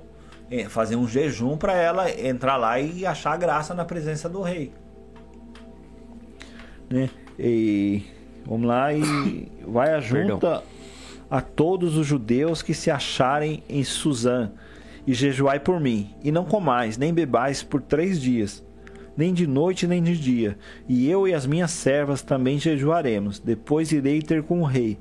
[0.69, 4.73] fazer um jejum para ela entrar lá e achar graça na presença do rei.
[6.90, 7.10] Né?
[7.40, 8.03] E
[8.45, 10.61] vamos lá e vai a junta
[11.30, 14.52] a todos os judeus que se acharem em Suzã
[15.07, 18.64] e jejuai por mim, e não comais, nem bebais por três dias,
[19.15, 20.57] nem de noite nem de dia,
[20.88, 23.40] e eu e as minhas servas também jejuaremos.
[23.40, 24.99] Depois irei ter com o rei,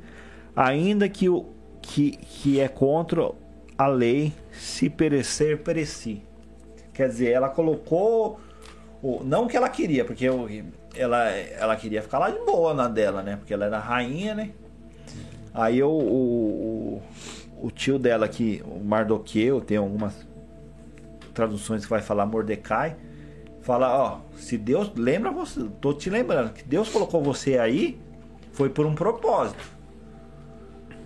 [0.54, 1.46] ainda que o
[1.82, 3.32] que, que é contra
[3.80, 6.22] a lei, se perecer, pereci.
[6.92, 8.38] Quer dizer, ela colocou.
[9.24, 10.26] Não que ela queria, porque
[10.94, 13.36] ela, ela queria ficar lá de boa na dela, né?
[13.36, 14.50] Porque ela era rainha, né?
[15.54, 17.02] Aí o, o,
[17.62, 20.14] o tio dela aqui, o Mardoqueu, tem algumas
[21.32, 22.96] traduções que vai falar Mordecai,
[23.62, 27.98] fala, ó, se Deus lembra você, tô te lembrando que Deus colocou você aí
[28.52, 29.79] foi por um propósito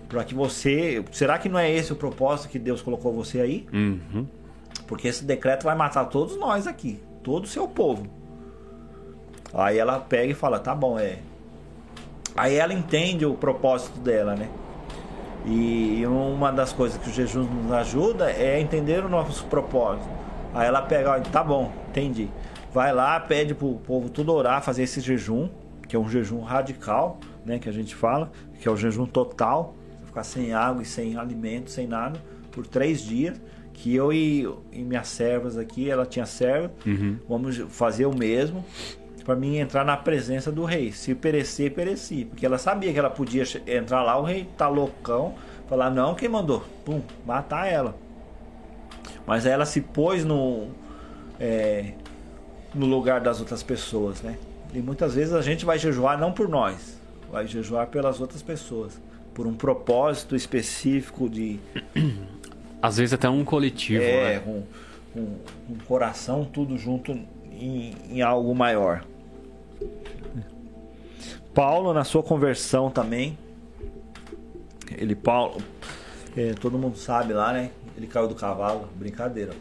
[0.07, 1.03] para que você.
[1.11, 3.67] Será que não é esse o propósito que Deus colocou você aí?
[3.73, 4.25] Uhum.
[4.87, 8.07] Porque esse decreto vai matar todos nós aqui, todo o seu povo.
[9.53, 11.19] Aí ela pega e fala: tá bom, é.
[12.35, 14.49] Aí ela entende o propósito dela, né?
[15.45, 20.09] E uma das coisas que o jejum nos ajuda é entender o nosso propósito.
[20.53, 22.29] Aí ela pega, tá bom, entendi.
[22.73, 25.47] Vai lá, pede pro povo tudo orar, fazer esse jejum,
[25.87, 29.75] que é um jejum radical, né, que a gente fala, que é o jejum total
[30.15, 32.21] ficar sem água e sem alimento, sem nada,
[32.51, 33.39] por três dias.
[33.73, 37.17] Que eu e, e minhas servas aqui, ela tinha serva, uhum.
[37.27, 38.63] vamos fazer o mesmo
[39.25, 40.91] para mim entrar na presença do rei.
[40.91, 42.25] Se perecer, pereci.
[42.25, 45.33] Porque ela sabia que ela podia entrar lá, o rei tá loucão,
[45.67, 46.63] falar, não, quem mandou?
[46.85, 47.95] Pum, matar ela.
[49.25, 50.67] Mas ela se pôs no,
[51.39, 51.93] é,
[52.73, 54.37] no lugar das outras pessoas, né?
[54.73, 57.01] E muitas vezes a gente vai jejuar não por nós,
[57.31, 59.01] vai jejuar pelas outras pessoas
[59.35, 61.59] por um propósito específico de.
[62.81, 64.01] Às vezes até um coletivo.
[64.01, 64.43] É, né?
[64.47, 64.63] um,
[65.19, 65.37] um,
[65.69, 67.11] um, coração, tudo junto
[67.51, 69.03] em, em algo maior.
[71.53, 73.37] Paulo, na sua conversão também,
[74.97, 75.61] ele, Paulo,
[76.35, 77.71] é, todo mundo sabe lá, né?
[77.97, 79.53] Ele caiu do cavalo, brincadeira.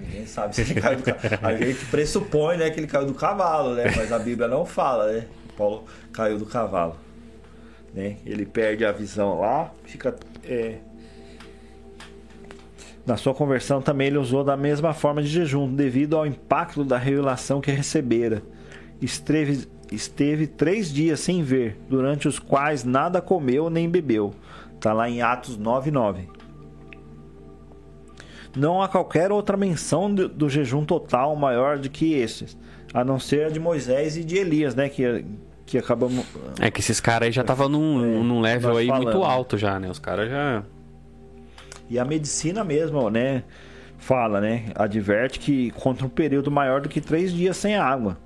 [0.00, 1.46] Ninguém sabe se ele caiu do cavalo.
[1.46, 3.92] A gente pressupõe, né, que ele caiu do cavalo, né?
[3.96, 5.26] Mas a Bíblia não fala, né?
[5.56, 7.03] Paulo caiu do cavalo
[7.94, 8.16] né?
[8.26, 10.14] Ele perde a visão lá, fica
[10.44, 10.78] é,
[13.06, 16.98] Na sua conversão também ele usou da mesma forma de jejum, devido ao impacto da
[16.98, 18.42] revelação que recebera.
[19.00, 24.34] Esteve, esteve três dias sem ver, durante os quais nada comeu nem bebeu.
[24.74, 26.26] Está lá em Atos 9,9.
[28.56, 32.56] Não há qualquer outra menção do, do, jejum total maior do que esses,
[32.92, 34.88] a não ser a de Moisés e de Elias, né?
[34.88, 35.24] Que,
[35.66, 36.24] que acabamos.
[36.60, 39.02] É que esses caras aí já estavam num, é, num level aí falando.
[39.04, 39.90] muito alto já, né?
[39.90, 40.62] Os caras já.
[41.88, 43.44] E a medicina mesmo, né?
[43.98, 44.66] Fala, né?
[44.74, 48.18] Adverte que contra um período maior do que três dias sem água,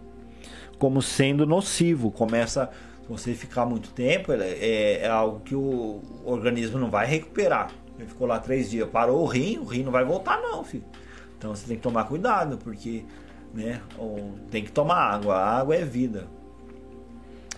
[0.78, 2.10] como sendo nocivo.
[2.10, 2.70] Começa
[3.08, 7.70] você ficar muito tempo, é, é algo que o organismo não vai recuperar.
[7.98, 10.84] Ele ficou lá três dias, parou o rim, o rim não vai voltar não, filho.
[11.36, 13.04] Então você tem que tomar cuidado, porque
[13.54, 13.80] né,
[14.50, 16.28] tem que tomar água, a água é vida.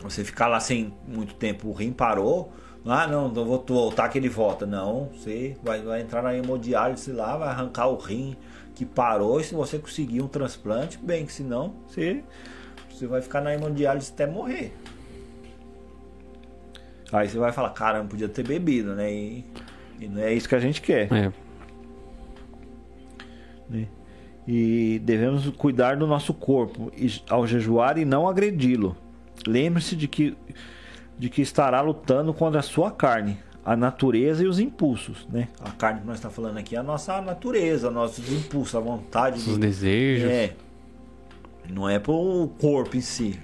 [0.03, 2.53] Você ficar lá sem muito tempo, o rim parou,
[2.87, 4.67] ah não, então vou voltar que ele volta.
[4.67, 8.37] Não, você vai, vai entrar na hemodiálise lá, vai arrancar o rim
[8.75, 12.25] que parou, e se você conseguir um transplante, bem, que senão você,
[12.91, 14.73] você vai ficar na hemodiálise até morrer.
[17.13, 19.13] Aí você vai falar, caramba, podia ter bebido, né?
[19.13, 19.45] E
[20.01, 21.13] e não é isso que a gente quer.
[21.13, 21.33] É.
[23.69, 23.87] Né?
[24.49, 26.91] E devemos cuidar do nosso corpo
[27.29, 28.97] ao jejuar e não agredi-lo.
[29.47, 30.37] Lembre-se de que,
[31.19, 35.27] de que estará lutando contra a sua carne, a natureza e os impulsos.
[35.31, 35.49] Né?
[35.61, 39.39] A carne que nós estamos falando aqui é a nossa natureza, nossos impulsos, a vontade.
[39.39, 40.31] Os desejos.
[40.31, 40.55] É.
[41.69, 43.39] Não é para o corpo em si.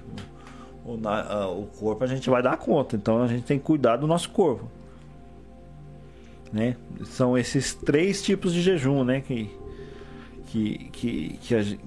[0.83, 3.97] O, na, o corpo a gente vai dar conta, então a gente tem que cuidar
[3.97, 4.69] do nosso corpo
[6.51, 6.75] né?
[7.05, 9.21] São esses três tipos de jejum, né?
[9.21, 9.49] Que
[10.47, 11.39] que que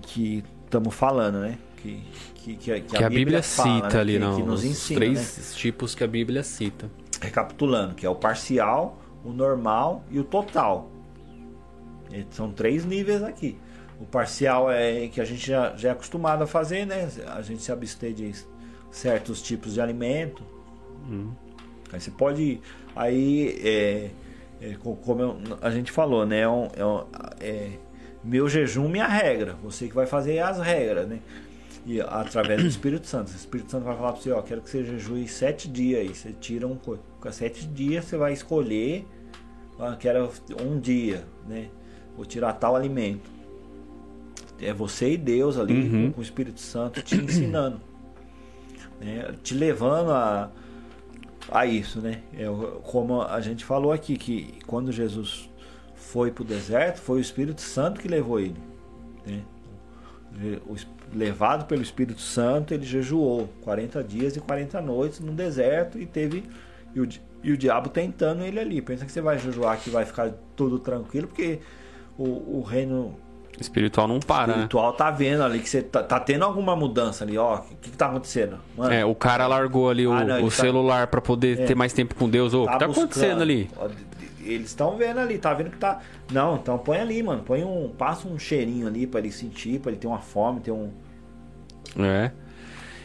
[0.03, 1.59] que estamos falando, né?
[1.82, 2.02] Que,
[2.35, 4.01] que, que, a, que a, Bíblia, Bíblia fala, cita né?
[4.01, 4.36] ali, não?
[4.36, 5.44] Que nos ensina, três né?
[5.57, 6.90] tipos que a Bíblia cita.
[7.20, 10.90] Recapitulando, que é o parcial, o normal e o total.
[12.31, 13.57] São três níveis aqui.
[14.01, 17.09] O parcial é que a gente já, já é acostumado a fazer, né?
[17.28, 18.32] A gente se abster de
[18.90, 20.43] certos tipos de alimento.
[21.09, 21.32] Hum.
[21.93, 22.61] Aí você pode.
[22.97, 24.11] Aí é,
[24.61, 26.40] é, como eu, a gente falou, né?
[26.40, 27.01] É, um, é,
[27.40, 27.70] é,
[28.24, 29.57] meu jejum, minha regra.
[29.62, 31.20] Você que vai fazer as regras, né?
[31.91, 33.33] E através do Espírito Santo.
[33.33, 36.19] O Espírito Santo vai falar para você, ó, quero que você jejue sete dias.
[36.19, 36.97] Você tira um com
[37.33, 39.05] sete dias você vai escolher,
[39.77, 40.31] ó, quero
[40.62, 41.69] um dia, né?
[42.17, 43.29] Vou tirar tal alimento.
[44.61, 46.07] É você e Deus ali uhum.
[46.07, 47.81] com, com, o Espírito Santo te ensinando,
[49.01, 49.35] né?
[49.43, 50.49] te levando a
[51.51, 52.23] a isso, né?
[52.35, 52.45] É,
[52.85, 55.51] como a gente falou aqui, que quando Jesus
[55.97, 58.55] foi para o deserto, foi o Espírito Santo que levou ele.
[59.27, 59.43] Né?
[61.15, 66.07] O, levado pelo Espírito Santo, ele jejuou 40 dias e 40 noites no deserto e
[66.07, 66.45] teve.
[66.95, 67.09] E o,
[67.43, 68.82] e o diabo tentando ele ali.
[68.82, 71.61] Pensa que você vai jejuar que vai ficar tudo tranquilo, porque
[72.19, 73.16] o, o reino
[73.61, 74.47] Espiritual não para.
[74.47, 74.53] Né?
[74.55, 74.97] Espiritual né?
[74.97, 77.57] tá vendo ali que você tá, tá tendo alguma mudança ali, ó.
[77.57, 78.59] O que, que tá acontecendo?
[78.77, 81.07] Mano, é, o cara largou ali o, ah, não, o tá- celular tá...
[81.09, 82.55] para poder é, ter mais tempo com Deus.
[82.55, 83.05] Ô, o tá que tá buscando.
[83.05, 83.70] acontecendo ali?
[84.55, 86.01] Eles estão vendo ali, tá vendo que tá.
[86.32, 87.43] Não, então põe ali, mano.
[87.43, 87.89] Põe um.
[87.97, 90.90] Passa um cheirinho ali para ele sentir, para ele ter uma fome, ter um.
[91.98, 92.31] É.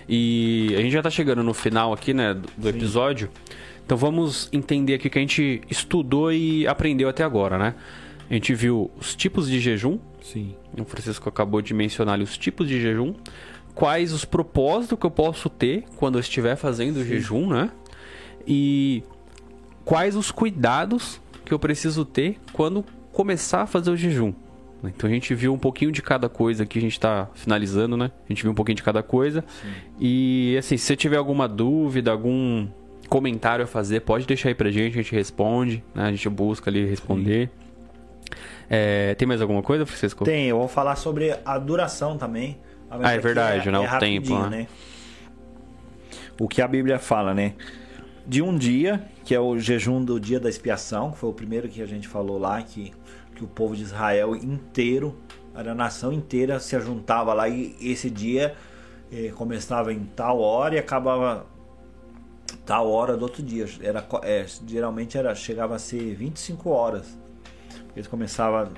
[0.07, 3.29] E a gente já tá chegando no final aqui, né, do, do episódio.
[3.85, 7.75] Então vamos entender aqui o que a gente estudou e aprendeu até agora, né?
[8.29, 9.99] A gente viu os tipos de jejum.
[10.21, 10.55] Sim.
[10.77, 13.13] O Francisco acabou de mencionar ali os tipos de jejum.
[13.75, 17.69] Quais os propósitos que eu posso ter quando eu estiver fazendo o jejum, né?
[18.47, 19.03] E
[19.83, 24.33] quais os cuidados que eu preciso ter quando começar a fazer o jejum.
[24.83, 28.11] Então a gente viu um pouquinho de cada coisa aqui, a gente está finalizando, né?
[28.25, 29.43] A gente viu um pouquinho de cada coisa.
[29.61, 29.69] Sim.
[29.99, 32.67] E assim, se você tiver alguma dúvida, algum
[33.09, 36.05] comentário a fazer, pode deixar aí pra gente, a gente responde, né?
[36.05, 37.49] A gente busca ali responder.
[38.69, 40.25] É, tem mais alguma coisa, Francisco?
[40.25, 42.57] Tem, eu vou falar sobre a duração também.
[42.89, 43.83] Ah, é verdade, é, né?
[43.83, 44.49] É o tempo, né?
[44.49, 44.67] né?
[46.39, 47.53] O que a Bíblia fala, né?
[48.27, 51.69] De um dia, que é o jejum do dia da expiação, que foi o primeiro
[51.69, 52.91] que a gente falou lá, que,
[53.35, 55.15] que o povo de Israel inteiro,
[55.53, 58.55] a nação inteira se juntava lá e esse dia
[59.11, 61.45] eh, começava em tal hora e acabava
[62.65, 63.65] tal hora do outro dia.
[63.81, 67.25] Era, é, geralmente era, chegava a ser 25 horas
[67.95, 68.71] eles começavam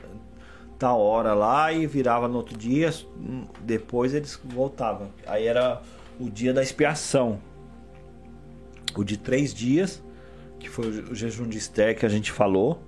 [0.78, 2.94] tal hora lá e virava no outro dia,
[3.61, 5.10] depois eles voltavam.
[5.26, 5.82] Aí era
[6.19, 7.40] o dia da expiação.
[8.98, 10.03] O de três dias,
[10.60, 12.82] que foi o jejum de Esther que a gente falou,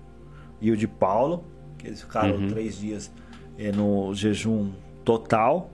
[0.60, 1.46] e o de Paulo,
[1.78, 2.48] que eles ficaram uhum.
[2.48, 3.12] três dias
[3.58, 4.72] é, no jejum
[5.06, 5.72] total.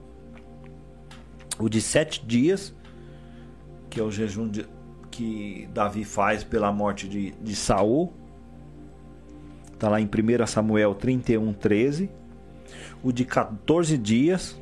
[1.58, 2.74] O de sete dias,
[3.90, 4.66] que é o jejum de,
[5.10, 8.12] que Davi faz pela morte de, de Saul
[9.76, 12.08] Está lá em 1 Samuel 31, 13.
[13.02, 14.58] O de 14 dias,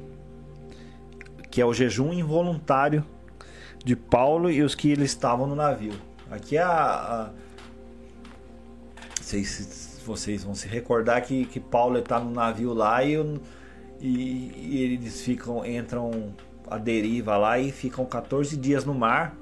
[1.53, 3.07] que é o jejum involuntário
[3.85, 5.93] de Paulo e os que eles estavam no navio.
[6.31, 6.71] Aqui é a.
[6.71, 7.31] a
[9.21, 13.15] vocês, vocês vão se recordar que, que Paulo está no navio lá e,
[14.01, 16.35] e, e eles ficam, entram
[16.69, 19.35] a deriva lá e ficam 14 dias no mar.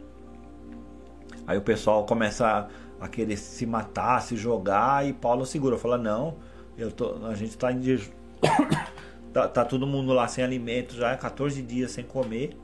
[1.47, 5.99] Aí o pessoal começa a, a querer se matar, se jogar e Paulo segura, fala:
[5.99, 6.37] "Não,
[6.77, 7.81] eu tô, a gente está em
[9.33, 12.57] tá, tá todo mundo lá sem alimento já, 14 dias sem comer.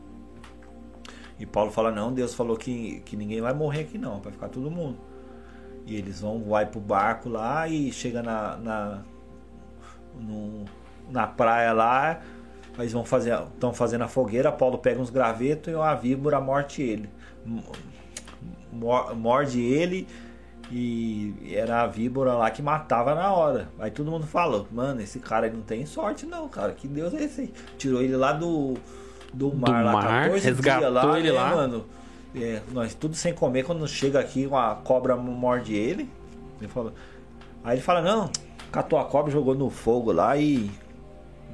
[1.38, 4.48] E Paulo fala: Não, Deus falou que, que ninguém vai morrer aqui, não, vai ficar
[4.48, 4.98] todo mundo.
[5.86, 9.02] E eles vão, vai pro barco lá e chega na, na,
[10.20, 10.64] no,
[11.10, 12.20] na praia lá.
[12.78, 14.52] Eles vão fazer, estão fazendo a fogueira.
[14.52, 17.08] Paulo pega uns gravetos e uma víbora morte ele,
[19.16, 20.06] morde ele
[20.70, 23.68] e era a víbora lá que matava na hora.
[23.78, 26.72] Aí todo mundo fala, mano, esse cara não tem sorte não, cara.
[26.72, 27.52] Que Deus é esse aí?
[27.78, 28.74] Tirou ele lá do,
[29.32, 31.54] do mar, do lá, mar 14 resgatou lá, ele é, lá.
[31.54, 31.84] mano.
[32.34, 36.08] É, nós tudo sem comer, quando chega aqui, uma cobra morde ele.
[36.60, 36.92] ele fala,
[37.64, 38.30] aí ele fala, não,
[38.70, 40.70] catou a cobra, jogou no fogo lá e.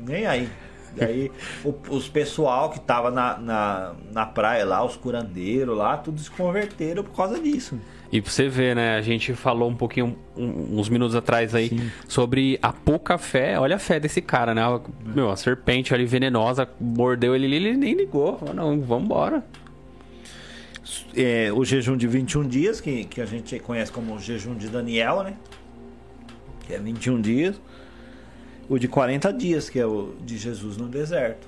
[0.04, 0.50] Nem aí.
[0.96, 1.30] Daí
[1.64, 6.30] o, os pessoal que tava na, na, na praia lá, os curandeiros lá, tudo se
[6.30, 7.78] converteram por causa disso.
[8.12, 8.96] E pra você ver, né?
[8.96, 11.90] A gente falou um pouquinho, um, uns minutos atrás aí, Sim.
[12.06, 13.58] sobre a pouca fé.
[13.58, 14.62] Olha a fé desse cara, né?
[15.04, 18.38] Meu, a serpente ali venenosa mordeu ele, ele nem ligou.
[18.38, 19.44] Falou, não, vambora.
[21.16, 24.68] É, o jejum de 21 dias, que, que a gente conhece como o jejum de
[24.68, 25.34] Daniel, né?
[26.68, 27.60] Que é 21 dias.
[28.68, 31.46] O de 40 dias, que é o de Jesus no deserto.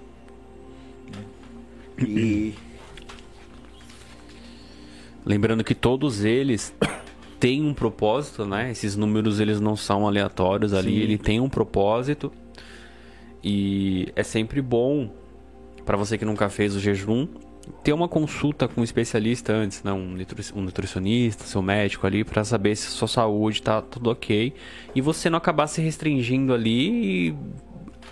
[1.07, 2.07] Né?
[2.07, 2.55] E
[5.27, 6.73] Lembrando que todos eles
[7.41, 8.71] têm um propósito, né?
[8.71, 11.01] Esses números eles não são aleatórios ali, Sim.
[11.01, 12.33] ele tem um propósito.
[13.43, 15.11] E é sempre bom
[15.85, 17.27] para você que nunca fez o jejum
[17.83, 19.93] ter uma consulta com um especialista antes, né?
[19.93, 20.17] um,
[20.57, 24.53] nutricionista, seu médico ali, para saber se sua saúde tá tudo ok
[24.95, 27.37] e você não acabar se restringindo ali e,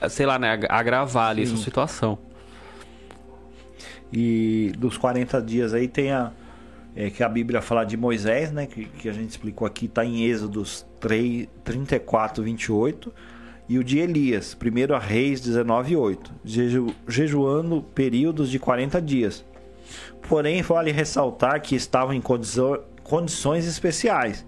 [0.09, 1.56] sei lá, né, agravar ali Sim.
[1.56, 2.18] sua situação.
[4.12, 6.31] E dos 40 dias aí tem a,
[6.94, 10.05] é, que a Bíblia fala de Moisés, né, que, que a gente explicou aqui, está
[10.05, 13.12] em Êxodos 3, 34, 28,
[13.69, 19.45] e o de Elias, 1 Reis 19, 8, jeju, jejuando períodos de 40 dias.
[20.28, 22.23] Porém, vale ressaltar que estavam em
[23.03, 24.45] condições especiais,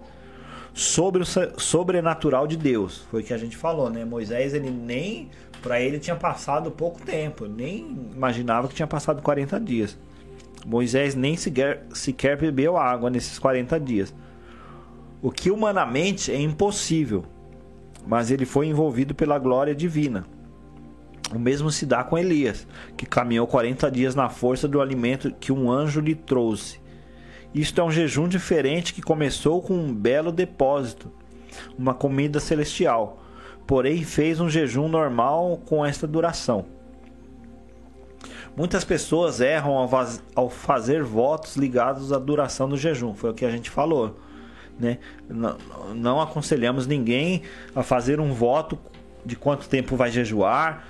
[0.73, 3.07] sobre o sobrenatural de Deus.
[3.09, 4.05] Foi o que a gente falou, né?
[4.05, 5.29] Moisés, ele nem,
[5.59, 9.97] para ele tinha passado pouco tempo, nem imaginava que tinha passado 40 dias.
[10.63, 14.13] Moisés nem sequer, sequer bebeu água nesses 40 dias.
[15.19, 17.25] O que humanamente é impossível,
[18.07, 20.25] mas ele foi envolvido pela glória divina.
[21.35, 22.65] O mesmo se dá com Elias,
[22.95, 26.79] que caminhou 40 dias na força do alimento que um anjo lhe trouxe.
[27.53, 31.11] Isto é um jejum diferente que começou com um belo depósito,
[31.77, 33.21] uma comida celestial,
[33.65, 36.65] porém fez um jejum normal com esta duração.
[38.55, 39.73] Muitas pessoas erram
[40.33, 44.17] ao fazer votos ligados à duração do jejum, foi o que a gente falou.
[44.79, 44.99] Né?
[45.95, 47.41] Não, aconselhamos ninguém
[47.75, 48.77] a fazer um voto
[49.25, 50.87] de quanto tempo vai jejuar,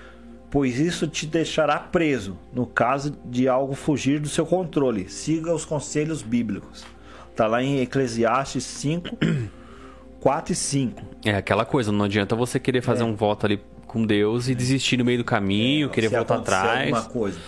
[0.49, 5.09] pois isso te deixará preso no caso de algo fugir do seu controle.
[5.09, 6.85] Siga os conselhos bíblicos.
[7.31, 9.17] Está lá em Eclesiastes 5,
[10.19, 11.01] 4 e 5.
[11.25, 13.05] É aquela coisa, não adianta você querer fazer é.
[13.05, 16.93] um voto ali com Deus e desistir no meio do caminho, é, querer voltar atrás.
[16.93, 17.39] Alguma coisa.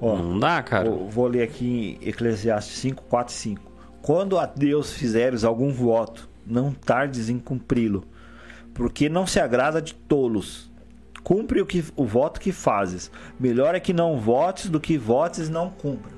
[0.00, 0.88] Ó, não dá, cara.
[0.88, 3.73] Vou, vou ler aqui em Eclesiastes 5, 4 e 5.
[4.04, 8.04] Quando a Deus fizeres algum voto, não tardes em cumpri-lo,
[8.74, 10.70] porque não se agrada de tolos.
[11.22, 13.10] Cumpre o, que, o voto que fazes.
[13.40, 16.12] Melhor é que não votes do que votes não cumpra.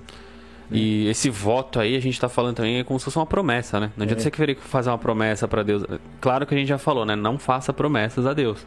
[0.68, 3.78] E esse voto aí, a gente tá falando também, é como se fosse uma promessa,
[3.78, 3.92] né?
[3.96, 4.24] Não adianta é.
[4.24, 5.84] você querer fazer uma promessa para Deus.
[6.20, 7.14] Claro que a gente já falou, né?
[7.14, 8.66] Não faça promessas a Deus.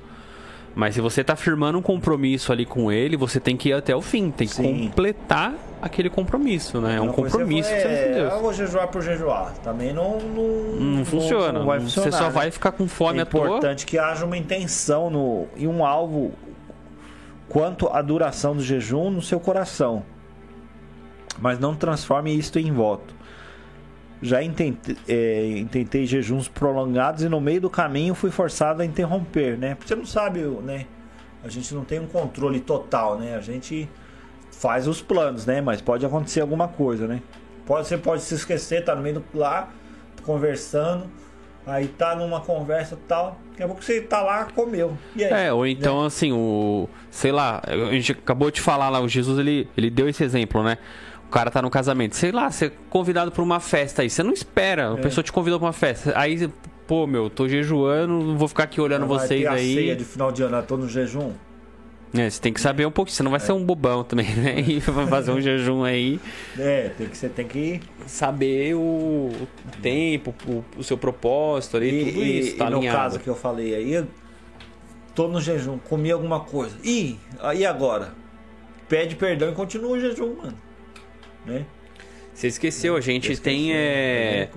[0.76, 3.96] Mas se você está firmando um compromisso ali com ele, você tem que ir até
[3.96, 4.88] o fim, tem que Sim.
[4.88, 6.98] completar aquele compromisso, né?
[6.98, 8.34] É um compromisso que você com Deus.
[8.34, 9.54] Eu vou jejuar por jejuar.
[9.64, 10.20] Também não.
[10.20, 11.60] Não, não funciona.
[11.60, 12.30] Não vai funcionar, você só né?
[12.30, 13.44] vai ficar com fome é à toa.
[13.44, 16.32] É importante que haja uma intenção no, e um alvo
[17.48, 20.04] quanto à duração do jejum no seu coração.
[21.40, 23.19] Mas não transforme isto em voto.
[24.22, 29.58] Já intentei, é, intentei jejuns prolongados e no meio do caminho fui forçado a interromper,
[29.58, 29.76] né?
[29.76, 30.86] Porque você não sabe, né?
[31.44, 33.36] A gente não tem um controle total, né?
[33.36, 33.90] A gente
[34.52, 35.62] faz os planos, né?
[35.62, 37.22] Mas pode acontecer alguma coisa, né?
[37.66, 39.70] Pode, você pode se esquecer, tá no meio do lá,
[40.24, 41.10] conversando,
[41.70, 44.98] Aí tá numa conversa e tal, daqui a pouco você tá lá, comeu.
[45.16, 46.90] É, ou então assim, o.
[47.12, 50.64] Sei lá, a gente acabou de falar lá, o Jesus ele, ele deu esse exemplo,
[50.64, 50.78] né?
[51.30, 54.24] O cara tá no casamento, sei lá, você é convidado pra uma festa aí, você
[54.24, 55.02] não espera, a É.
[55.02, 56.12] pessoa te convidou pra uma festa.
[56.18, 56.50] Aí,
[56.88, 59.76] pô, meu, tô jejuando, não vou ficar aqui olhando Vai vocês ter a aí.
[59.76, 61.32] ceia de final de ano, eu tô no jejum.
[62.16, 64.56] É, você tem que saber um pouquinho, você não vai ser um bobão também, né?
[64.68, 66.20] E vai fazer um jejum aí.
[66.58, 67.80] É, tem que, você tem que.
[68.08, 69.30] Saber o,
[69.84, 72.98] tempo, o, o seu propósito ali, tudo isso, tá e no alinhado.
[72.98, 74.04] caso que eu falei aí,
[75.14, 76.76] tô no jejum, comi alguma coisa.
[76.84, 78.16] E aí agora?
[78.88, 80.58] Pede perdão e continua o jejum, mano.
[81.46, 81.66] Né?
[82.34, 83.74] Você esqueceu, a gente Esqueci, tem.
[83.74, 84.48] É,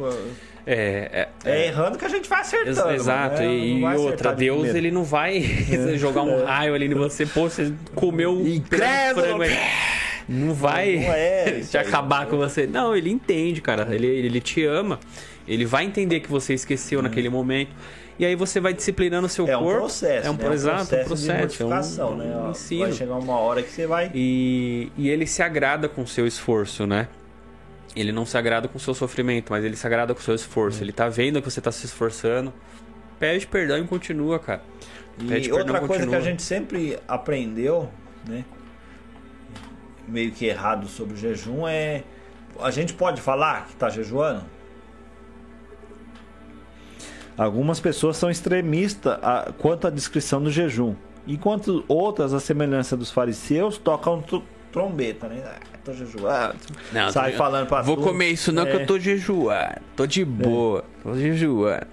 [0.64, 2.92] É, é, é, é errando que a gente vai acertando.
[2.92, 3.52] Exato, né?
[3.52, 4.78] e, vai outra, Deus primeira.
[4.78, 5.40] ele não vai
[5.98, 9.59] jogar um raio ali em você, pô, você comeu um frango aí.
[10.28, 12.66] Não vai Não é te acabar com você.
[12.66, 13.92] Não, ele entende, cara.
[13.92, 15.00] Ele, ele te ama.
[15.48, 17.72] Ele vai entender que você esqueceu naquele momento.
[18.23, 19.81] E aí você vai disciplinando o seu É um corpo.
[19.81, 20.44] processo, É um, né?
[20.44, 21.57] É um exato, processo, um processo.
[21.57, 22.36] de é um, né?
[22.36, 22.82] um ensino.
[22.82, 24.12] Vai chegar uma hora que você vai.
[24.15, 27.09] E, e ele se agrada com o seu esforço, né?
[27.97, 30.36] Ele não se agrada com o seu sofrimento, mas ele se agrada com o seu
[30.36, 30.85] esforço.
[30.85, 32.55] Ele tá vendo que você tá se esforçando.
[33.19, 34.62] Pede perdão e continua, cara.
[35.28, 36.19] Pede E outra coisa que continua.
[36.19, 37.90] a gente sempre aprendeu,
[38.28, 38.44] né?
[40.07, 42.05] Meio que errado sobre o jejum é.
[42.61, 44.44] A gente pode falar que tá jejuando?
[47.36, 49.18] Algumas pessoas são extremistas
[49.59, 50.94] quanto à descrição do jejum,
[51.26, 54.38] enquanto outras, a semelhança dos fariseus, tocam tr-
[54.70, 55.42] trombeta, né?
[55.46, 56.56] Ah, tô jejuando.
[56.92, 58.06] Não, Sai tô- falando pra Vou tudo.
[58.09, 58.82] comer isso não que É.
[58.82, 59.80] eu tô jejuando.
[59.96, 60.84] Tô de boa.
[61.02, 61.86] Tô jejuando.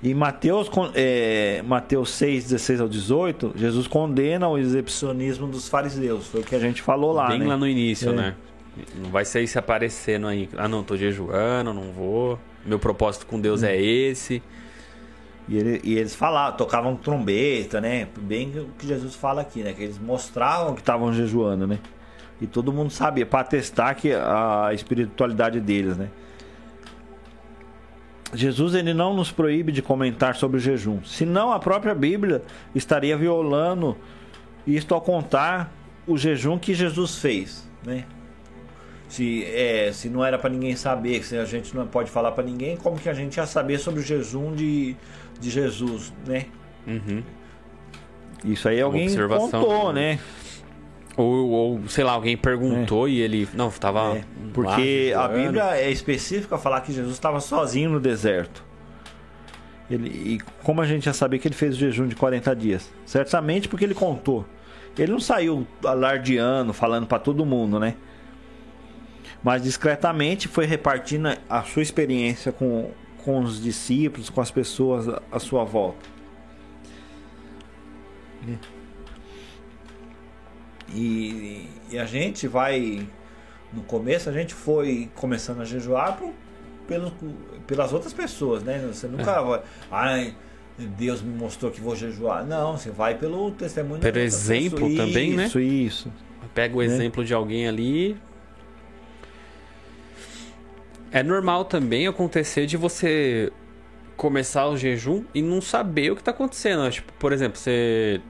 [0.00, 6.28] E Mateus, é, Mateus 6, 16 ao 18, Jesus condena o exibicionismo dos fariseus.
[6.28, 7.46] Foi o que a gente falou lá, Bem né?
[7.46, 8.12] lá no início, É.
[8.12, 8.34] né?
[9.02, 10.48] Não vai ser se aparecendo aí.
[10.56, 12.38] Ah, não, tô jejuando, não vou.
[12.68, 14.42] Meu propósito com Deus é esse.
[15.48, 18.06] E, ele- e eles falavam, tocavam trombeta, né?
[18.20, 19.72] Bem o que Jesus fala aqui, né?
[19.72, 21.78] Que eles mostravam que estavam jejuando, né?
[22.40, 26.08] E todo mundo sabia, para testar que a espiritualidade deles, né?
[28.34, 32.42] Jesus ele não nos proíbe de comentar sobre o jejum, senão a própria Bíblia
[32.74, 33.96] estaria violando
[34.66, 35.72] isto ao contar
[36.06, 38.04] o jejum que Jesus fez, né?
[39.08, 42.44] Se, é, se não era para ninguém saber, se a gente não pode falar para
[42.44, 44.94] ninguém, como que a gente ia saber sobre o jejum de,
[45.40, 46.46] de Jesus, né?
[46.86, 47.22] Uhum.
[48.44, 50.18] Isso aí alguém observação, contou, né?
[51.16, 53.48] Ou, ou, sei lá, alguém perguntou e ele.
[53.54, 54.16] Não, tava.
[54.16, 55.34] É, lá porque a jejuando.
[55.34, 58.62] Bíblia é específica a falar que Jesus estava sozinho no deserto.
[59.90, 62.92] Ele, e como a gente já sabia que ele fez o jejum de 40 dias?
[63.04, 64.44] Certamente porque ele contou.
[64.96, 67.94] Ele não saiu alardeando, falando para todo mundo, né?
[69.42, 72.90] Mas discretamente foi repartindo a sua experiência com,
[73.24, 76.04] com os discípulos, com as pessoas à- sua volta.
[80.94, 83.06] E, e a gente vai.
[83.72, 86.32] No começo a gente foi começando a jejuar por,
[86.86, 87.12] pelo,
[87.66, 88.82] pelas outras pessoas, né?
[88.92, 89.42] Você nunca É.
[89.44, 89.62] vai.
[89.90, 90.34] Ai,
[90.78, 92.46] Deus me mostrou que vou jejuar.
[92.46, 94.96] Não, você vai pelo testemunho Pelo exemplo pessoas.
[94.96, 95.46] também, né?
[95.46, 96.12] Isso, isso.
[96.54, 96.86] Pega o né?
[96.86, 98.16] exemplo de alguém ali.
[101.10, 103.50] É normal também acontecer de você
[104.16, 106.82] começar o jejum e não saber o que tá acontecendo.
[106.82, 106.90] né?
[106.90, 108.20] Tipo, por exemplo, você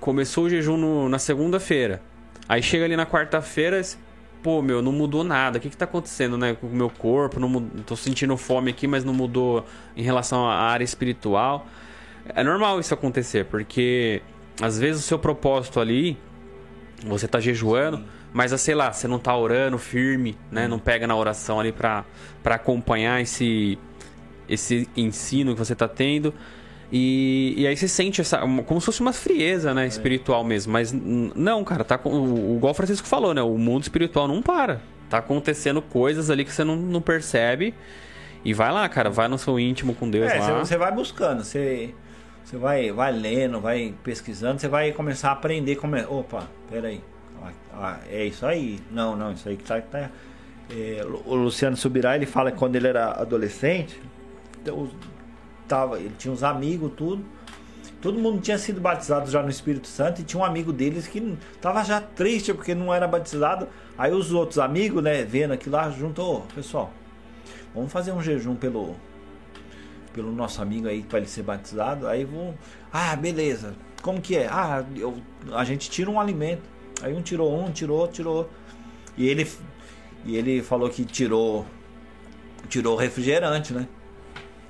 [0.00, 2.02] começou o jejum no- na segunda-feira.
[2.48, 3.80] Aí chega ali na quarta-feira,
[4.42, 5.58] pô, meu, não mudou nada.
[5.58, 7.40] O que que tá acontecendo, né, com o meu corpo?
[7.40, 9.64] Não mud- tô sentindo fome aqui, mas não mudou
[9.96, 11.66] em relação à área espiritual.
[12.34, 14.20] É normal isso acontecer, porque
[14.60, 16.18] às vezes o seu propósito ali
[17.04, 18.02] você tá jejuando,
[18.36, 20.68] mas ah, sei lá, você não tá orando firme, né?
[20.68, 22.04] Não pega na oração ali pra,
[22.42, 23.78] pra acompanhar esse,
[24.46, 26.34] esse ensino que você tá tendo.
[26.92, 29.86] E, e aí você sente essa, como se fosse uma frieza, né?
[29.86, 30.70] Espiritual mesmo.
[30.72, 32.10] Mas não, cara, tá com.
[32.10, 33.40] o- Igual o Francisco falou, né?
[33.42, 34.80] O mundo espiritual não para.
[35.08, 37.72] Tá acontecendo coisas ali que você não, não percebe.
[38.44, 40.58] E vai lá, cara, vai no seu íntimo com Deus É, você, lá.
[40.58, 41.94] você vai buscando, você,
[42.44, 46.06] você vai, vai lendo, vai pesquisando, você vai começar a aprender como é.
[46.06, 47.00] Opa, peraí.
[47.72, 48.78] Ah, é isso aí.
[48.90, 49.80] Não, não, isso aí que tá.
[49.80, 50.10] tá
[50.70, 54.00] é, o Luciano Subirá, ele fala que quando ele era adolescente,
[54.60, 54.88] então,
[55.68, 57.24] tava, ele tinha uns amigos, tudo.
[58.00, 61.36] Todo mundo tinha sido batizado já no Espírito Santo e tinha um amigo deles que
[61.60, 63.68] tava já triste porque não era batizado.
[63.96, 66.92] Aí os outros amigos, né, vendo aquilo lá, juntou, "Ô, pessoal,
[67.74, 68.94] vamos fazer um jejum pelo
[70.12, 72.08] pelo nosso amigo aí para ele ser batizado.
[72.08, 72.54] Aí vou,
[72.90, 73.74] ah, beleza.
[74.00, 74.48] Como que é?
[74.50, 75.14] Ah, eu,
[75.52, 76.62] a gente tira um alimento.
[77.02, 78.50] Aí um tirou um, tirou, tirou.
[79.16, 79.48] E ele
[80.24, 81.66] e ele falou que tirou
[82.68, 83.86] tirou refrigerante, né?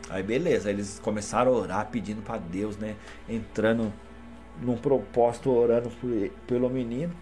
[0.08, 2.96] Aí beleza, eles começaram a orar pedindo para Deus, né?
[3.28, 3.92] Entrando
[4.60, 6.10] num propósito, orando por,
[6.46, 7.14] pelo menino.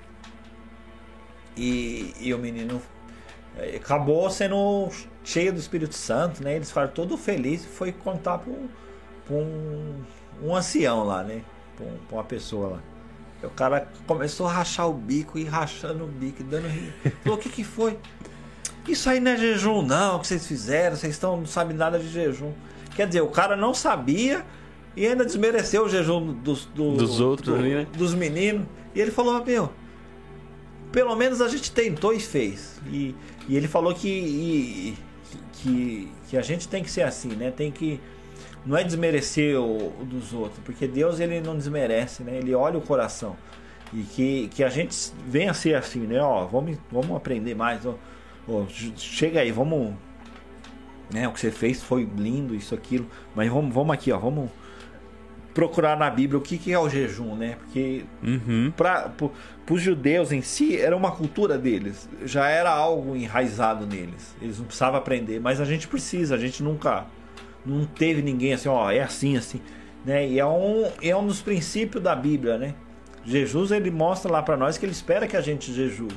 [1.56, 2.82] E, e o menino
[3.56, 4.89] é, acabou sendo
[5.22, 6.56] cheio do Espírito Santo, né?
[6.56, 8.52] Eles ficaram todo felizes e foi contar para
[9.31, 10.02] um,
[10.43, 11.43] um ancião lá, né?
[11.76, 12.93] Para uma pessoa lá.
[13.46, 16.68] O cara começou a rachar o bico e rachando o bico, dando.
[17.22, 17.98] Falou: o que, que foi?
[18.86, 22.08] Isso aí não é jejum, não, que vocês fizeram, vocês estão, não sabem nada de
[22.08, 22.52] jejum.
[22.94, 24.44] Quer dizer, o cara não sabia
[24.96, 27.86] e ainda desmereceu o jejum dos, do, dos outros do, né?
[27.96, 28.66] dos meninos.
[28.94, 29.70] E ele falou, meu,
[30.92, 32.80] pelo menos a gente tentou e fez.
[32.86, 33.14] E,
[33.48, 34.98] e ele falou que, e,
[35.54, 37.50] que, que a gente tem que ser assim, né?
[37.50, 38.00] Tem que.
[38.65, 42.36] Não é desmerecer o, o, dos outros, porque Deus ele não desmerece, né?
[42.36, 43.36] Ele olha o coração.
[43.93, 44.97] E que, que a gente
[45.27, 46.20] venha a ser assim, né?
[46.20, 47.85] Ó, vamos, vamos aprender mais.
[47.85, 47.95] Ó,
[48.49, 48.65] ó,
[48.97, 49.95] chega aí, vamos.
[51.12, 53.07] Né, o que você fez foi lindo, isso, aquilo.
[53.35, 54.19] Mas vamos, vamos aqui, ó.
[54.19, 54.51] Vamos
[55.55, 57.57] procurar na Bíblia o que, que é o jejum, né?
[57.61, 58.73] Porque uhum.
[58.77, 59.12] para
[59.70, 64.35] os judeus em si era uma cultura deles, já era algo enraizado neles.
[64.43, 66.35] Eles não precisavam aprender, mas a gente precisa.
[66.35, 67.07] A gente nunca
[67.65, 69.61] não teve ninguém assim, ó, é assim, assim,
[70.05, 70.27] né?
[70.27, 72.74] E é um é um dos princípios da Bíblia, né?
[73.24, 76.09] Jesus ele mostra lá para nós que ele espera que a gente jejue,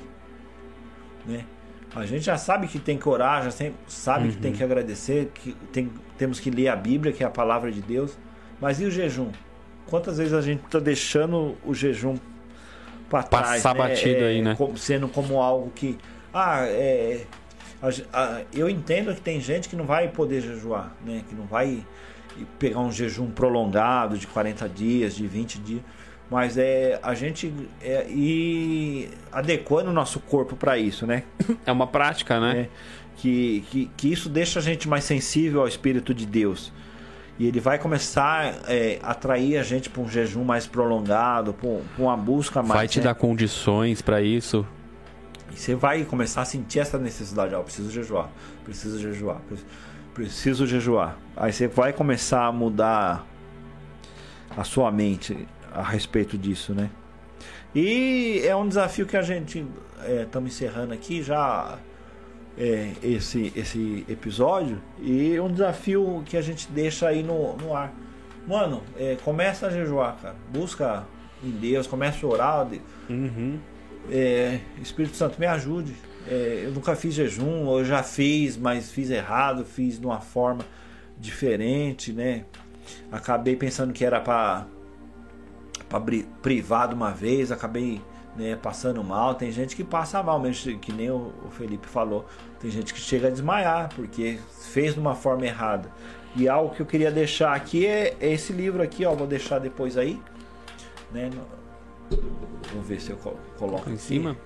[1.26, 1.46] né?
[1.96, 4.32] A gente já sabe que tem que orar, já sabe uhum.
[4.32, 7.72] que tem que agradecer, que tem, temos que ler a Bíblia, que é a palavra
[7.72, 8.18] de Deus.
[8.62, 9.32] Mas e o jejum?
[9.88, 12.18] Quantas vezes a gente está deixando o jejum
[13.10, 13.48] para trás?
[13.48, 13.80] Passar né?
[13.80, 14.56] batido é, aí, né?
[14.76, 15.98] Sendo como algo que.
[16.34, 17.26] Ah, é.
[18.54, 21.24] Eu entendo que tem gente que não vai poder jejuar, né?
[21.28, 21.84] Que não vai
[22.60, 25.82] pegar um jejum prolongado de 40 dias, de 20 dias.
[26.30, 31.24] Mas é a gente é, ir adequando o nosso corpo para isso, né?
[31.66, 32.62] É uma prática, né?
[32.62, 32.70] É,
[33.16, 36.72] que, que, que isso deixa a gente mais sensível ao Espírito de Deus.
[37.40, 41.70] E ele vai começar é, a atrair a gente para um jejum mais prolongado, para
[41.98, 42.74] uma busca mais.
[42.74, 43.06] Vai te né?
[43.06, 44.66] dar condições para isso.
[45.52, 47.54] E você vai começar a sentir essa necessidade.
[47.54, 48.30] Ó, preciso jejuar,
[48.64, 49.42] preciso jejuar,
[50.14, 51.18] preciso jejuar.
[51.36, 53.26] Aí você vai começar a mudar
[54.56, 56.90] a sua mente a respeito disso, né?
[57.76, 59.66] E é um desafio que a gente
[60.24, 61.78] estamos é, encerrando aqui já
[62.58, 67.94] é, esse, esse episódio e um desafio que a gente deixa aí no, no ar.
[68.48, 70.36] Mano, é, começa a jejuar, cara.
[70.52, 71.06] Busca
[71.44, 72.68] em Deus, começa a orar.
[73.10, 73.60] Uhum.
[74.10, 75.94] É, Espírito Santo, me ajude.
[76.28, 80.66] É, eu nunca fiz jejum, eu já fiz, mas fiz errado, fiz de uma forma
[81.18, 82.46] diferente, né?
[83.12, 84.66] Acabei pensando que era para
[86.42, 88.02] privar de uma vez, acabei
[88.36, 89.36] né, passando mal.
[89.36, 92.26] Tem gente que passa mal, mesmo que nem o Felipe falou.
[92.60, 94.40] Tem gente que chega a desmaiar porque
[94.72, 95.90] fez de uma forma errada.
[96.36, 99.16] E algo que eu queria deixar aqui é esse livro aqui, ó.
[99.16, 100.22] Vou deixar depois aí.
[101.12, 101.32] Né?
[102.74, 103.18] Vou ver se eu
[103.58, 104.38] coloco em cima.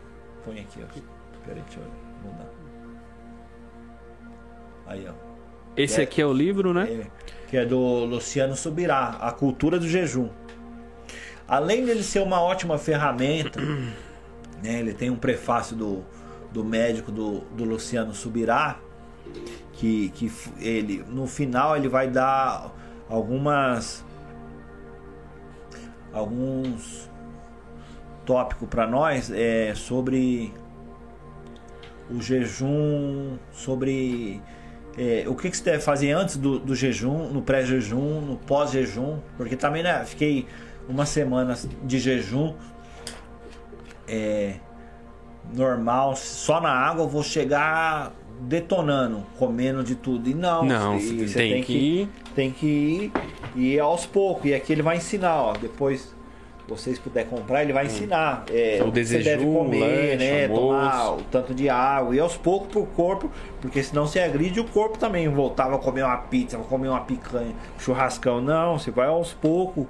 [0.44, 0.88] Põe aqui, ó.
[1.46, 1.86] Peraí, deixa eu
[2.24, 2.50] mudar.
[4.88, 5.14] Aí, ó.
[5.76, 6.92] Esse é, aqui é o livro, né?
[6.92, 7.08] É,
[7.48, 10.30] que é do Luciano Subirá, A Cultura do Jejum.
[11.48, 13.60] Além dele ser uma ótima ferramenta,
[14.64, 16.04] né, ele tem um prefácio do,
[16.52, 18.80] do médico do, do Luciano Subirá,
[19.74, 22.72] que, que ele no final ele vai dar
[23.10, 24.04] algumas
[26.14, 27.10] alguns
[28.32, 30.54] tópicos para nós é, sobre
[32.10, 34.42] o jejum, sobre
[34.98, 39.20] é, o que, que você deve fazer antes do, do jejum, no pré-jejum, no pós-jejum,
[39.36, 40.48] porque também né, fiquei
[40.88, 42.54] uma semana de jejum
[44.08, 44.56] é,
[45.54, 50.30] normal, só na água eu vou chegar detonando, comendo de tudo.
[50.30, 52.10] E não, não você, você tem, tem, que ir.
[52.34, 53.12] Tem que ir
[53.58, 54.50] e aos poucos.
[54.50, 55.54] E aqui ele vai ensinar, ó.
[55.54, 56.16] Depois
[56.68, 58.46] vocês puder comprar, ele vai ensinar.
[58.50, 60.48] É, o desejo, você deve comer, lanche, né?
[60.48, 62.16] Tomar o tanto de água.
[62.16, 65.28] E aos poucos pro corpo, porque senão você agride o corpo também.
[65.28, 68.42] Voltava a comer uma pizza, comer uma picanha, churrascão.
[68.42, 69.86] Não, você vai aos poucos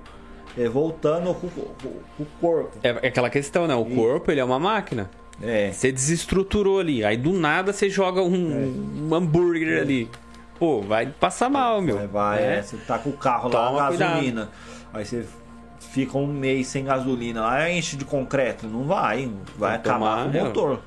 [0.58, 2.72] é, voltando com, o corpo.
[2.84, 3.76] É, é aquela questão, né?
[3.76, 3.96] O e...
[3.96, 5.10] corpo ele é uma máquina.
[5.42, 5.72] É.
[5.72, 7.04] Você desestruturou ali.
[7.04, 9.04] Aí do nada você joga um, é.
[9.04, 9.82] um hambúrguer é.
[9.82, 10.10] ali.
[10.60, 11.98] Pô, vai passar mal, meu.
[11.98, 12.62] Vai, vai é.
[12.62, 14.22] Você tá com o carro Toma lá, gasolina.
[14.22, 14.52] Cuidado.
[14.94, 15.26] Aí você
[15.92, 18.68] fica um mês sem gasolina lá, enche de concreto.
[18.68, 19.32] Não vai.
[19.58, 20.80] Vai acabar com o motor.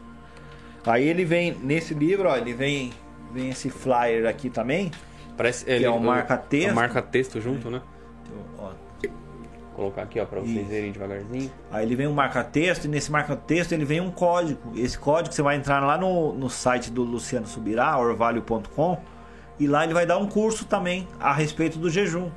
[0.86, 2.93] Aí ele vem, nesse livro, ó, ele vem,
[3.32, 4.90] vem esse flyer aqui também.
[5.36, 6.72] Parece, que ele, é um marca-texto.
[6.72, 7.81] Um marca-texto junto, né?
[9.74, 10.68] colocar aqui, ó, para vocês Isso.
[10.68, 11.51] verem devagarzinho.
[11.70, 14.72] Aí ele vem um marca-texto e nesse marca-texto ele vem um código.
[14.76, 18.98] Esse código você vai entrar lá no, no site do Luciano Subirá, orvalho.com.
[19.59, 22.31] E lá ele vai dar um curso também a respeito do jejum.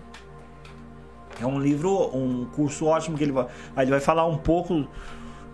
[1.41, 3.47] É um livro, um curso ótimo que ele vai.
[3.75, 4.87] Aí ele vai falar um pouco.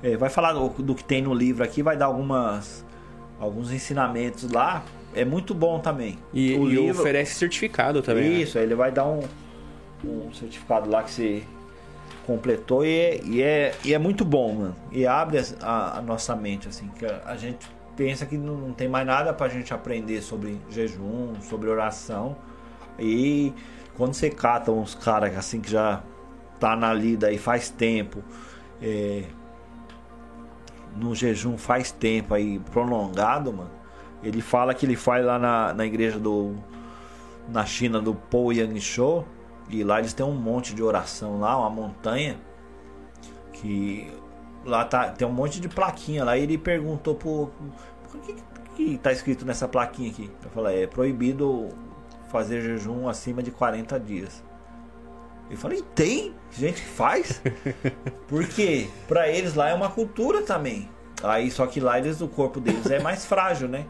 [0.02, 2.86] É, vai falar do, do, que tem no livro aqui, vai dar algumas.
[3.40, 4.84] alguns ensinamentos lá.
[5.16, 6.18] É muito bom também.
[6.34, 8.30] E, o e livro, oferece certificado também.
[8.30, 8.36] Né?
[8.38, 8.64] Isso, né?
[8.64, 9.22] ele vai dar um,
[10.04, 11.44] um certificado lá que você
[12.26, 14.76] completou e é, e é, e é muito bom, mano.
[14.92, 18.74] E abre a, a nossa mente, assim, que a, a gente pensa que não, não
[18.74, 22.36] tem mais nada pra gente aprender sobre jejum, sobre oração.
[23.00, 23.54] E
[23.98, 26.02] quando você cata uns caras assim que já
[26.60, 28.24] tá na lida aí faz tempo,
[28.82, 29.24] é,
[30.96, 33.72] no jejum faz tempo aí prolongado, mano.
[34.24, 36.56] Ele fala que ele faz lá na, na igreja do.
[37.50, 39.28] na China do Po Yang Shou.
[39.70, 42.38] E lá eles têm um monte de oração lá, uma montanha.
[43.52, 44.12] Que
[44.66, 46.38] lá tá, tem um monte de plaquinha lá.
[46.38, 47.52] E ele perguntou por.
[48.10, 48.36] Por que,
[48.76, 50.32] que tá escrito nessa plaquinha aqui?
[50.44, 51.70] Eu falei, é proibido
[52.34, 54.44] fazer jejum acima de 40 dias.
[55.52, 57.40] Eu falei, tem gente que faz.
[58.28, 60.90] Porque para eles lá é uma cultura também.
[61.22, 63.86] Aí só que lá eles o corpo deles é mais frágil, né?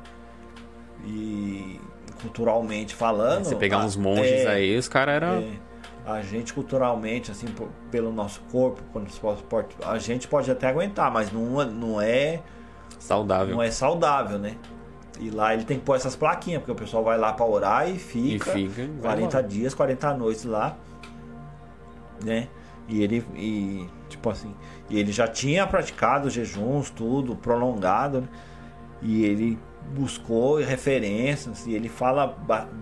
[1.06, 1.80] E
[2.22, 5.52] culturalmente falando, você pegar uns monges é, aí, os caras eram é,
[6.06, 7.48] a gente culturalmente assim
[7.91, 9.07] pelo nosso corpo, quando
[9.86, 12.41] a gente pode até aguentar, mas não, não é
[12.99, 13.56] saudável.
[13.56, 14.56] Não é saudável, né?
[15.19, 17.90] E lá ele tem que pôr essas plaquinhas, porque o pessoal vai lá para orar
[17.90, 20.76] e fica, e fica 40 dias, 40 noites lá,
[22.23, 22.48] né?
[22.88, 24.53] E ele e tipo assim,
[24.90, 28.27] e ele já tinha praticado jejuns, tudo prolongado, né?
[29.02, 29.60] E ele
[29.94, 32.27] buscou referências e ele fala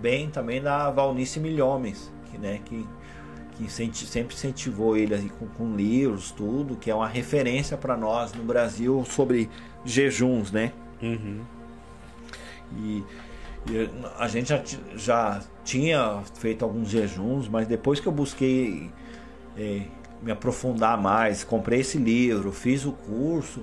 [0.00, 2.86] bem também da Valnice Milhomens, que né, que
[3.52, 8.32] que sempre incentivou ele assim, com, com livros, tudo, que é uma referência para nós
[8.32, 9.48] no Brasil sobre
[9.84, 10.72] jejuns, né?
[11.02, 11.40] Uhum.
[12.78, 13.04] E,
[13.70, 14.62] e a gente já,
[14.96, 18.90] já, tinha feito alguns jejuns, mas depois que eu busquei
[19.56, 19.82] é,
[20.20, 23.62] me aprofundar mais, comprei esse livro, fiz o curso,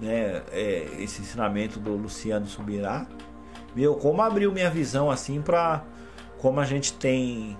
[0.00, 3.06] né, é, esse ensinamento do Luciano Subirá,
[3.74, 5.84] meu, como abriu minha visão assim para
[6.38, 7.56] como a gente tem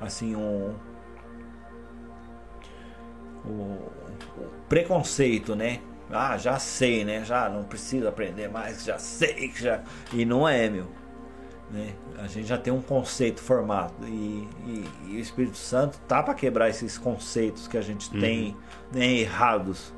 [0.00, 0.74] assim um
[3.44, 5.80] o, o preconceito, né?
[6.12, 7.24] Ah, já sei, né?
[7.24, 9.82] Já não preciso aprender mais, já sei que já.
[10.12, 10.86] E não é, meu.
[11.70, 11.94] Né?
[12.18, 16.34] A gente já tem um conceito formado e, e, e o Espírito Santo tá para
[16.34, 18.20] quebrar esses conceitos que a gente uhum.
[18.20, 18.56] tem
[18.92, 19.92] né, errados.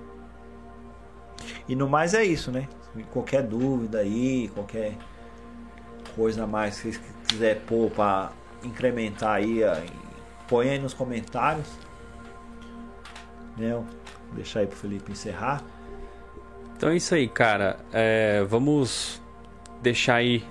[1.67, 2.69] E no mais é isso, né?
[3.11, 4.97] Qualquer dúvida aí, qualquer
[6.15, 8.33] coisa a mais que você quiser pôr para
[8.63, 9.61] incrementar aí,
[10.47, 11.67] põe aí nos comentários.
[13.57, 13.73] Né?
[13.73, 13.87] Vou
[14.35, 15.63] deixar aí pro Felipe encerrar.
[16.83, 17.77] Então é isso aí, cara.
[17.93, 19.23] É, vamos
[19.81, 20.43] deixar aí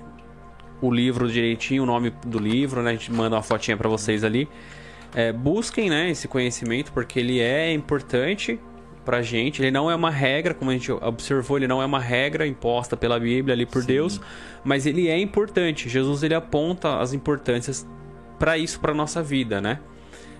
[0.81, 2.91] o livro direitinho, o nome do livro, né?
[2.91, 4.47] A gente manda uma fotinha para vocês ali.
[5.13, 8.57] É, busquem, né, esse conhecimento porque ele é importante
[9.03, 9.61] pra gente.
[9.61, 12.95] Ele não é uma regra, como a gente observou, ele não é uma regra imposta
[12.95, 13.87] pela Bíblia ali por Sim.
[13.89, 14.21] Deus,
[14.63, 15.89] mas ele é importante.
[15.89, 17.85] Jesus ele aponta as importâncias
[18.39, 19.79] para isso para nossa vida, né?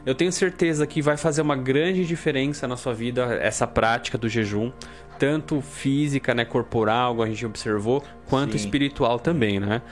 [0.06, 4.30] Eu tenho certeza que vai fazer uma grande diferença na sua vida essa prática do
[4.30, 4.72] jejum
[5.22, 8.66] tanto física, né, corporal, como a gente observou, quanto Sim.
[8.66, 9.84] espiritual também, né?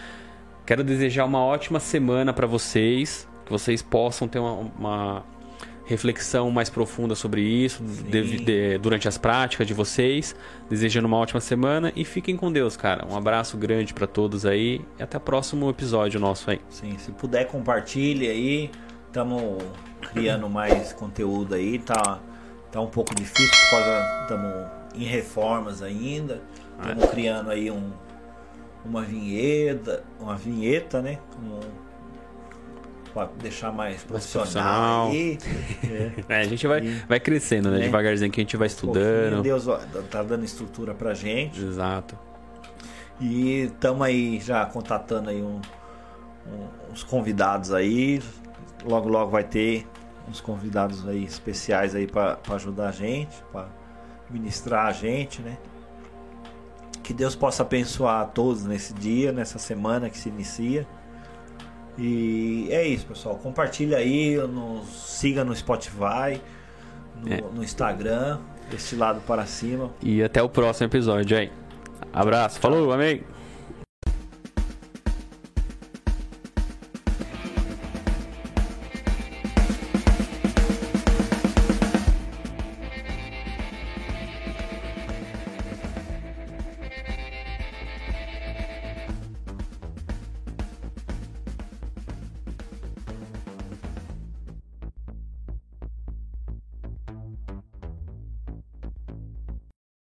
[0.65, 5.25] Quero desejar uma ótima semana para vocês, que vocês possam ter uma, uma
[5.85, 10.35] reflexão mais profunda sobre isso de, de, durante as práticas de vocês.
[10.67, 13.05] Desejando uma ótima semana e fiquem com Deus, cara.
[13.07, 16.59] Um abraço grande para todos aí e até o próximo episódio nosso aí.
[16.69, 18.71] Sim, se puder compartilhe aí.
[19.05, 19.63] Estamos
[20.11, 22.19] criando mais conteúdo aí, tá
[22.71, 26.41] tá um pouco difícil por causa estamos em reformas ainda.
[26.79, 27.07] Estamos ah.
[27.07, 27.91] criando aí um,
[28.85, 31.19] uma vinheta, uma vinheta, né?
[31.41, 31.89] Um,
[33.13, 35.09] para deixar mais profissional.
[35.09, 35.37] Aí.
[35.83, 36.11] É.
[36.29, 36.41] é.
[36.41, 37.79] a gente vai, e, vai crescendo, né?
[37.79, 37.83] né?
[37.85, 39.41] Devagarzinho que a gente vai estudando.
[39.41, 39.65] Deus
[40.09, 41.61] tá dando estrutura pra gente.
[41.61, 42.17] Exato.
[43.19, 45.59] E estamos aí já contatando aí um,
[46.47, 48.21] um, uns convidados aí.
[48.85, 49.85] Logo, logo vai ter
[50.29, 53.67] uns convidados aí especiais aí para ajudar a gente, para
[54.29, 55.57] ministrar a gente, né?
[57.03, 60.87] Que Deus possa abençoar a todos nesse dia, nessa semana que se inicia.
[61.97, 63.35] E é isso, pessoal.
[63.35, 66.39] Compartilha aí, nos siga no Spotify,
[67.21, 67.41] no, é.
[67.53, 68.39] no Instagram,
[68.69, 69.91] deste lado para cima.
[70.01, 71.51] E até o próximo episódio aí.
[72.13, 73.23] Abraço, falou, amém.